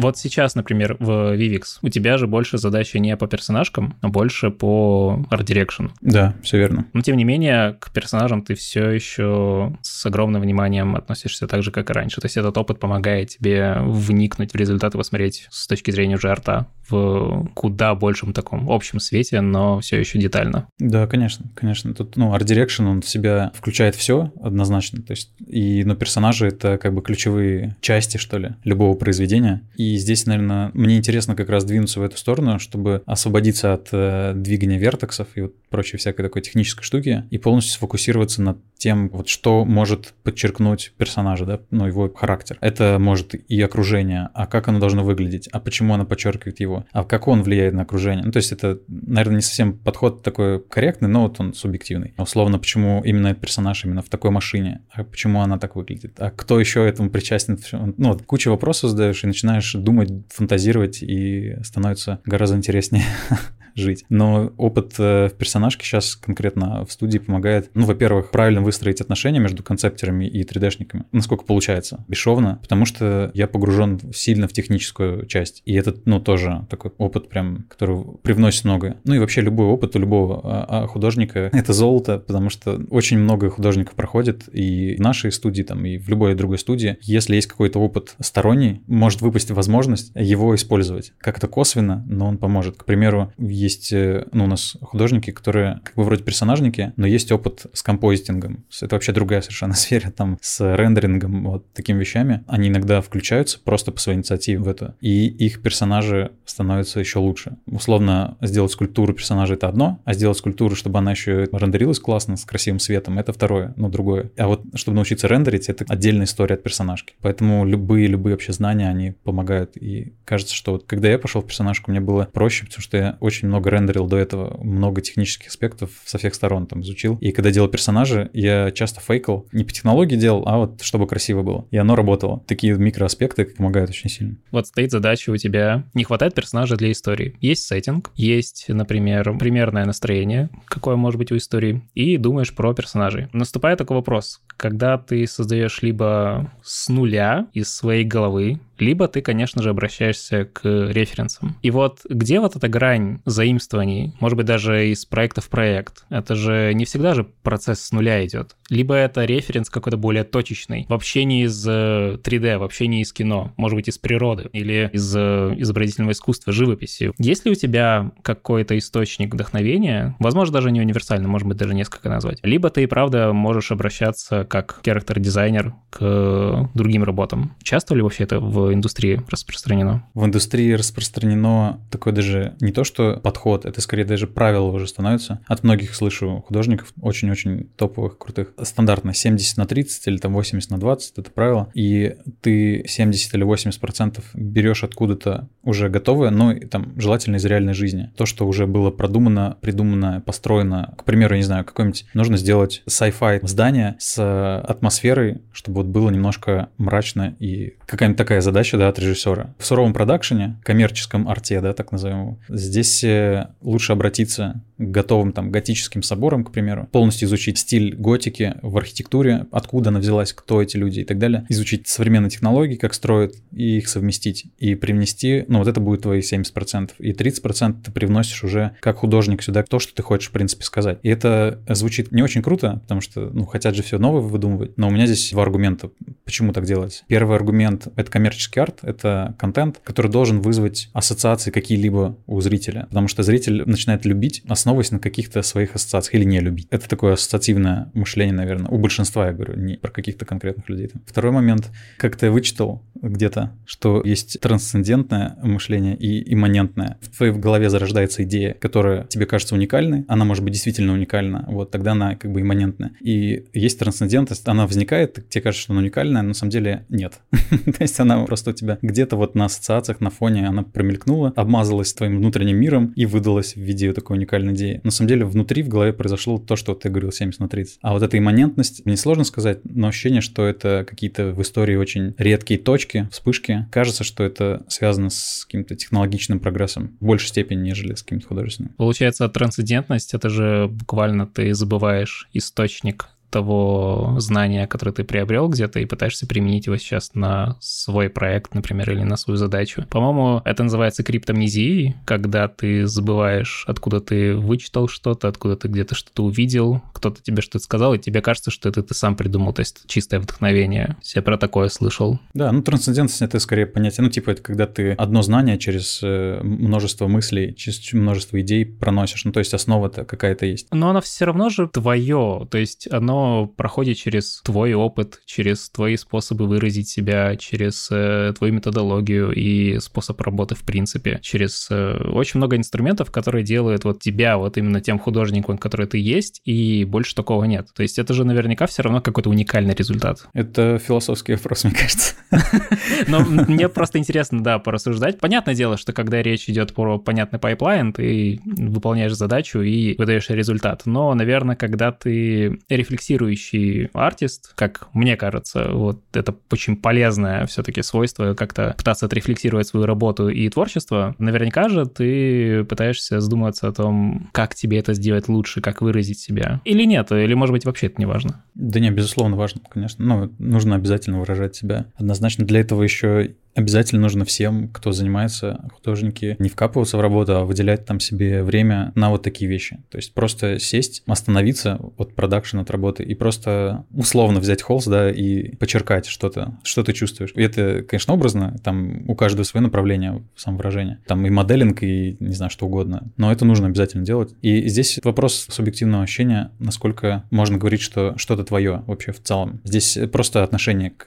Вот 0.00 0.16
сейчас, 0.16 0.54
например, 0.54 0.96
в 0.98 1.36
Vivix 1.36 1.78
у 1.82 1.90
тебя 1.90 2.16
же 2.16 2.26
больше 2.26 2.56
задачи 2.56 2.96
не 2.96 3.16
по 3.18 3.26
персонажкам, 3.26 3.96
а 4.00 4.08
больше 4.08 4.50
по 4.50 5.22
арт-дирекшену. 5.28 5.90
Да, 6.00 6.34
все 6.42 6.56
верно. 6.56 6.86
Но 6.94 7.02
тем 7.02 7.18
не 7.18 7.24
менее, 7.24 7.76
к 7.78 7.92
персонажам 7.92 8.42
ты 8.42 8.54
все 8.54 8.88
еще 8.88 9.76
с 9.82 10.06
огромным 10.06 10.40
вниманием 10.40 10.96
относишься 10.96 11.46
так 11.46 11.62
же, 11.62 11.70
как 11.70 11.90
и 11.90 11.92
раньше. 11.92 12.22
То 12.22 12.26
есть 12.26 12.38
этот 12.38 12.56
опыт 12.56 12.80
помогает 12.80 13.28
тебе 13.28 13.76
вникнуть 13.80 14.52
в 14.52 14.56
результаты, 14.56 14.96
посмотреть 14.96 15.46
с 15.50 15.66
точки 15.66 15.90
зрения 15.90 16.14
уже 16.14 16.30
арта 16.30 16.66
в 16.88 17.48
куда 17.54 17.94
большем 17.94 18.32
таком 18.32 18.70
общем 18.70 19.00
свете, 19.00 19.40
но 19.40 19.80
все 19.80 19.98
еще 19.98 20.18
детально. 20.18 20.66
Да, 20.78 21.06
конечно, 21.06 21.46
конечно. 21.54 21.94
Тут, 21.94 22.16
ну, 22.16 22.34
Art 22.34 22.44
Direction, 22.44 22.86
он 22.86 23.02
в 23.02 23.08
себя 23.08 23.52
включает 23.54 23.94
все 23.94 24.32
однозначно. 24.42 25.02
То 25.02 25.12
есть, 25.12 25.32
и, 25.46 25.84
но 25.84 25.94
персонажи— 25.94 26.46
это 26.48 26.78
как 26.78 26.94
бы 26.94 27.02
ключевые 27.02 27.76
части, 27.80 28.16
что 28.16 28.38
ли, 28.38 28.54
любого 28.64 28.96
произведения. 28.96 29.62
И 29.76 29.89
здесь, 29.96 30.26
наверное, 30.26 30.70
мне 30.74 30.96
интересно 30.96 31.34
как 31.34 31.48
раз 31.48 31.64
двинуться 31.64 32.00
в 32.00 32.02
эту 32.02 32.16
сторону, 32.16 32.58
чтобы 32.58 33.02
освободиться 33.06 33.72
от 33.72 33.88
э, 33.92 34.32
двигания 34.34 34.78
вертексов 34.78 35.28
и 35.34 35.42
вот 35.42 35.54
прочей 35.68 35.96
всякой 35.96 36.22
такой 36.22 36.42
технической 36.42 36.84
штуки 36.84 37.24
и 37.30 37.38
полностью 37.38 37.74
сфокусироваться 37.74 38.42
над 38.42 38.58
тем, 38.76 39.10
вот 39.10 39.28
что 39.28 39.64
может 39.64 40.14
подчеркнуть 40.22 40.92
персонажа, 40.96 41.44
да, 41.44 41.60
ну, 41.70 41.86
его 41.86 42.10
характер. 42.12 42.56
Это 42.60 42.96
может 42.98 43.34
и 43.34 43.60
окружение, 43.60 44.30
а 44.34 44.46
как 44.46 44.68
оно 44.68 44.78
должно 44.78 45.04
выглядеть, 45.04 45.48
а 45.48 45.60
почему 45.60 45.94
оно 45.94 46.06
подчеркивает 46.06 46.60
его, 46.60 46.86
а 46.92 47.04
как 47.04 47.28
он 47.28 47.42
влияет 47.42 47.74
на 47.74 47.82
окружение. 47.82 48.24
Ну, 48.24 48.32
то 48.32 48.38
есть 48.38 48.52
это, 48.52 48.78
наверное, 48.88 49.36
не 49.36 49.42
совсем 49.42 49.76
подход 49.76 50.22
такой 50.22 50.60
корректный, 50.60 51.08
но 51.08 51.22
вот 51.22 51.38
он 51.40 51.52
субъективный. 51.52 52.14
Условно, 52.16 52.58
почему 52.58 53.02
именно 53.04 53.28
этот 53.28 53.42
персонаж 53.42 53.84
именно 53.84 54.02
в 54.02 54.08
такой 54.08 54.30
машине, 54.30 54.80
а 54.90 55.04
почему 55.04 55.42
она 55.42 55.58
так 55.58 55.76
выглядит, 55.76 56.18
а 56.18 56.30
кто 56.30 56.58
еще 56.58 56.86
этому 56.88 57.10
причастен. 57.10 57.58
Ну, 57.72 58.12
вот 58.12 58.22
куча 58.22 58.48
вопросов 58.48 58.90
задаешь 58.90 59.22
и 59.24 59.26
начинаешь 59.26 59.74
думать, 59.80 60.10
фантазировать, 60.28 61.02
и 61.02 61.56
становится 61.62 62.20
гораздо 62.24 62.56
интереснее 62.56 63.04
жить. 63.74 64.04
Но 64.08 64.52
опыт 64.56 64.94
э, 64.98 65.28
в 65.28 65.34
персонажке 65.36 65.84
сейчас 65.84 66.16
конкретно 66.16 66.84
в 66.84 66.92
студии 66.92 67.18
помогает, 67.18 67.70
ну, 67.74 67.86
во-первых, 67.86 68.30
правильно 68.30 68.60
выстроить 68.60 69.00
отношения 69.00 69.38
между 69.38 69.62
концептерами 69.62 70.26
и 70.26 70.42
3D-шниками, 70.44 71.04
насколько 71.12 71.44
получается, 71.44 72.04
бесшовно, 72.08 72.58
потому 72.62 72.84
что 72.84 73.30
я 73.34 73.46
погружен 73.46 74.00
сильно 74.12 74.48
в 74.48 74.52
техническую 74.52 75.26
часть. 75.26 75.62
И 75.64 75.74
это, 75.74 75.94
ну, 76.04 76.20
тоже 76.20 76.66
такой 76.68 76.92
опыт 76.98 77.28
прям, 77.28 77.64
который 77.68 78.02
привносит 78.22 78.64
многое. 78.64 78.96
Ну 79.04 79.14
и 79.14 79.18
вообще 79.18 79.40
любой 79.40 79.66
опыт 79.66 79.96
у 79.96 79.98
любого 79.98 80.40
а, 80.44 80.84
а 80.84 80.86
художника— 80.86 81.50
это 81.52 81.72
золото, 81.72 82.18
потому 82.18 82.50
что 82.50 82.80
очень 82.90 83.18
много 83.18 83.50
художников 83.50 83.94
проходит 83.94 84.48
и 84.52 84.96
в 84.96 85.00
нашей 85.00 85.32
студии, 85.32 85.62
там, 85.62 85.84
и 85.84 85.98
в 85.98 86.08
любой 86.08 86.34
другой 86.34 86.58
студии. 86.58 86.98
Если 87.00 87.34
есть 87.34 87.48
какой-то 87.48 87.78
опыт 87.80 88.14
сторонний, 88.20 88.82
может 88.86 89.20
выпасть 89.20 89.50
возможность 89.50 90.12
его 90.14 90.54
использовать. 90.54 91.12
Как-то 91.18 91.48
косвенно, 91.48 92.04
но 92.06 92.26
он 92.26 92.38
поможет. 92.38 92.76
К 92.76 92.84
примеру, 92.84 93.32
есть 93.60 93.92
э, 93.92 94.26
ну, 94.32 94.44
у 94.44 94.46
нас 94.46 94.76
художники, 94.80 95.30
которые 95.30 95.80
как 95.84 95.94
бы 95.94 96.04
вроде 96.04 96.22
персонажники, 96.22 96.92
но 96.96 97.06
есть 97.06 97.30
опыт 97.30 97.66
с 97.72 97.82
композитингом. 97.82 98.64
Это 98.80 98.96
вообще 98.96 99.12
другая 99.12 99.42
совершенно 99.42 99.74
сфера, 99.74 100.10
там 100.10 100.38
с 100.40 100.76
рендерингом, 100.76 101.44
вот 101.44 101.72
такими 101.72 102.00
вещами. 102.00 102.42
Они 102.46 102.68
иногда 102.68 103.00
включаются 103.00 103.58
просто 103.62 103.92
по 103.92 104.00
своей 104.00 104.18
инициативе 104.18 104.58
в 104.58 104.68
это, 104.68 104.96
и 105.00 105.26
их 105.26 105.62
персонажи 105.62 106.32
становятся 106.44 107.00
еще 107.00 107.18
лучше. 107.18 107.56
Условно, 107.66 108.36
сделать 108.40 108.72
скульптуру 108.72 109.14
персонажа— 109.14 109.54
это 109.54 109.68
одно, 109.68 110.00
а 110.04 110.14
сделать 110.14 110.38
скульптуру, 110.38 110.74
чтобы 110.74 110.98
она 110.98 111.12
еще 111.12 111.48
рендерилась 111.52 112.00
классно, 112.00 112.36
с 112.36 112.44
красивым 112.44 112.80
светом— 112.80 113.18
это 113.20 113.32
второе, 113.32 113.74
ну, 113.76 113.88
другое. 113.88 114.30
А 114.36 114.46
вот 114.46 114.62
чтобы 114.74 114.96
научиться 114.96 115.28
рендерить, 115.28 115.68
это 115.68 115.84
отдельная 115.88 116.26
история 116.26 116.54
от 116.54 116.62
персонажки. 116.62 117.14
Поэтому 117.20 117.64
любые-любые 117.64 118.34
вообще 118.34 118.52
знания, 118.52 118.88
они 118.88 119.12
помогают. 119.12 119.76
И 119.76 120.12
кажется, 120.24 120.54
что 120.54 120.72
вот 120.72 120.84
когда 120.86 121.08
я 121.08 121.18
пошел 121.18 121.42
в 121.42 121.46
персонажку, 121.46 121.90
мне 121.90 122.00
было 122.00 122.28
проще, 122.32 122.64
потому 122.64 122.82
что 122.82 122.96
я 122.96 123.16
очень 123.20 123.48
много 123.50 123.70
рендерил 123.70 124.06
до 124.06 124.16
этого, 124.16 124.62
много 124.62 125.00
технических 125.00 125.48
аспектов 125.48 125.90
со 126.04 126.18
всех 126.18 126.34
сторон 126.34 126.66
там 126.66 126.82
изучил. 126.82 127.18
И 127.20 127.32
когда 127.32 127.50
делал 127.50 127.68
персонажи, 127.68 128.30
я 128.32 128.70
часто 128.70 129.00
фейкал. 129.00 129.46
Не 129.52 129.64
по 129.64 129.72
технологии 129.72 130.16
делал, 130.16 130.44
а 130.46 130.58
вот 130.58 130.82
чтобы 130.82 131.06
красиво 131.06 131.42
было. 131.42 131.66
И 131.70 131.76
оно 131.76 131.94
работало. 131.94 132.42
Такие 132.46 132.74
микроаспекты 132.74 133.44
помогают 133.44 133.90
очень 133.90 134.08
сильно. 134.08 134.36
Вот 134.50 134.66
стоит 134.66 134.90
задача 134.90 135.30
у 135.30 135.36
тебя. 135.36 135.84
Не 135.94 136.04
хватает 136.04 136.34
персонажа 136.34 136.76
для 136.76 136.90
истории. 136.90 137.36
Есть 137.40 137.66
сеттинг, 137.66 138.10
есть, 138.14 138.66
например, 138.68 139.36
примерное 139.38 139.84
настроение, 139.84 140.48
какое 140.66 140.96
может 140.96 141.18
быть 141.18 141.32
у 141.32 141.36
истории, 141.36 141.82
и 141.94 142.16
думаешь 142.16 142.54
про 142.54 142.72
персонажей. 142.72 143.28
Наступает 143.32 143.78
такой 143.78 143.96
вопрос. 143.96 144.40
Когда 144.60 144.98
ты 144.98 145.26
создаешь 145.26 145.80
либо 145.80 146.52
с 146.62 146.90
нуля 146.90 147.46
из 147.54 147.74
своей 147.74 148.04
головы 148.04 148.60
либо 148.80 149.06
ты, 149.08 149.20
конечно 149.20 149.62
же, 149.62 149.70
обращаешься 149.70 150.46
к 150.46 150.62
референсам. 150.64 151.56
И 151.62 151.70
вот 151.70 152.00
где 152.08 152.40
вот 152.40 152.56
эта 152.56 152.68
грань 152.68 153.20
заимствований, 153.26 154.14
может 154.20 154.36
быть, 154.36 154.46
даже 154.46 154.88
из 154.88 155.04
проекта 155.04 155.40
в 155.40 155.48
проект? 155.48 156.04
Это 156.08 156.34
же 156.34 156.72
не 156.74 156.84
всегда 156.84 157.14
же 157.14 157.24
процесс 157.42 157.80
с 157.80 157.92
нуля 157.92 158.24
идет. 158.24 158.56
Либо 158.68 158.94
это 158.94 159.24
референс 159.24 159.68
какой-то 159.68 159.96
более 159.96 160.24
точечный, 160.24 160.86
вообще 160.88 161.24
не 161.24 161.44
из 161.44 161.66
3D, 161.66 162.46
э, 162.46 162.58
вообще 162.58 162.86
не 162.86 163.02
из 163.02 163.12
кино, 163.12 163.52
может 163.56 163.76
быть, 163.76 163.88
из 163.88 163.98
природы 163.98 164.48
или 164.52 164.88
из 164.92 165.14
э, 165.14 165.54
изобразительного 165.58 166.12
искусства, 166.12 166.52
живописи. 166.52 167.12
Есть 167.18 167.44
ли 167.44 167.52
у 167.52 167.54
тебя 167.54 168.12
какой-то 168.22 168.78
источник 168.78 169.34
вдохновения, 169.34 170.16
возможно, 170.18 170.54
даже 170.54 170.70
не 170.70 170.80
универсальный, 170.80 171.28
может 171.28 171.46
быть, 171.46 171.56
даже 171.56 171.74
несколько 171.74 172.08
назвать, 172.08 172.38
либо 172.42 172.70
ты 172.70 172.84
и 172.84 172.86
правда 172.86 173.32
можешь 173.32 173.72
обращаться 173.72 174.44
как 174.50 174.80
характер-дизайнер 174.84 175.74
к 175.90 176.70
другим 176.74 177.04
работам. 177.04 177.56
Часто 177.62 177.94
ли 177.94 178.02
вообще 178.02 178.24
это 178.24 178.40
в 178.40 178.72
индустрии 178.74 179.20
распространено? 179.28 180.04
В 180.14 180.24
индустрии 180.24 180.72
распространено 180.72 181.80
такое 181.90 182.12
даже 182.12 182.54
не 182.60 182.72
то, 182.72 182.84
что 182.84 183.20
подход, 183.22 183.64
это 183.64 183.80
скорее 183.80 184.04
даже 184.04 184.26
правило 184.26 184.66
уже 184.66 184.86
становится. 184.86 185.40
От 185.46 185.62
многих 185.62 185.94
слышу 185.94 186.44
художников, 186.46 186.92
очень-очень 187.00 187.68
топовых, 187.76 188.18
крутых. 188.18 188.52
Стандартно 188.62 189.14
70 189.14 189.56
на 189.56 189.66
30 189.66 190.06
или 190.08 190.16
там 190.18 190.32
80 190.32 190.70
на 190.70 190.78
20 190.78 191.18
это 191.18 191.30
правило. 191.30 191.70
И 191.74 192.16
ты 192.40 192.84
70 192.86 193.34
или 193.34 193.42
80 193.42 193.80
процентов 193.80 194.24
берешь 194.34 194.84
откуда-то 194.84 195.48
уже 195.62 195.88
готовое, 195.88 196.30
но 196.30 196.54
там 196.54 196.92
желательно 196.98 197.36
из 197.36 197.44
реальной 197.44 197.74
жизни. 197.74 198.10
То, 198.16 198.26
что 198.26 198.46
уже 198.46 198.66
было 198.66 198.90
продумано, 198.90 199.56
придумано, 199.60 200.22
построено. 200.24 200.94
К 200.98 201.04
примеру, 201.04 201.36
не 201.36 201.42
знаю, 201.42 201.64
какое-нибудь 201.64 202.06
нужно 202.14 202.36
сделать 202.36 202.82
sci-fi 202.88 203.40
здание 203.46 203.96
с 203.98 204.18
э, 204.18 204.39
атмосферой, 204.40 205.40
чтобы 205.52 205.82
вот 205.82 205.86
было 205.86 206.10
немножко 206.10 206.68
мрачно 206.78 207.36
и 207.38 207.74
какая-нибудь 207.86 208.18
такая 208.18 208.40
задача, 208.40 208.78
да, 208.78 208.88
от 208.88 208.98
режиссера. 208.98 209.54
В 209.58 209.66
суровом 209.66 209.92
продакшене, 209.92 210.58
коммерческом 210.62 211.28
арте, 211.28 211.60
да, 211.60 211.72
так 211.72 211.92
называемом, 211.92 212.38
здесь 212.48 213.04
э, 213.04 213.48
лучше 213.60 213.92
обратиться 213.92 214.62
готовым 214.80 215.32
там 215.32 215.50
готическим 215.50 216.02
соборам, 216.02 216.44
к 216.44 216.52
примеру, 216.52 216.88
полностью 216.90 217.28
изучить 217.28 217.58
стиль 217.58 217.94
готики 217.94 218.54
в 218.62 218.76
архитектуре, 218.76 219.46
откуда 219.52 219.90
она 219.90 220.00
взялась, 220.00 220.32
кто 220.32 220.62
эти 220.62 220.76
люди 220.76 221.00
и 221.00 221.04
так 221.04 221.18
далее, 221.18 221.46
изучить 221.48 221.86
современные 221.86 222.30
технологии, 222.30 222.76
как 222.76 222.94
строят, 222.94 223.34
и 223.52 223.78
их 223.78 223.88
совместить, 223.88 224.46
и 224.58 224.74
привнести, 224.74 225.44
ну 225.48 225.58
вот 225.58 225.68
это 225.68 225.80
будет 225.80 226.02
твои 226.02 226.20
70%, 226.20 226.92
и 226.98 227.12
30% 227.12 227.82
ты 227.84 227.92
привносишь 227.92 228.42
уже 228.42 228.72
как 228.80 228.98
художник 228.98 229.42
сюда 229.42 229.62
то, 229.62 229.78
что 229.78 229.94
ты 229.94 230.02
хочешь, 230.02 230.28
в 230.28 230.32
принципе, 230.32 230.64
сказать. 230.64 230.98
И 231.02 231.08
это 231.08 231.60
звучит 231.68 232.12
не 232.12 232.22
очень 232.22 232.42
круто, 232.42 232.80
потому 232.82 233.00
что, 233.00 233.30
ну, 233.32 233.44
хотят 233.44 233.74
же 233.74 233.82
все 233.82 233.98
новое 233.98 234.22
выдумывать, 234.22 234.76
но 234.78 234.88
у 234.88 234.90
меня 234.90 235.06
здесь 235.06 235.30
два 235.30 235.42
аргумента, 235.42 235.90
почему 236.24 236.52
так 236.52 236.64
делать. 236.64 237.04
Первый 237.06 237.36
аргумент— 237.36 237.88
это 237.96 238.10
коммерческий 238.10 238.60
арт, 238.60 238.80
это 238.82 239.34
контент, 239.38 239.80
который 239.84 240.10
должен 240.10 240.40
вызвать 240.40 240.88
ассоциации 240.92 241.50
какие-либо 241.50 242.16
у 242.26 242.40
зрителя, 242.40 242.86
потому 242.88 243.08
что 243.08 243.22
зритель 243.22 243.62
начинает 243.66 244.04
любить, 244.04 244.42
основываясь 244.70 244.92
на 244.92 245.00
каких-то 245.00 245.42
своих 245.42 245.74
ассоциациях 245.74 246.14
или 246.14 246.24
не 246.24 246.40
любить. 246.40 246.68
Это 246.70 246.88
такое 246.88 247.14
ассоциативное 247.14 247.90
мышление, 247.92 248.34
наверное, 248.34 248.70
у 248.70 248.78
большинства, 248.78 249.26
я 249.26 249.32
говорю, 249.32 249.56
не 249.56 249.76
про 249.76 249.90
каких-то 249.90 250.24
конкретных 250.24 250.68
людей. 250.68 250.90
Второй 251.06 251.32
момент, 251.32 251.70
как-то 251.96 252.26
я 252.26 252.32
вычитал 252.32 252.82
где-то, 253.02 253.52
что 253.66 254.02
есть 254.04 254.38
трансцендентное 254.40 255.36
мышление 255.42 255.96
и 255.96 256.32
имманентное. 256.34 256.98
В 257.00 257.16
твоей 257.16 257.32
голове 257.32 257.68
зарождается 257.68 258.22
идея, 258.22 258.54
которая 258.54 259.04
тебе 259.04 259.26
кажется 259.26 259.54
уникальной, 259.54 260.04
она 260.06 260.24
может 260.24 260.44
быть 260.44 260.52
действительно 260.52 260.92
уникальна, 260.92 261.44
вот 261.48 261.70
тогда 261.70 261.92
она 261.92 262.14
как 262.14 262.30
бы 262.30 262.40
имманентная. 262.40 262.92
И 263.00 263.46
есть 263.52 263.78
трансцендентность, 263.78 264.46
она 264.46 264.66
возникает, 264.66 265.28
тебе 265.28 265.42
кажется, 265.42 265.64
что 265.64 265.72
она 265.72 265.80
уникальная, 265.80 266.22
но 266.22 266.28
на 266.28 266.34
самом 266.34 266.50
деле 266.50 266.84
нет. 266.88 267.14
То 267.50 267.80
есть 267.82 267.98
она 267.98 268.24
просто 268.24 268.50
у 268.50 268.52
тебя 268.52 268.78
где-то 268.82 269.16
вот 269.16 269.34
на 269.34 269.46
ассоциациях, 269.46 270.00
на 270.00 270.10
фоне 270.10 270.46
она 270.46 270.62
промелькнула, 270.62 271.32
обмазалась 271.34 271.92
твоим 271.92 272.18
внутренним 272.18 272.56
миром 272.56 272.92
и 272.94 273.06
выдалась 273.06 273.54
в 273.54 273.60
виде 273.60 273.92
такой 273.92 274.16
уникальной 274.16 274.52
идеи. 274.60 274.80
На 274.84 274.90
самом 274.90 275.08
деле 275.08 275.24
внутри 275.24 275.62
в 275.62 275.68
голове 275.68 275.92
произошло 275.92 276.38
то, 276.38 276.56
что 276.56 276.74
ты 276.74 276.88
говорил 276.88 277.12
70 277.12 277.40
на 277.40 277.48
30. 277.48 277.78
А 277.82 277.92
вот 277.92 278.02
эта 278.02 278.18
имманентность, 278.18 278.84
мне 278.84 278.96
сложно 278.96 279.24
сказать, 279.24 279.60
но 279.64 279.88
ощущение, 279.88 280.20
что 280.20 280.46
это 280.46 280.84
какие-то 280.88 281.32
в 281.32 281.42
истории 281.42 281.76
очень 281.76 282.14
редкие 282.18 282.60
точки, 282.60 283.08
вспышки. 283.10 283.66
Кажется, 283.70 284.04
что 284.04 284.24
это 284.24 284.64
связано 284.68 285.10
с 285.10 285.44
каким-то 285.44 285.74
технологичным 285.74 286.40
прогрессом 286.40 286.96
в 287.00 287.06
большей 287.06 287.28
степени, 287.28 287.60
нежели 287.60 287.94
с 287.94 288.02
каким-то 288.02 288.28
художественным. 288.28 288.74
Получается, 288.76 289.28
трансцендентность— 289.28 290.14
это 290.14 290.28
же 290.28 290.68
буквально 290.68 291.26
ты 291.26 291.54
забываешь 291.54 292.28
источник 292.32 293.08
того 293.30 294.16
знания, 294.18 294.66
которое 294.66 294.92
ты 294.92 295.04
приобрел 295.04 295.48
где-то, 295.48 295.80
и 295.80 295.86
пытаешься 295.86 296.26
применить 296.26 296.66
его 296.66 296.76
сейчас 296.76 297.14
на 297.14 297.56
свой 297.60 298.08
проект, 298.08 298.54
например, 298.54 298.90
или 298.90 299.02
на 299.02 299.16
свою 299.16 299.36
задачу. 299.36 299.86
По-моему, 299.88 300.42
это 300.44 300.62
называется 300.62 301.02
криптомнезией, 301.02 301.96
когда 302.04 302.48
ты 302.48 302.86
забываешь, 302.86 303.64
откуда 303.66 304.00
ты 304.00 304.34
вычитал 304.34 304.88
что-то, 304.88 305.28
откуда 305.28 305.56
ты 305.56 305.68
где-то 305.68 305.94
что-то 305.94 306.24
увидел, 306.24 306.82
кто-то 306.92 307.22
тебе 307.22 307.42
что-то 307.42 307.60
сказал, 307.60 307.94
и 307.94 307.98
тебе 307.98 308.20
кажется, 308.20 308.50
что 308.50 308.68
это 308.68 308.82
ты 308.82 308.94
сам 308.94 309.16
придумал, 309.16 309.52
то 309.52 309.60
есть 309.60 309.86
чистое 309.86 310.20
вдохновение. 310.20 310.96
Я 311.14 311.22
про 311.22 311.36
такое 311.36 311.68
слышал. 311.68 312.18
Да, 312.34 312.50
ну 312.52 312.62
трансцендентность— 312.62 313.22
это 313.22 313.38
скорее 313.38 313.66
понятие, 313.66 314.04
ну 314.04 314.10
типа 314.10 314.30
это 314.30 314.42
когда 314.42 314.66
ты 314.66 314.92
одно 314.92 315.22
знание 315.22 315.58
через 315.58 316.00
э, 316.02 316.40
множество 316.42 317.06
мыслей, 317.06 317.54
через 317.54 317.92
множество 317.92 318.40
идей 318.40 318.64
проносишь, 318.66 319.24
ну 319.24 319.32
то 319.32 319.40
есть 319.40 319.54
основа-то 319.54 320.04
какая-то 320.04 320.46
есть. 320.46 320.68
Но 320.72 320.90
она 320.90 321.00
все 321.00 321.24
равно 321.24 321.48
же 321.50 321.68
твое, 321.68 322.46
то 322.50 322.58
есть 322.58 322.88
оно 322.90 323.19
проходит 323.56 323.96
через 323.96 324.40
твой 324.42 324.74
опыт, 324.74 325.20
через 325.26 325.70
твои 325.70 325.96
способы 325.96 326.46
выразить 326.46 326.88
себя, 326.88 327.36
через 327.36 327.88
э, 327.90 328.32
твою 328.36 328.54
методологию 328.54 329.32
и 329.32 329.78
способ 329.80 330.20
работы 330.20 330.54
в 330.54 330.62
принципе, 330.62 331.18
через 331.22 331.68
э, 331.70 331.96
очень 332.12 332.38
много 332.38 332.56
инструментов, 332.56 333.10
которые 333.10 333.44
делают 333.44 333.84
вот 333.84 334.00
тебя 334.00 334.36
вот 334.38 334.58
именно 334.58 334.80
тем 334.80 334.98
художником, 334.98 335.58
который 335.58 335.86
ты 335.86 335.98
есть, 335.98 336.40
и 336.44 336.84
больше 336.84 337.14
такого 337.14 337.44
нет. 337.44 337.68
То 337.74 337.82
есть 337.82 337.98
это 337.98 338.14
же 338.14 338.24
наверняка 338.24 338.66
все 338.66 338.82
равно 338.82 339.00
какой-то 339.00 339.30
уникальный 339.30 339.74
результат. 339.74 340.28
Это 340.32 340.78
философский 340.78 341.34
вопрос, 341.34 341.64
мне 341.64 341.74
кажется. 341.74 342.14
Но 343.08 343.20
мне 343.20 343.68
просто 343.68 343.98
интересно, 343.98 344.42
да, 344.42 344.58
порассуждать. 344.58 345.18
Понятное 345.18 345.54
дело, 345.54 345.76
что 345.76 345.92
когда 345.92 346.22
речь 346.22 346.48
идет 346.48 346.74
про 346.74 346.98
понятный 346.98 347.38
пайплайн, 347.38 347.92
ты 347.92 348.40
выполняешь 348.44 349.14
задачу 349.14 349.60
и 349.60 349.96
выдаешь 349.96 350.30
результат. 350.30 350.82
Но, 350.86 351.14
наверное, 351.14 351.56
когда 351.56 351.92
ты 351.92 352.58
рефлексируешь 352.68 353.09
рефлексирующий 353.10 353.90
артист, 353.92 354.52
как 354.54 354.88
мне 354.92 355.16
кажется, 355.16 355.70
вот 355.72 356.00
это 356.12 356.34
очень 356.50 356.76
полезное 356.76 357.46
все-таки 357.46 357.82
свойство 357.82 358.34
как-то 358.34 358.74
пытаться 358.76 359.06
отрефлексировать 359.06 359.66
свою 359.66 359.86
работу 359.86 360.28
и 360.28 360.48
творчество. 360.48 361.14
Наверняка 361.18 361.68
же 361.68 361.86
ты 361.86 362.64
пытаешься 362.64 363.20
задуматься 363.20 363.68
о 363.68 363.72
том, 363.72 364.28
как 364.32 364.54
тебе 364.54 364.78
это 364.78 364.94
сделать 364.94 365.28
лучше, 365.28 365.60
как 365.60 365.82
выразить 365.82 366.18
себя. 366.18 366.60
Или 366.64 366.84
нет, 366.84 367.10
или 367.12 367.34
может 367.34 367.52
быть 367.52 367.64
вообще 367.64 367.86
это 367.86 367.96
не 367.98 368.06
важно. 368.06 368.44
Да 368.54 368.80
не, 368.80 368.90
безусловно, 368.90 369.36
важно, 369.36 369.60
конечно. 369.68 370.04
Ну, 370.04 370.32
нужно 370.38 370.76
обязательно 370.76 371.18
выражать 371.18 371.56
себя. 371.56 371.86
Однозначно 371.96 372.44
для 372.44 372.60
этого 372.60 372.82
еще 372.82 373.34
Обязательно 373.54 374.02
нужно 374.02 374.24
всем, 374.24 374.68
кто 374.68 374.92
занимается, 374.92 375.68
художники, 375.72 376.36
не 376.38 376.48
вкапываться 376.48 376.96
в 376.96 377.00
работу, 377.00 377.36
а 377.36 377.44
выделять 377.44 377.84
там 377.84 378.00
себе 378.00 378.42
время 378.42 378.92
на 378.94 379.10
вот 379.10 379.22
такие 379.22 379.50
вещи. 379.50 379.80
То 379.90 379.98
есть 379.98 380.14
просто 380.14 380.58
сесть, 380.58 381.02
остановиться 381.06 381.80
от 381.96 382.14
продакшена, 382.14 382.62
от 382.62 382.70
работы 382.70 383.02
и 383.02 383.14
просто 383.14 383.84
условно 383.92 384.40
взять 384.40 384.62
холст, 384.62 384.88
да, 384.88 385.10
и 385.10 385.56
почеркать 385.56 386.06
что-то, 386.06 386.58
что 386.62 386.82
ты 386.84 386.92
чувствуешь. 386.92 387.32
И 387.34 387.42
это, 387.42 387.82
конечно, 387.82 388.14
образно, 388.14 388.56
там 388.62 389.08
у 389.08 389.14
каждого 389.14 389.44
свое 389.44 389.62
направление 389.62 390.22
самовыражения. 390.36 391.00
Там 391.06 391.26
и 391.26 391.30
моделинг, 391.30 391.82
и 391.82 392.16
не 392.20 392.34
знаю, 392.34 392.50
что 392.50 392.66
угодно. 392.66 393.10
Но 393.16 393.32
это 393.32 393.44
нужно 393.44 393.66
обязательно 393.66 394.04
делать. 394.04 394.34
И 394.42 394.68
здесь 394.68 394.98
вопрос 395.02 395.46
субъективного 395.50 396.04
ощущения, 396.04 396.50
насколько 396.58 397.24
можно 397.30 397.58
говорить, 397.58 397.80
что 397.80 398.14
что-то 398.16 398.44
твое 398.44 398.82
вообще 398.86 399.12
в 399.12 399.20
целом. 399.20 399.60
Здесь 399.64 399.98
просто 400.12 400.42
отношение 400.44 400.90
к, 400.90 401.06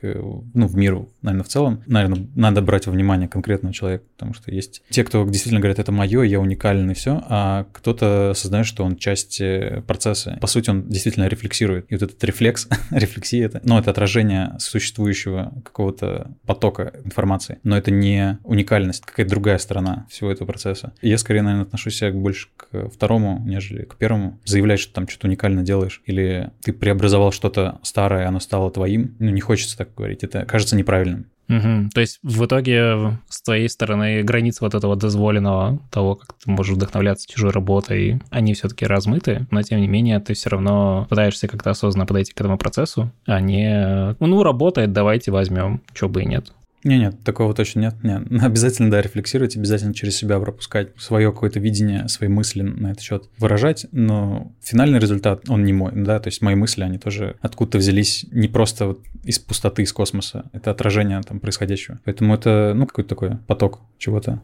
ну, 0.53 0.67
в 0.67 0.75
миру, 0.75 1.10
наверное, 1.21 1.43
в 1.43 1.47
целом. 1.47 1.82
Наверное, 1.88 2.27
надо 2.36 2.62
брать 2.62 2.88
во 2.88 2.93
внимание 2.93 3.28
конкретного 3.28 3.74
человека, 3.74 4.06
потому 4.13 4.34
что 4.34 4.52
есть 4.52 4.84
те, 4.89 5.04
кто 5.04 5.26
действительно 5.26 5.60
говорят, 5.60 5.80
это 5.80 5.91
мое, 5.91 6.24
я 6.24 6.39
уникален 6.39 6.91
и 6.91 6.93
все, 6.93 7.24
а 7.28 7.65
кто-то 7.72 8.32
осознает, 8.32 8.65
что 8.65 8.84
он 8.84 8.98
часть 8.98 9.41
э, 9.41 9.82
процесса. 9.86 10.38
По 10.41 10.48
сути, 10.48 10.69
он 10.69 10.88
действительно 10.88 11.28
рефлексирует. 11.28 11.86
И 11.89 11.96
вот 11.96 12.04
этот 12.04 12.24
рефлекс, 12.24 12.67
рефлексия 12.91 13.46
это, 13.46 13.62
ну, 13.63 13.78
это 13.78 13.91
отражение 13.91 14.56
существующего 14.60 15.54
какого-то 15.63 16.32
потока 16.46 16.93
информации, 17.04 17.60
но 17.63 17.78
это 17.78 17.91
не 17.91 18.39
уникальность, 18.43 19.06
какая-то 19.06 19.30
другая 19.30 19.58
сторона 19.58 20.06
всего 20.10 20.32
этого 20.32 20.48
процесса. 20.48 20.93
И 21.02 21.10
я 21.10 21.17
скорее, 21.17 21.41
наверное, 21.41 21.65
отношусь 21.65 21.98
себя 21.98 22.12
больше 22.12 22.48
к 22.56 22.89
второму, 22.89 23.41
нежели 23.46 23.84
к 23.84 23.96
первому. 23.96 24.39
Заявлять, 24.46 24.80
что 24.80 24.93
там 24.93 25.08
что-то 25.08 25.28
уникально 25.28 25.63
делаешь, 25.63 26.02
или 26.06 26.52
ты 26.62 26.74
преобразовал 26.74 27.32
что-то 27.32 27.80
старое, 27.84 28.28
оно 28.28 28.39
стало 28.39 28.72
твоим, 28.72 29.15
ну, 29.19 29.30
не 29.30 29.41
хочется 29.41 29.78
так 29.78 29.93
говорить, 29.96 30.24
это 30.24 30.46
кажется 30.46 30.76
неправильным. 30.76 31.28
Угу. 31.49 31.89
То 31.93 32.01
есть 32.01 32.19
в 32.23 32.45
итоге 32.45 33.19
с 33.29 33.41
твоей 33.41 33.67
стороны 33.69 34.23
границы 34.23 34.60
вот 34.62 34.75
этого 34.75 34.95
дозволенного, 34.95 35.79
того, 35.91 36.15
как 36.15 36.34
ты 36.43 36.49
можешь 36.49 36.75
вдохновляться 36.75 37.27
чужой 37.32 37.51
работой, 37.51 38.21
они 38.29 38.53
все-таки 38.53 38.86
размыты, 38.86 39.45
но 39.51 39.62
тем 39.62 39.82
не 39.82 39.88
менее 39.88 40.19
ты 40.19 40.34
все 40.34 40.49
равно 40.49 41.06
пытаешься 41.10 41.47
как-то 41.47 41.71
осознанно 41.71 42.06
подойти 42.06 42.34
к 42.34 42.39
этому 42.39 42.58
процессу, 42.58 43.12
а 43.25 43.39
не 43.41 44.15
«ну, 44.19 44.43
работает, 44.43 44.93
давайте 44.93 45.32
возьмем, 45.32 45.82
что 45.93 46.10
бы 46.10 46.23
и 46.23 46.25
нет». 46.25 46.51
Не, 46.84 46.98
нет, 46.98 47.24
такого 47.24 47.54
точно 47.54 47.82
нет. 47.82 47.96
Нет. 48.04 48.24
Обязательно, 48.43 48.91
да, 48.91 49.02
рефлексировать, 49.02 49.56
обязательно 49.56 49.93
через 49.93 50.17
себя 50.17 50.39
пропускать 50.39 50.89
свое 50.98 51.32
какое-то 51.32 51.60
видение, 51.60 52.08
свои 52.10 52.30
мысли 52.30 52.62
на 52.62 52.91
этот 52.91 53.02
счет 53.02 53.30
выражать, 53.38 53.86
но 53.91 54.52
финальный 54.62 55.00
результат, 55.00 55.50
он 55.50 55.63
не 55.63 55.74
мой, 55.74 55.91
да, 55.96 56.19
то 56.19 56.28
есть 56.28 56.41
мои 56.41 56.56
мысли, 56.56 56.84
они 56.84 56.98
тоже 56.98 57.36
откуда-то 57.41 57.78
взялись 57.78 58.26
не 58.32 58.48
просто 58.48 58.88
вот 58.88 59.00
из 59.24 59.39
пустоты, 59.39 59.84
из 59.84 59.93
космоса, 59.93 60.46
это 60.52 60.72
отражение 60.72 61.22
там 61.22 61.39
происходящего. 61.39 62.00
Поэтому 62.04 62.36
это, 62.36 62.74
ну, 62.76 62.86
какой-то 62.86 63.10
такой 63.10 63.38
поток 63.48 63.80
чего-то. 63.98 64.41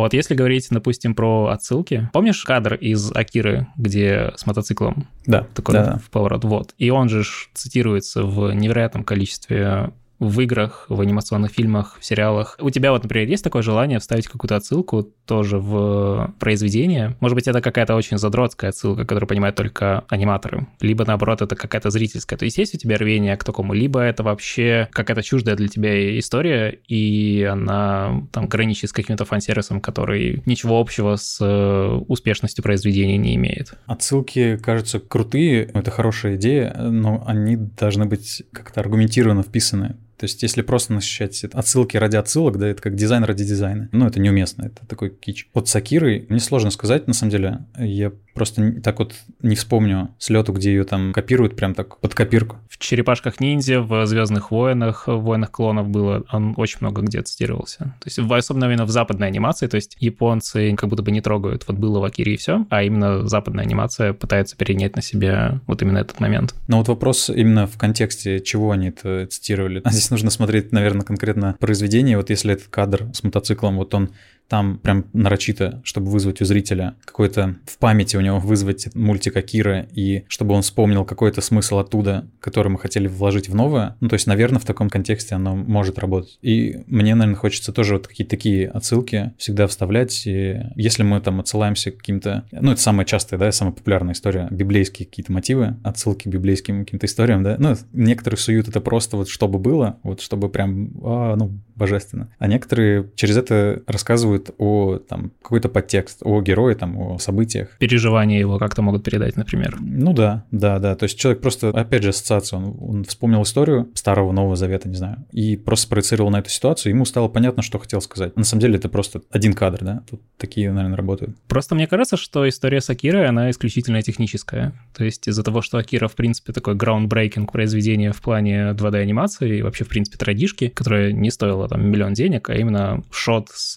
Вот 0.00 0.12
если 0.12 0.34
говорить, 0.34 0.68
допустим, 0.70 1.14
про 1.14 1.48
отсылки, 1.48 2.10
помнишь 2.12 2.42
кадр 2.44 2.74
из 2.74 3.12
Акиры, 3.14 3.68
где 3.76 4.32
с 4.36 4.46
мотоциклом? 4.46 5.08
Да. 5.26 5.46
Такой 5.54 5.74
да. 5.74 5.98
в 6.04 6.10
поворот. 6.10 6.44
Вот. 6.44 6.74
И 6.78 6.90
он 6.90 7.08
же 7.08 7.24
цитируется 7.54 8.22
в 8.22 8.52
невероятном 8.52 9.04
количестве 9.04 9.92
в 10.18 10.40
играх, 10.40 10.86
в 10.88 11.00
анимационных 11.00 11.50
фильмах, 11.52 11.98
в 12.00 12.04
сериалах. 12.04 12.56
У 12.60 12.70
тебя 12.70 12.92
вот, 12.92 13.02
например, 13.02 13.28
есть 13.28 13.44
такое 13.44 13.62
желание 13.62 13.98
вставить 13.98 14.26
какую-то 14.26 14.56
отсылку 14.56 15.02
тоже 15.26 15.58
в 15.58 16.32
произведение? 16.38 17.16
Может 17.20 17.34
быть, 17.34 17.48
это 17.48 17.60
какая-то 17.60 17.94
очень 17.94 18.18
задротская 18.18 18.70
отсылка, 18.70 19.04
которую 19.04 19.28
понимают 19.28 19.56
только 19.56 20.04
аниматоры. 20.08 20.68
Либо, 20.80 21.04
наоборот, 21.04 21.42
это 21.42 21.56
какая-то 21.56 21.90
зрительская. 21.90 22.38
То 22.38 22.44
есть 22.44 22.58
есть 22.58 22.74
у 22.74 22.78
тебя 22.78 22.96
рвение 22.96 23.36
к 23.36 23.44
такому, 23.44 23.74
либо 23.74 24.00
это 24.00 24.22
вообще 24.22 24.88
какая-то 24.92 25.22
чуждая 25.22 25.56
для 25.56 25.68
тебя 25.68 26.18
история, 26.18 26.78
и 26.86 27.42
она 27.50 28.22
там 28.32 28.46
граничит 28.46 28.90
с 28.90 28.92
каким-то 28.92 29.24
фан-сервисом, 29.24 29.80
который 29.80 30.42
ничего 30.46 30.80
общего 30.80 31.16
с 31.16 31.38
э, 31.40 32.00
успешностью 32.08 32.62
произведения 32.62 33.16
не 33.16 33.34
имеет. 33.36 33.74
Отсылки 33.86 34.56
кажутся 34.56 35.00
крутые, 35.00 35.64
это 35.74 35.90
хорошая 35.90 36.36
идея, 36.36 36.74
но 36.78 37.24
они 37.26 37.56
должны 37.56 38.06
быть 38.06 38.42
как-то 38.52 38.80
аргументированно 38.80 39.42
вписаны. 39.42 39.96
То 40.24 40.26
есть, 40.26 40.42
если 40.42 40.62
просто 40.62 40.94
насыщать 40.94 41.44
отсылки 41.44 41.98
ради 41.98 42.16
отсылок, 42.16 42.56
да, 42.58 42.68
это 42.68 42.80
как 42.80 42.94
дизайн 42.94 43.24
ради 43.24 43.44
дизайна. 43.44 43.90
Ну, 43.92 44.06
это 44.06 44.20
неуместно, 44.20 44.62
это 44.64 44.86
такой 44.86 45.10
кич. 45.10 45.50
Вот 45.52 45.68
с 45.68 45.76
Акирой 45.76 46.24
мне 46.30 46.40
сложно 46.40 46.70
сказать, 46.70 47.06
на 47.06 47.12
самом 47.12 47.30
деле. 47.30 47.58
Я 47.78 48.10
просто 48.34 48.80
так 48.82 48.98
вот 48.98 49.14
не 49.40 49.54
вспомню 49.54 50.14
слету, 50.18 50.52
где 50.52 50.70
ее 50.70 50.84
там 50.84 51.12
копируют 51.12 51.56
прям 51.56 51.74
так 51.74 51.98
под 51.98 52.14
копирку. 52.14 52.56
В 52.68 52.78
«Черепашках 52.78 53.40
ниндзя», 53.40 53.80
в 53.80 54.06
«Звездных 54.06 54.50
войнах», 54.50 55.06
в 55.06 55.16
«Войнах 55.16 55.50
клонов» 55.50 55.88
было, 55.88 56.24
он 56.32 56.54
очень 56.56 56.78
много 56.80 57.02
где 57.02 57.22
цитировался. 57.22 57.96
То 58.00 58.06
есть, 58.06 58.18
особенно 58.18 58.64
именно 58.64 58.84
в 58.84 58.90
западной 58.90 59.28
анимации, 59.28 59.66
то 59.66 59.76
есть 59.76 59.96
японцы 60.00 60.74
как 60.76 60.90
будто 60.90 61.02
бы 61.02 61.10
не 61.10 61.20
трогают, 61.20 61.64
вот 61.66 61.76
было 61.76 62.00
в 62.00 62.04
Акире 62.04 62.34
и 62.34 62.36
все, 62.36 62.66
а 62.70 62.82
именно 62.82 63.26
западная 63.26 63.64
анимация 63.64 64.12
пытается 64.12 64.56
перенять 64.56 64.96
на 64.96 65.02
себя 65.02 65.60
вот 65.66 65.82
именно 65.82 65.98
этот 65.98 66.20
момент. 66.20 66.54
Но 66.68 66.78
вот 66.78 66.88
вопрос 66.88 67.30
именно 67.30 67.66
в 67.66 67.78
контексте, 67.78 68.40
чего 68.40 68.72
они 68.72 68.88
это 68.88 69.26
цитировали. 69.26 69.80
А 69.84 69.90
здесь 69.90 70.10
нужно 70.10 70.30
смотреть, 70.30 70.72
наверное, 70.72 71.04
конкретно 71.04 71.56
произведение. 71.60 72.16
Вот 72.16 72.30
если 72.30 72.54
этот 72.54 72.68
кадр 72.68 73.06
с 73.12 73.22
мотоциклом, 73.22 73.76
вот 73.76 73.94
он 73.94 74.10
там 74.48 74.78
прям 74.78 75.06
нарочито, 75.12 75.80
чтобы 75.84 76.10
вызвать 76.10 76.40
у 76.40 76.44
зрителя 76.44 76.96
какой-то 77.04 77.56
в 77.66 77.78
памяти 77.78 78.16
у 78.16 78.20
него 78.20 78.38
вызвать 78.38 78.94
мультик 78.94 79.36
Акира, 79.36 79.86
и 79.92 80.24
чтобы 80.28 80.54
он 80.54 80.62
вспомнил 80.62 81.04
какой-то 81.04 81.40
смысл 81.40 81.78
оттуда, 81.78 82.26
который 82.40 82.68
мы 82.68 82.78
хотели 82.78 83.08
вложить 83.08 83.48
в 83.48 83.54
новое. 83.54 83.96
Ну, 84.00 84.08
то 84.08 84.14
есть, 84.14 84.26
наверное, 84.26 84.60
в 84.60 84.64
таком 84.64 84.90
контексте 84.90 85.34
оно 85.34 85.56
может 85.56 85.98
работать. 85.98 86.38
И 86.42 86.82
мне, 86.86 87.14
наверное, 87.14 87.38
хочется 87.38 87.72
тоже 87.72 87.94
вот 87.94 88.06
какие-то 88.06 88.30
такие 88.30 88.68
отсылки 88.68 89.32
всегда 89.38 89.66
вставлять. 89.66 90.26
И 90.26 90.60
если 90.76 91.02
мы 91.02 91.20
там 91.20 91.40
отсылаемся 91.40 91.90
к 91.90 91.98
каким-то... 91.98 92.44
Ну, 92.52 92.72
это 92.72 92.80
самая 92.80 93.06
частая, 93.06 93.38
да, 93.38 93.50
самая 93.52 93.74
популярная 93.74 94.14
история. 94.14 94.48
Библейские 94.50 95.06
какие-то 95.06 95.32
мотивы, 95.32 95.76
отсылки 95.82 96.28
к 96.28 96.30
библейским 96.30 96.84
каким-то 96.84 97.06
историям, 97.06 97.42
да. 97.42 97.56
Ну, 97.58 97.74
некоторые 97.92 98.38
суют 98.38 98.68
это 98.68 98.80
просто 98.80 99.16
вот 99.16 99.28
чтобы 99.28 99.58
было, 99.58 99.98
вот 100.02 100.20
чтобы 100.20 100.48
прям, 100.48 100.90
а, 101.02 101.36
ну, 101.36 101.58
божественно. 101.76 102.30
А 102.38 102.46
некоторые 102.46 103.10
через 103.16 103.36
это 103.36 103.82
рассказывают 103.86 104.50
о 104.58 104.98
там 104.98 105.32
какой-то 105.42 105.68
подтекст, 105.68 106.18
о 106.22 106.40
герое, 106.42 106.74
там, 106.74 106.96
о 106.98 107.18
событиях. 107.18 107.76
Переживания 107.78 108.38
его 108.38 108.58
как-то 108.58 108.82
могут 108.82 109.04
передать, 109.04 109.36
например. 109.36 109.76
Ну 109.80 110.12
да, 110.12 110.44
да, 110.50 110.78
да. 110.78 110.94
То 110.96 111.04
есть 111.04 111.18
человек 111.18 111.40
просто, 111.40 111.68
опять 111.70 112.02
же, 112.02 112.10
ассоциация, 112.10 112.58
он, 112.58 112.76
он 112.80 113.04
вспомнил 113.04 113.42
историю 113.42 113.88
старого 113.94 114.32
Нового 114.32 114.56
Завета, 114.56 114.88
не 114.88 114.96
знаю, 114.96 115.24
и 115.32 115.56
просто 115.56 115.86
спроецировал 115.86 116.30
на 116.30 116.38
эту 116.38 116.50
ситуацию, 116.50 116.92
ему 116.92 117.04
стало 117.04 117.28
понятно, 117.28 117.62
что 117.62 117.78
хотел 117.78 118.00
сказать. 118.00 118.36
На 118.36 118.44
самом 118.44 118.60
деле 118.60 118.76
это 118.76 118.88
просто 118.88 119.22
один 119.30 119.54
кадр, 119.54 119.84
да? 119.84 120.02
Тут 120.08 120.20
такие, 120.36 120.70
наверное, 120.72 120.96
работают. 120.96 121.36
Просто 121.48 121.74
мне 121.74 121.86
кажется, 121.86 122.16
что 122.16 122.48
история 122.48 122.80
с 122.80 122.90
Акирой, 122.90 123.26
она 123.26 123.50
исключительно 123.50 124.02
техническая. 124.02 124.72
То 124.96 125.04
есть 125.04 125.28
из-за 125.28 125.42
того, 125.42 125.62
что 125.62 125.78
Акира, 125.78 126.08
в 126.08 126.14
принципе, 126.14 126.52
такой 126.52 126.74
groundbreaking 126.74 127.50
произведение 127.50 128.12
в 128.12 128.20
плане 128.20 128.70
2D-анимации 128.70 129.58
и 129.58 129.62
вообще, 129.62 129.84
в 129.84 129.88
принципе, 129.88 130.18
традишки, 130.18 130.68
которая 130.68 131.12
не 131.12 131.30
стоила 131.30 131.63
там 131.68 131.86
миллион 131.86 132.14
денег, 132.14 132.50
а 132.50 132.54
именно 132.54 133.02
шот 133.10 133.48
с 133.50 133.76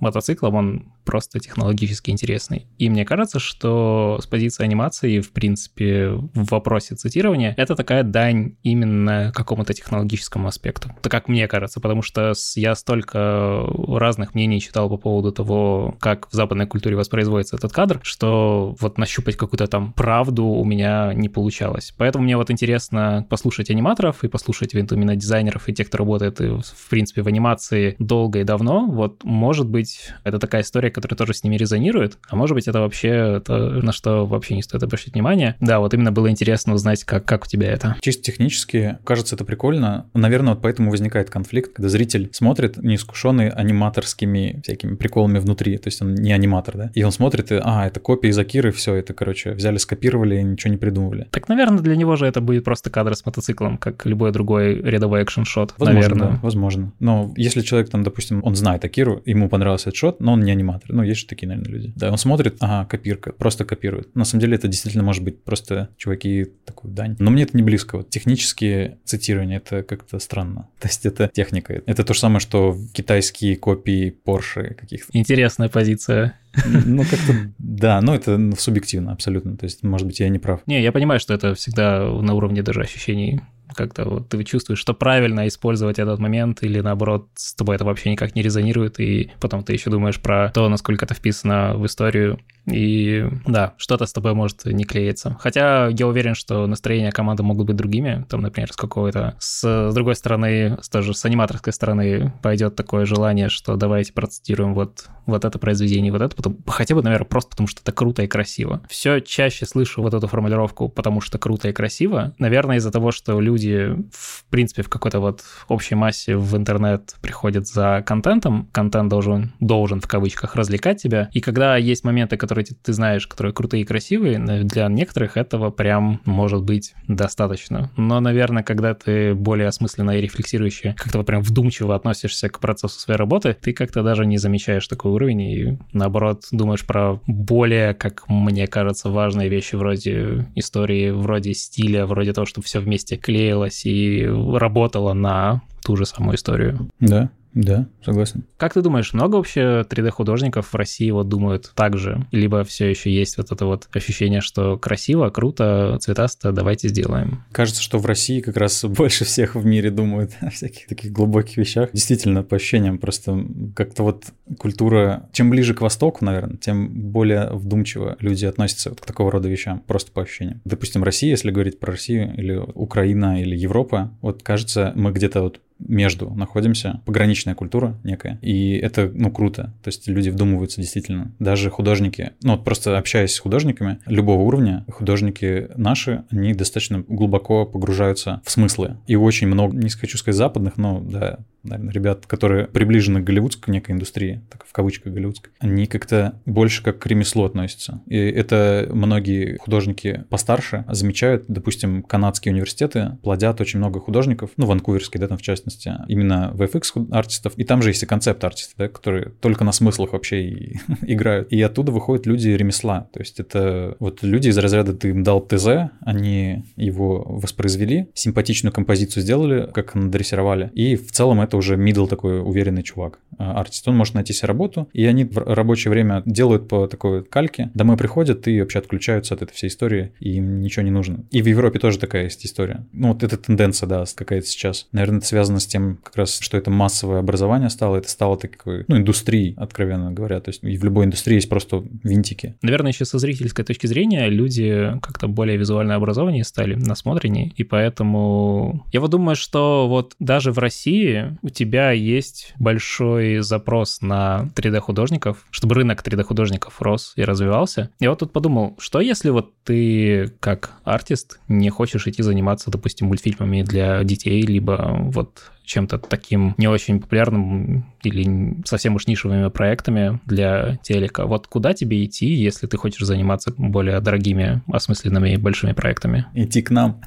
мотоциклом, 0.00 0.54
он 0.54 0.92
просто 1.06 1.40
технологически 1.40 2.10
интересный. 2.10 2.66
И 2.78 2.90
мне 2.90 3.04
кажется, 3.06 3.38
что 3.38 4.18
с 4.20 4.26
позиции 4.26 4.64
анимации, 4.64 5.20
в 5.20 5.30
принципе, 5.30 6.08
в 6.10 6.50
вопросе 6.50 6.96
цитирования, 6.96 7.54
это 7.56 7.74
такая 7.74 8.02
дань 8.02 8.56
именно 8.62 9.32
какому-то 9.34 9.72
технологическому 9.72 10.48
аспекту. 10.48 10.90
Это 10.98 11.08
как 11.08 11.28
мне 11.28 11.48
кажется, 11.48 11.80
потому 11.80 12.02
что 12.02 12.32
я 12.56 12.74
столько 12.74 13.64
разных 13.88 14.34
мнений 14.34 14.60
читал 14.60 14.88
по 14.88 14.96
поводу 14.96 15.32
того, 15.32 15.96
как 16.00 16.28
в 16.28 16.32
западной 16.32 16.66
культуре 16.66 16.96
воспроизводится 16.96 17.56
этот 17.56 17.72
кадр, 17.72 18.00
что 18.02 18.74
вот 18.80 18.98
нащупать 18.98 19.36
какую-то 19.36 19.66
там 19.66 19.92
правду 19.92 20.44
у 20.44 20.64
меня 20.64 21.12
не 21.14 21.28
получалось. 21.28 21.94
Поэтому 21.96 22.24
мне 22.24 22.36
вот 22.36 22.50
интересно 22.50 23.26
послушать 23.30 23.70
аниматоров 23.70 24.24
и 24.24 24.28
послушать 24.28 24.74
именно 24.74 25.14
дизайнеров 25.14 25.68
и 25.68 25.72
тех, 25.72 25.86
кто 25.86 25.98
работает, 25.98 26.40
в 26.40 26.90
принципе, 26.90 27.22
в 27.22 27.28
анимации 27.28 27.94
долго 27.98 28.40
и 28.40 28.44
давно. 28.44 28.86
Вот, 28.86 29.22
может 29.22 29.68
быть, 29.68 30.10
это 30.24 30.38
такая 30.38 30.62
история, 30.62 30.90
которая 31.00 31.16
тоже 31.16 31.34
с 31.34 31.44
ними 31.44 31.56
резонирует, 31.56 32.18
а 32.28 32.36
может 32.36 32.54
быть, 32.54 32.68
это 32.68 32.80
вообще 32.80 33.40
то, 33.44 33.56
на 33.56 33.92
что 33.92 34.26
вообще 34.26 34.54
не 34.54 34.62
стоит 34.62 34.82
обращать 34.82 35.14
внимание. 35.14 35.56
Да, 35.60 35.80
вот 35.80 35.94
именно 35.94 36.12
было 36.12 36.30
интересно 36.30 36.74
узнать, 36.74 37.04
как, 37.04 37.24
как 37.24 37.44
у 37.44 37.46
тебя 37.46 37.70
это. 37.70 37.96
Чисто 38.00 38.22
технически, 38.22 38.98
кажется, 39.04 39.34
это 39.34 39.44
прикольно. 39.44 40.06
Наверное, 40.14 40.54
вот 40.54 40.62
поэтому 40.62 40.90
возникает 40.90 41.30
конфликт, 41.30 41.74
когда 41.74 41.88
зритель 41.88 42.30
смотрит, 42.32 42.76
неискушенный 42.76 43.48
аниматорскими 43.48 44.60
всякими 44.62 44.94
приколами 44.96 45.38
внутри, 45.38 45.76
то 45.78 45.88
есть 45.88 46.02
он 46.02 46.14
не 46.14 46.32
аниматор, 46.32 46.76
да, 46.76 46.90
и 46.94 47.02
он 47.02 47.12
смотрит, 47.12 47.52
и, 47.52 47.60
а, 47.62 47.86
это 47.86 48.00
копия 48.00 48.30
из 48.30 48.38
Акиры, 48.38 48.72
все, 48.72 48.94
это, 48.94 49.14
короче, 49.14 49.52
взяли, 49.52 49.78
скопировали 49.78 50.40
и 50.40 50.42
ничего 50.42 50.72
не 50.72 50.78
придумывали. 50.78 51.28
Так, 51.30 51.48
наверное, 51.48 51.80
для 51.80 51.96
него 51.96 52.16
же 52.16 52.26
это 52.26 52.40
будет 52.40 52.64
просто 52.64 52.90
кадр 52.90 53.14
с 53.14 53.24
мотоциклом, 53.24 53.78
как 53.78 54.06
любой 54.06 54.32
другой 54.32 54.74
рядовой 54.80 55.22
экшн-шот, 55.22 55.74
возможно, 55.78 56.00
наверное. 56.00 56.28
Да, 56.32 56.40
возможно. 56.42 56.92
Но 57.00 57.32
если 57.36 57.60
человек 57.60 57.90
там, 57.90 58.02
допустим, 58.02 58.40
он 58.44 58.56
знает 58.56 58.84
Акиру, 58.84 59.22
ему 59.24 59.48
понравился 59.48 59.90
этот 59.90 59.98
шот, 59.98 60.20
но 60.20 60.32
он 60.32 60.40
не 60.40 60.52
аниматор. 60.52 60.85
Ну, 60.88 61.02
есть 61.02 61.20
же 61.20 61.26
такие, 61.26 61.48
наверное, 61.48 61.72
люди. 61.72 61.92
Да, 61.96 62.10
он 62.10 62.18
смотрит, 62.18 62.56
ага, 62.60 62.86
копирка, 62.88 63.32
просто 63.32 63.64
копирует. 63.64 64.14
На 64.14 64.24
самом 64.24 64.40
деле 64.40 64.56
это 64.56 64.68
действительно 64.68 65.04
может 65.04 65.22
быть 65.22 65.42
просто 65.42 65.90
чуваки 65.96 66.46
такую 66.64 66.92
дань. 66.92 67.16
Но 67.18 67.30
мне 67.30 67.44
это 67.44 67.56
не 67.56 67.62
близко. 67.62 67.98
Вот 67.98 68.10
технические 68.10 68.98
цитирования, 69.04 69.58
это 69.58 69.82
как-то 69.82 70.18
странно. 70.18 70.68
То 70.80 70.88
есть 70.88 71.06
это 71.06 71.30
техника. 71.32 71.82
Это 71.86 72.04
то 72.04 72.14
же 72.14 72.20
самое, 72.20 72.40
что 72.40 72.76
китайские 72.92 73.56
копии 73.56 74.14
Porsche 74.24 74.74
каких-то. 74.74 75.16
Интересная 75.16 75.68
позиция. 75.68 76.38
Ну, 76.64 77.02
как-то, 77.02 77.34
да, 77.58 78.00
но 78.00 78.14
это 78.14 78.52
субъективно 78.58 79.12
абсолютно. 79.12 79.56
То 79.56 79.64
есть, 79.64 79.82
может 79.82 80.06
быть, 80.06 80.20
я 80.20 80.28
не 80.28 80.38
прав. 80.38 80.60
Не, 80.66 80.82
я 80.82 80.92
понимаю, 80.92 81.20
что 81.20 81.34
это 81.34 81.54
всегда 81.54 82.10
на 82.10 82.34
уровне 82.34 82.62
даже 82.62 82.80
ощущений 82.80 83.40
как-то 83.74 84.04
вот 84.04 84.28
ты 84.28 84.42
чувствуешь, 84.44 84.78
что 84.78 84.94
правильно 84.94 85.46
использовать 85.48 85.98
этот 85.98 86.18
момент, 86.18 86.62
или 86.62 86.80
наоборот, 86.80 87.28
с 87.34 87.54
тобой 87.54 87.76
это 87.76 87.84
вообще 87.84 88.10
никак 88.10 88.34
не 88.34 88.42
резонирует, 88.42 89.00
и 89.00 89.30
потом 89.40 89.64
ты 89.64 89.72
еще 89.72 89.90
думаешь 89.90 90.20
про 90.20 90.50
то, 90.54 90.68
насколько 90.68 91.04
это 91.04 91.14
вписано 91.14 91.74
в 91.76 91.86
историю, 91.86 92.38
и 92.66 93.24
да, 93.46 93.74
что-то 93.76 94.06
с 94.06 94.12
тобой 94.12 94.34
может 94.34 94.64
не 94.64 94.84
клеиться. 94.84 95.36
Хотя 95.40 95.86
я 95.88 96.06
уверен, 96.06 96.34
что 96.34 96.66
настроения 96.66 97.12
команды 97.12 97.42
могут 97.42 97.66
быть 97.66 97.76
другими, 97.76 98.26
там, 98.28 98.40
например, 98.40 98.72
с 98.72 98.76
какого-то... 98.76 99.36
С, 99.38 99.90
с 99.90 99.94
другой 99.94 100.16
стороны, 100.16 100.76
с, 100.82 100.88
тоже 100.88 101.14
с 101.14 101.24
аниматорской 101.24 101.72
стороны 101.72 102.32
пойдет 102.42 102.74
такое 102.74 103.06
желание, 103.06 103.48
что 103.48 103.76
давайте 103.76 104.12
процитируем 104.12 104.74
вот, 104.74 105.06
вот 105.26 105.44
это 105.44 105.58
произведение, 105.58 106.10
вот 106.10 106.22
это, 106.22 106.34
потом, 106.34 106.58
хотя 106.66 106.94
бы, 106.94 107.02
наверное, 107.02 107.26
просто 107.26 107.50
потому 107.50 107.68
что 107.68 107.80
это 107.82 107.92
круто 107.92 108.22
и 108.22 108.26
красиво. 108.26 108.82
Все 108.88 109.20
чаще 109.20 109.64
слышу 109.64 110.02
вот 110.02 110.14
эту 110.14 110.26
формулировку 110.26 110.88
«потому 110.88 111.20
что 111.20 111.38
круто 111.38 111.68
и 111.68 111.72
красиво», 111.72 112.34
наверное, 112.38 112.78
из-за 112.78 112.90
того, 112.90 113.12
что 113.12 113.40
люди 113.40 113.55
люди, 113.56 113.96
в 114.12 114.44
принципе, 114.50 114.82
в 114.82 114.88
какой-то 114.88 115.20
вот 115.20 115.42
общей 115.68 115.94
массе 115.94 116.36
в 116.36 116.56
интернет 116.56 117.14
приходят 117.22 117.66
за 117.66 118.02
контентом, 118.06 118.68
контент 118.72 119.08
должен, 119.08 119.52
должен 119.60 120.00
в 120.00 120.06
кавычках 120.06 120.56
развлекать 120.56 121.02
тебя, 121.02 121.30
и 121.32 121.40
когда 121.40 121.76
есть 121.76 122.04
моменты, 122.04 122.36
которые 122.36 122.64
ты 122.66 122.92
знаешь, 122.92 123.26
которые 123.26 123.52
крутые 123.52 123.82
и 123.82 123.86
красивые, 123.86 124.38
для 124.64 124.88
некоторых 124.88 125.36
этого 125.36 125.70
прям 125.70 126.20
может 126.24 126.62
быть 126.62 126.94
достаточно. 127.08 127.90
Но, 127.96 128.20
наверное, 128.20 128.62
когда 128.62 128.94
ты 128.94 129.34
более 129.34 129.68
осмысленно 129.68 130.18
и 130.18 130.20
рефлексирующе, 130.20 130.94
как-то 130.98 131.22
прям 131.22 131.42
вдумчиво 131.42 131.94
относишься 131.94 132.48
к 132.48 132.60
процессу 132.60 133.00
своей 133.00 133.18
работы, 133.18 133.56
ты 133.60 133.72
как-то 133.72 134.02
даже 134.02 134.26
не 134.26 134.38
замечаешь 134.38 134.86
такой 134.86 135.12
уровень 135.12 135.40
и, 135.40 135.78
наоборот, 135.92 136.44
думаешь 136.52 136.86
про 136.86 137.20
более, 137.26 137.94
как 137.94 138.28
мне 138.28 138.66
кажется, 138.66 139.08
важные 139.08 139.48
вещи 139.48 139.76
вроде 139.76 140.46
истории, 140.54 141.10
вроде 141.10 141.54
стиля, 141.54 142.06
вроде 142.06 142.32
того, 142.32 142.46
чтобы 142.46 142.66
все 142.66 142.80
вместе 142.80 143.16
клеилось, 143.16 143.45
клеилась 143.46 143.86
и 143.86 144.26
работала 144.26 145.12
на 145.12 145.62
ту 145.84 145.96
же 145.96 146.06
самую 146.06 146.36
историю. 146.36 146.90
Да. 147.00 147.30
Да, 147.56 147.88
согласен. 148.04 148.44
Как 148.58 148.74
ты 148.74 148.82
думаешь, 148.82 149.14
много 149.14 149.36
вообще 149.36 149.84
3D-художников 149.88 150.68
в 150.68 150.74
России 150.74 151.10
вот 151.10 151.28
думают 151.28 151.72
так 151.74 151.96
же? 151.96 152.26
Либо 152.30 152.64
все 152.64 152.90
еще 152.90 153.10
есть 153.10 153.38
вот 153.38 153.50
это 153.50 153.64
вот 153.64 153.88
ощущение, 153.94 154.42
что 154.42 154.76
красиво, 154.76 155.30
круто, 155.30 155.96
цветасто, 155.98 156.52
давайте 156.52 156.88
сделаем? 156.88 157.44
Кажется, 157.52 157.80
что 157.80 157.98
в 157.98 158.04
России 158.04 158.40
как 158.40 158.58
раз 158.58 158.84
больше 158.88 159.24
всех 159.24 159.54
в 159.54 159.64
мире 159.64 159.90
думают 159.90 160.32
о 160.40 160.50
всяких 160.50 160.86
таких 160.86 161.12
глубоких 161.12 161.56
вещах. 161.56 161.88
Действительно, 161.94 162.42
по 162.42 162.56
ощущениям, 162.56 162.98
просто 162.98 163.46
как-то 163.74 164.02
вот 164.02 164.26
культура... 164.58 165.26
Чем 165.32 165.48
ближе 165.48 165.72
к 165.72 165.80
Востоку, 165.80 166.26
наверное, 166.26 166.58
тем 166.58 167.10
более 167.10 167.48
вдумчиво 167.52 168.16
люди 168.20 168.44
относятся 168.44 168.90
вот 168.90 169.00
к 169.00 169.06
такого 169.06 169.32
рода 169.32 169.48
вещам, 169.48 169.80
просто 169.86 170.12
по 170.12 170.22
ощущениям. 170.22 170.60
Допустим, 170.66 171.02
Россия, 171.02 171.30
если 171.30 171.50
говорить 171.50 171.80
про 171.80 171.92
Россию, 171.92 172.34
или 172.36 172.54
Украина, 172.54 173.40
или 173.40 173.56
Европа, 173.56 174.12
вот 174.20 174.42
кажется, 174.42 174.92
мы 174.94 175.12
где-то 175.12 175.40
вот 175.40 175.60
между 175.78 176.30
находимся, 176.30 177.00
пограничная 177.04 177.54
культура 177.54 177.98
некая, 178.04 178.38
и 178.42 178.76
это, 178.76 179.10
ну, 179.12 179.30
круто, 179.30 179.74
то 179.82 179.88
есть 179.88 180.08
люди 180.08 180.30
вдумываются 180.30 180.80
действительно. 180.80 181.32
Даже 181.38 181.70
художники, 181.70 182.32
ну, 182.42 182.52
вот 182.52 182.64
просто 182.64 182.96
общаясь 182.98 183.34
с 183.34 183.38
художниками 183.38 183.98
любого 184.06 184.42
уровня, 184.42 184.84
художники 184.88 185.68
наши, 185.76 186.24
они 186.30 186.54
достаточно 186.54 187.04
глубоко 187.06 187.66
погружаются 187.66 188.40
в 188.44 188.50
смыслы. 188.50 188.96
И 189.06 189.16
очень 189.16 189.46
много, 189.46 189.76
не 189.76 189.88
хочу 189.90 190.18
сказать 190.18 190.36
западных, 190.36 190.76
но, 190.76 191.00
да, 191.00 191.38
наверное, 191.66 191.92
ребят, 191.92 192.26
которые 192.26 192.66
приближены 192.66 193.20
к 193.20 193.24
голливудской 193.24 193.72
некой 193.72 193.94
индустрии, 193.94 194.42
так 194.50 194.64
в 194.66 194.72
кавычках 194.72 195.12
голливудской, 195.12 195.52
они 195.58 195.86
как-то 195.86 196.40
больше 196.46 196.82
как 196.82 196.98
к 196.98 197.06
ремеслу 197.06 197.44
относятся. 197.44 198.00
И 198.06 198.16
это 198.16 198.88
многие 198.92 199.56
художники 199.58 200.24
постарше 200.28 200.84
замечают, 200.88 201.44
допустим, 201.48 202.02
канадские 202.02 202.52
университеты 202.52 203.18
плодят 203.22 203.60
очень 203.60 203.78
много 203.78 204.00
художников, 204.00 204.50
ну, 204.56 204.66
ванкуверские, 204.66 205.20
да, 205.20 205.28
там 205.28 205.38
в 205.38 205.42
частности, 205.42 205.92
именно 206.08 206.52
VFX 206.54 207.12
артистов, 207.12 207.54
и 207.56 207.64
там 207.64 207.82
же 207.82 207.90
есть 207.90 208.02
и 208.02 208.06
концепт-артисты, 208.06 208.74
да, 208.76 208.88
которые 208.88 209.30
только 209.40 209.64
на 209.64 209.72
смыслах 209.72 210.12
вообще 210.12 210.42
и 210.42 210.76
играют. 211.02 211.52
И 211.52 211.60
оттуда 211.62 211.92
выходят 211.92 212.26
люди 212.26 212.48
ремесла, 212.48 213.08
то 213.12 213.20
есть 213.20 213.40
это 213.40 213.96
вот 213.98 214.22
люди 214.22 214.48
из 214.48 214.58
разряда 214.58 214.94
ты 214.94 215.10
им 215.10 215.22
дал 215.22 215.40
ТЗ, 215.40 215.90
они 216.00 216.64
его 216.76 217.22
воспроизвели, 217.26 218.08
симпатичную 218.14 218.72
композицию 218.72 219.22
сделали, 219.22 219.70
как 219.72 219.94
надрессировали, 219.94 220.70
и 220.74 220.96
в 220.96 221.12
целом 221.12 221.40
это 221.40 221.55
уже 221.56 221.76
middle 221.76 222.08
такой 222.08 222.40
уверенный 222.40 222.82
чувак, 222.82 223.18
а, 223.38 223.60
артист. 223.60 223.86
Он 223.88 223.96
может 223.96 224.14
найти 224.14 224.32
себе 224.32 224.48
работу, 224.48 224.88
и 224.92 225.04
они 225.06 225.24
в 225.24 225.36
рабочее 225.38 225.90
время 225.90 226.22
делают 226.24 226.68
по 226.68 226.86
такой 226.86 227.24
кальке, 227.24 227.70
домой 227.74 227.96
приходят 227.96 228.46
и 228.48 228.60
вообще 228.60 228.78
отключаются 228.78 229.34
от 229.34 229.42
этой 229.42 229.52
всей 229.52 229.68
истории, 229.68 230.12
и 230.20 230.34
им 230.36 230.60
ничего 230.60 230.82
не 230.82 230.90
нужно. 230.90 231.24
И 231.30 231.42
в 231.42 231.46
Европе 231.46 231.78
тоже 231.78 231.98
такая 231.98 232.24
есть 232.24 232.44
история. 232.44 232.86
Ну, 232.92 233.08
вот 233.08 233.22
эта 233.22 233.36
тенденция, 233.36 233.86
да, 233.86 234.04
какая-то 234.14 234.46
сейчас. 234.46 234.88
Наверное, 234.92 235.18
это 235.18 235.26
связано 235.26 235.60
с 235.60 235.66
тем, 235.66 235.98
как 236.02 236.16
раз, 236.16 236.38
что 236.38 236.56
это 236.56 236.70
массовое 236.70 237.18
образование 237.18 237.70
стало, 237.70 237.96
это 237.96 238.08
стало 238.08 238.36
такой, 238.36 238.84
ну, 238.88 238.96
индустрией, 238.96 239.54
откровенно 239.56 240.12
говоря. 240.12 240.40
То 240.40 240.50
есть 240.50 240.62
в 240.62 240.84
любой 240.84 241.06
индустрии 241.06 241.36
есть 241.36 241.48
просто 241.48 241.84
винтики. 242.02 242.56
Наверное, 242.62 242.92
еще 242.92 243.04
со 243.04 243.18
зрительской 243.18 243.64
точки 243.64 243.86
зрения 243.86 244.28
люди 244.28 244.92
как-то 245.02 245.28
более 245.28 245.56
визуально 245.56 245.94
образованнее 245.94 246.44
стали, 246.44 246.74
насмотреннее, 246.74 247.52
и 247.56 247.64
поэтому 247.64 248.86
я 248.92 249.00
вот 249.00 249.10
думаю, 249.10 249.36
что 249.36 249.86
вот 249.88 250.14
даже 250.18 250.52
в 250.52 250.58
России 250.58 251.36
у 251.46 251.48
тебя 251.48 251.92
есть 251.92 252.54
большой 252.58 253.38
запрос 253.38 254.02
на 254.02 254.50
3D-художников, 254.56 255.46
чтобы 255.50 255.76
рынок 255.76 256.02
3D-художников 256.04 256.82
рос 256.82 257.12
и 257.14 257.22
развивался. 257.22 257.90
Я 258.00 258.10
вот 258.10 258.18
тут 258.18 258.32
подумал, 258.32 258.74
что 258.80 259.00
если 259.00 259.30
вот 259.30 259.54
ты 259.62 260.34
как 260.40 260.72
артист 260.82 261.38
не 261.46 261.70
хочешь 261.70 262.08
идти 262.08 262.24
заниматься, 262.24 262.72
допустим, 262.72 263.06
мультфильмами 263.06 263.62
для 263.62 264.02
детей, 264.02 264.42
либо 264.42 264.96
вот 264.98 265.52
чем-то 265.64 265.98
таким 265.98 266.54
не 266.58 266.66
очень 266.66 267.00
популярным 267.00 267.92
или 268.02 268.56
совсем 268.64 268.96
уж 268.96 269.06
нишевыми 269.06 269.48
проектами 269.48 270.20
для 270.26 270.78
телека. 270.82 271.26
Вот 271.26 271.46
куда 271.46 271.74
тебе 271.74 272.04
идти, 272.04 272.26
если 272.26 272.66
ты 272.66 272.76
хочешь 272.76 273.06
заниматься 273.06 273.52
более 273.56 274.00
дорогими, 274.00 274.62
осмысленными 274.66 275.36
большими 275.36 275.72
проектами? 275.72 276.26
Идти 276.34 276.62
к 276.62 276.70
нам. 276.70 277.00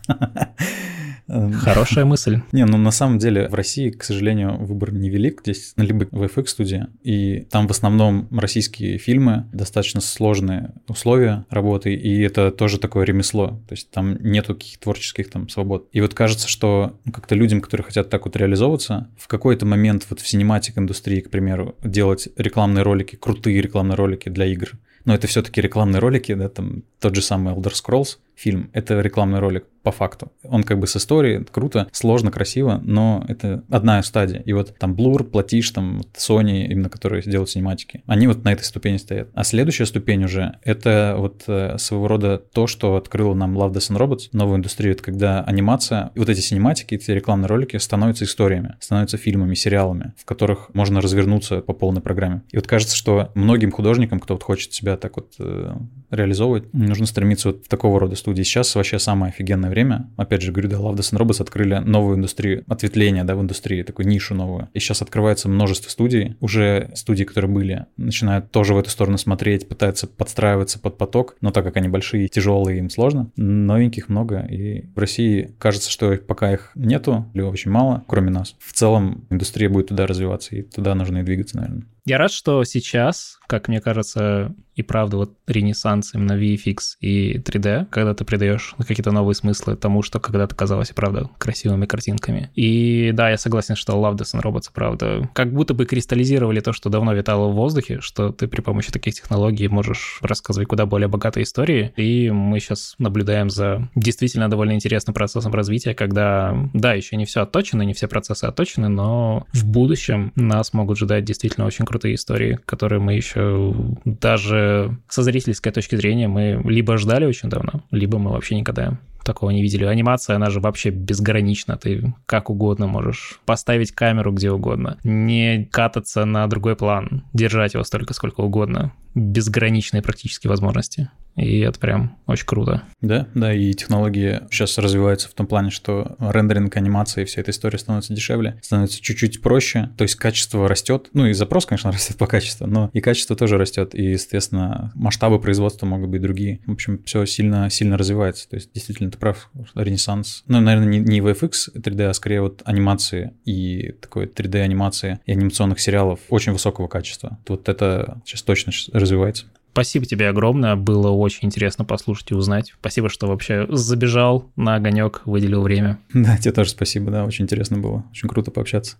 Эм, 1.29 1.53
Хорошая 1.53 2.05
мысль. 2.13 2.41
Не, 2.51 2.65
ну 2.65 2.77
на 2.77 2.91
самом 2.91 3.19
деле 3.19 3.47
в 3.47 3.53
России, 3.53 3.91
к 3.91 4.03
сожалению, 4.03 4.57
выбор 4.57 4.91
невелик. 4.91 5.41
Здесь 5.43 5.73
либо 5.77 6.05
VFX 6.05 6.47
студия, 6.47 6.89
и 7.03 7.41
там 7.49 7.67
в 7.67 7.71
основном 7.71 8.27
российские 8.31 8.97
фильмы, 8.97 9.45
достаточно 9.53 10.01
сложные 10.01 10.73
условия 10.87 11.45
работы, 11.49 11.93
и 11.93 12.21
это 12.21 12.51
тоже 12.51 12.79
такое 12.79 13.05
ремесло. 13.05 13.61
То 13.67 13.73
есть 13.73 13.91
там 13.91 14.17
нету 14.21 14.55
каких-то 14.55 14.83
творческих 14.83 15.29
там 15.29 15.49
свобод. 15.49 15.87
И 15.91 16.01
вот 16.01 16.13
кажется, 16.13 16.47
что 16.47 16.99
как-то 17.13 17.35
людям, 17.35 17.61
которые 17.61 17.85
хотят 17.85 18.09
так 18.09 18.25
вот 18.25 18.35
реализовываться, 18.35 19.09
в 19.17 19.27
какой-то 19.27 19.65
момент 19.65 20.07
вот 20.09 20.19
в 20.19 20.27
синематик 20.27 20.77
индустрии, 20.77 21.21
к 21.21 21.29
примеру, 21.29 21.75
делать 21.83 22.29
рекламные 22.37 22.83
ролики, 22.83 23.15
крутые 23.15 23.61
рекламные 23.61 23.95
ролики 23.95 24.29
для 24.29 24.45
игр, 24.45 24.71
но 25.05 25.15
это 25.15 25.27
все-таки 25.27 25.61
рекламные 25.61 25.99
ролики, 25.99 26.33
да, 26.33 26.49
там 26.49 26.83
тот 26.99 27.15
же 27.15 27.21
самый 27.21 27.53
Elder 27.53 27.73
Scrolls 27.73 28.17
фильм, 28.35 28.69
это 28.73 29.01
рекламный 29.01 29.39
ролик 29.39 29.65
по 29.83 29.91
факту. 29.91 30.31
Он 30.43 30.63
как 30.63 30.79
бы 30.79 30.87
с 30.87 30.95
историей, 30.95 31.45
круто, 31.51 31.87
сложно, 31.91 32.31
красиво, 32.31 32.81
но 32.83 33.23
это 33.27 33.63
одна 33.69 34.01
стадия. 34.03 34.41
И 34.41 34.53
вот 34.53 34.75
там 34.77 34.93
Blur, 34.93 35.23
Platige, 35.23 35.71
там 35.71 36.01
Sony, 36.15 36.65
именно 36.67 36.89
которые 36.89 37.23
делают 37.23 37.49
синематики, 37.49 38.03
они 38.05 38.27
вот 38.27 38.43
на 38.43 38.51
этой 38.51 38.63
ступени 38.63 38.97
стоят. 38.97 39.29
А 39.33 39.43
следующая 39.43 39.85
ступень 39.85 40.23
уже— 40.23 40.57
это 40.63 41.15
вот 41.17 41.43
э, 41.47 41.77
своего 41.77 42.07
рода 42.07 42.37
то, 42.37 42.67
что 42.67 42.95
открыло 42.95 43.33
нам 43.33 43.57
Love, 43.57 43.73
Death 43.73 43.91
and 43.91 43.97
Robots, 43.97 44.29
новую 44.31 44.57
индустрию, 44.57 44.93
это 44.93 45.03
когда 45.03 45.41
анимация, 45.41 46.11
вот 46.15 46.29
эти 46.29 46.39
синематики, 46.39 46.95
эти 46.95 47.11
рекламные 47.11 47.47
ролики 47.47 47.77
становятся 47.77 48.25
историями, 48.25 48.75
становятся 48.79 49.17
фильмами, 49.17 49.55
сериалами, 49.55 50.13
в 50.17 50.25
которых 50.25 50.73
можно 50.73 51.01
развернуться 51.01 51.61
по 51.61 51.73
полной 51.73 52.01
программе. 52.01 52.43
И 52.51 52.57
вот 52.57 52.67
кажется, 52.67 52.95
что 52.95 53.31
многим 53.35 53.71
художникам, 53.71 54.19
кто 54.19 54.33
вот 54.33 54.43
хочет 54.43 54.73
себя 54.73 54.97
так 54.97 55.15
вот 55.17 55.33
э, 55.39 55.75
реализовывать, 56.11 56.73
нужно 56.73 57.05
стремиться 57.05 57.49
вот 57.49 57.65
в 57.65 57.67
такого 57.67 57.99
рода 57.99 58.15
студии. 58.15 58.43
Сейчас 58.43 58.73
вообще 58.75 58.99
самое 58.99 59.31
офигенное 59.69 59.71
время. 59.71 60.09
Опять 60.17 60.41
же, 60.41 60.51
говорю, 60.51 60.69
да, 60.69 60.77
Love, 60.77 60.95
Death 60.95 61.17
Robots 61.17 61.41
открыли 61.41 61.75
новую 61.75 62.17
индустрию, 62.17 62.63
ответвление, 62.67 63.23
да, 63.23 63.35
в 63.35 63.41
индустрии, 63.41 63.83
такую 63.83 64.07
нишу 64.07 64.35
новую. 64.35 64.69
И 64.73 64.79
сейчас 64.79 65.01
открывается 65.01 65.49
множество 65.49 65.89
студий. 65.89 66.35
Уже 66.39 66.91
студии, 66.95 67.23
которые 67.23 67.51
были, 67.51 67.85
начинают 67.97 68.51
тоже 68.51 68.73
в 68.73 68.77
эту 68.77 68.89
сторону 68.89 69.17
смотреть, 69.17 69.67
пытаются 69.67 70.07
подстраиваться 70.07 70.79
под 70.79 70.97
поток, 70.97 71.37
но 71.41 71.51
так 71.51 71.63
как 71.63 71.77
они 71.77 71.87
большие, 71.87 72.27
тяжелые, 72.27 72.79
им 72.79 72.89
сложно. 72.89 73.31
Новеньких 73.35 74.09
много, 74.09 74.39
и 74.39 74.87
в 74.95 74.99
России 74.99 75.55
кажется, 75.59 75.89
что 75.89 76.15
пока 76.17 76.53
их 76.53 76.71
нету, 76.75 77.25
или 77.33 77.41
очень 77.41 77.71
мало, 77.71 78.03
кроме 78.07 78.31
нас. 78.31 78.55
В 78.59 78.73
целом 78.73 79.25
индустрия 79.29 79.69
будет 79.69 79.87
туда 79.87 80.07
развиваться, 80.07 80.55
и 80.55 80.61
туда 80.61 80.95
нужно 80.95 81.19
и 81.19 81.23
двигаться, 81.23 81.57
наверное. 81.57 81.83
Я 82.09 82.17
рад, 82.17 82.31
что 82.31 82.63
сейчас, 82.63 83.37
как 83.45 83.67
мне 83.67 83.81
кажется, 83.81 84.55
и 84.79 84.81
правда 84.81 85.17
вот 85.17 85.33
ренессанс 85.45 86.15
именно 86.15 86.31
VFX 86.41 86.77
и 87.01 87.37
3D, 87.37 87.87
когда 87.91 88.13
ты 88.13 88.23
придаешь 88.23 88.73
какие-то 88.77 89.11
новые 89.11 89.35
смыслы 89.35 89.75
тому, 89.75 90.01
что 90.03 90.21
когда-то 90.21 90.55
казалось, 90.55 90.91
правда, 90.95 91.29
красивыми 91.37 91.85
картинками. 91.85 92.49
И 92.55 93.11
да, 93.13 93.29
я 93.29 93.37
согласен, 93.37 93.75
что 93.75 93.93
Love, 93.93 94.15
Death 94.15 94.35
and 94.35 94.41
Robots, 94.41 94.71
правда, 94.73 95.29
как 95.33 95.53
будто 95.53 95.73
бы 95.73 95.85
кристаллизировали 95.85 96.61
то, 96.61 96.71
что 96.71 96.89
давно 96.89 97.13
витало 97.13 97.49
в 97.49 97.55
воздухе, 97.55 97.99
что 97.99 98.31
ты 98.31 98.47
при 98.47 98.61
помощи 98.61 98.89
таких 98.89 99.15
технологий 99.15 99.67
можешь 99.67 100.19
рассказывать 100.21 100.69
куда 100.69 100.85
более 100.85 101.09
богатые 101.09 101.43
истории. 101.43 101.91
И 101.97 102.31
мы 102.31 102.61
сейчас 102.61 102.95
наблюдаем 102.99 103.49
за 103.49 103.89
действительно 103.95 104.49
довольно 104.49 104.71
интересным 104.71 105.13
процессом 105.13 105.53
развития, 105.53 105.93
когда, 105.93 106.57
да, 106.73 106.93
еще 106.93 107.17
не 107.17 107.25
все 107.25 107.41
отточено, 107.41 107.81
не 107.81 107.93
все 107.93 108.07
процессы 108.07 108.45
отточены, 108.45 108.87
но 108.87 109.45
в 109.51 109.65
будущем 109.65 110.31
нас 110.35 110.71
могут 110.71 110.97
ждать 110.97 111.25
действительно 111.25 111.67
очень 111.67 111.85
крутые 111.85 111.98
крутые 111.99 112.15
истории, 112.15 112.59
которые 112.65 112.99
мы 113.01 113.13
еще 113.13 113.75
даже 114.05 114.97
со 115.09 115.21
зрительской 115.21 115.71
точки 115.71 115.95
зрения 115.95 116.29
мы 116.29 116.61
либо 116.63 116.97
ждали 116.97 117.25
очень 117.25 117.49
давно, 117.49 117.83
либо 117.91 118.17
мы 118.17 118.31
вообще 118.31 118.55
никогда 118.55 118.97
такого 119.25 119.51
не 119.51 119.61
видели. 119.61 119.83
Анимация, 119.83 120.37
она 120.37 120.49
же 120.49 120.61
вообще 120.61 120.91
безгранична. 120.91 121.77
Ты 121.77 122.13
как 122.25 122.49
угодно 122.49 122.87
можешь 122.87 123.41
поставить 123.45 123.91
камеру 123.91 124.31
где 124.31 124.49
угодно, 124.49 124.97
не 125.03 125.65
кататься 125.65 126.25
на 126.25 126.47
другой 126.47 126.75
план, 126.75 127.23
держать 127.33 127.73
его 127.73 127.83
столько, 127.83 128.13
сколько 128.13 128.41
угодно. 128.41 128.93
Безграничные 129.13 130.01
практически 130.01 130.47
возможности 130.47 131.09
и 131.35 131.59
это 131.59 131.79
прям 131.79 132.17
очень 132.27 132.45
круто. 132.45 132.83
Да, 133.01 133.27
да, 133.33 133.53
и 133.53 133.73
технологии 133.73 134.41
сейчас 134.51 134.77
развиваются 134.77 135.29
в 135.29 135.33
том 135.33 135.47
плане, 135.47 135.69
что 135.69 136.15
рендеринг, 136.19 136.75
анимация 136.75 137.23
и 137.23 137.25
вся 137.25 137.41
эта 137.41 137.51
история 137.51 137.79
становится 137.79 138.13
дешевле, 138.13 138.59
становится 138.61 139.01
чуть-чуть 139.01 139.41
проще, 139.41 139.89
то 139.97 140.03
есть 140.03 140.15
качество 140.15 140.67
растет, 140.67 141.09
ну 141.13 141.25
и 141.25 141.33
запрос, 141.33 141.65
конечно, 141.65 141.91
растет 141.91 142.17
по 142.17 142.27
качеству, 142.27 142.67
но 142.67 142.89
и 142.93 143.01
качество 143.01 143.35
тоже 143.35 143.57
растет, 143.57 143.95
и, 143.95 144.17
соответственно, 144.17 144.91
масштабы 144.95 145.39
производства 145.39 145.85
могут 145.85 146.09
быть 146.09 146.21
другие. 146.21 146.59
В 146.65 146.71
общем, 146.71 147.01
все 147.03 147.25
сильно, 147.25 147.69
сильно 147.69 147.97
развивается, 147.97 148.49
то 148.49 148.55
есть 148.55 148.71
действительно 148.73 149.11
ты 149.11 149.17
прав, 149.17 149.49
ренессанс. 149.75 150.43
Ну, 150.47 150.59
наверное, 150.59 150.89
не, 150.89 150.99
не 150.99 151.19
VFX 151.19 151.75
3D, 151.75 152.03
а 152.03 152.13
скорее 152.13 152.41
вот 152.41 152.61
анимации 152.65 153.33
и 153.45 153.93
такой 154.01 154.25
3D 154.25 154.61
анимации 154.61 155.19
и 155.25 155.31
анимационных 155.31 155.79
сериалов 155.79 156.19
очень 156.29 156.51
высокого 156.51 156.87
качества. 156.87 157.39
Вот 157.47 157.69
это 157.69 158.21
сейчас 158.25 158.41
точно 158.41 158.71
развивается. 158.93 159.45
Спасибо 159.71 160.05
тебе 160.05 160.29
огромное, 160.29 160.75
было 160.75 161.09
очень 161.09 161.47
интересно 161.47 161.85
послушать 161.85 162.31
и 162.31 162.35
узнать. 162.35 162.73
Спасибо, 162.79 163.09
что 163.09 163.27
вообще 163.27 163.65
забежал 163.69 164.49
на 164.55 164.75
огонек, 164.75 165.21
выделил 165.25 165.61
время. 165.61 165.99
Да, 166.13 166.37
тебе 166.37 166.51
тоже 166.51 166.71
спасибо, 166.71 167.11
да, 167.11 167.25
очень 167.25 167.45
интересно 167.45 167.77
было, 167.77 168.03
очень 168.11 168.27
круто 168.27 168.51
пообщаться. 168.51 168.97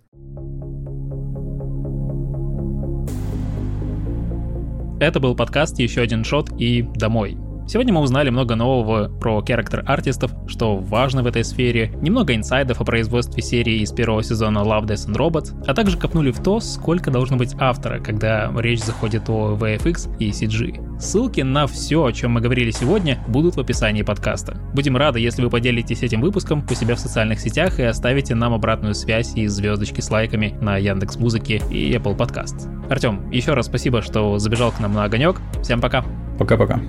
Это 5.00 5.18
был 5.18 5.34
подкаст 5.34 5.78
«Еще 5.78 6.02
один 6.02 6.24
шот» 6.24 6.50
и 6.58 6.82
«Домой». 6.94 7.38
Сегодня 7.70 7.94
мы 7.94 8.00
узнали 8.00 8.30
много 8.30 8.56
нового 8.56 9.08
про 9.08 9.40
характер-артистов, 9.40 10.32
что 10.48 10.78
важно 10.78 11.22
в 11.22 11.28
этой 11.28 11.44
сфере, 11.44 11.92
немного 12.00 12.34
инсайдов 12.34 12.80
о 12.80 12.84
производстве 12.84 13.44
серии 13.44 13.82
из 13.82 13.92
первого 13.92 14.24
сезона 14.24 14.58
Love, 14.58 14.86
Death 14.86 15.06
and 15.06 15.16
Robots, 15.16 15.54
а 15.68 15.72
также 15.72 15.96
копнули 15.96 16.32
в 16.32 16.42
то, 16.42 16.58
сколько 16.58 17.12
должно 17.12 17.36
быть 17.36 17.54
автора, 17.60 18.00
когда 18.00 18.50
речь 18.56 18.82
заходит 18.82 19.28
о 19.28 19.56
VFX 19.56 20.18
и 20.18 20.30
CG. 20.30 20.98
Ссылки 20.98 21.42
на 21.42 21.68
все, 21.68 22.04
о 22.04 22.10
чем 22.10 22.32
мы 22.32 22.40
говорили 22.40 22.72
сегодня, 22.72 23.22
будут 23.28 23.54
в 23.54 23.60
описании 23.60 24.02
подкаста. 24.02 24.56
Будем 24.74 24.96
рады, 24.96 25.20
если 25.20 25.42
вы 25.42 25.48
поделитесь 25.48 26.02
этим 26.02 26.22
выпуском 26.22 26.66
у 26.68 26.74
себя 26.74 26.96
в 26.96 26.98
социальных 26.98 27.38
сетях 27.38 27.78
и 27.78 27.84
оставите 27.84 28.34
нам 28.34 28.52
обратную 28.52 28.96
связь 28.96 29.36
и 29.36 29.46
звездочки 29.46 30.00
с 30.00 30.10
лайками 30.10 30.58
на 30.60 30.76
Яндекс 30.76 31.18
Музыке 31.18 31.62
и 31.70 31.94
Apple 31.94 32.16
Podcast. 32.16 32.68
Артем, 32.90 33.30
еще 33.30 33.54
раз 33.54 33.66
спасибо, 33.66 34.02
что 34.02 34.40
забежал 34.40 34.72
к 34.72 34.80
нам 34.80 34.92
на 34.92 35.04
огонек. 35.04 35.40
Всем 35.62 35.80
пока. 35.80 36.04
Пока-пока. 36.36 36.80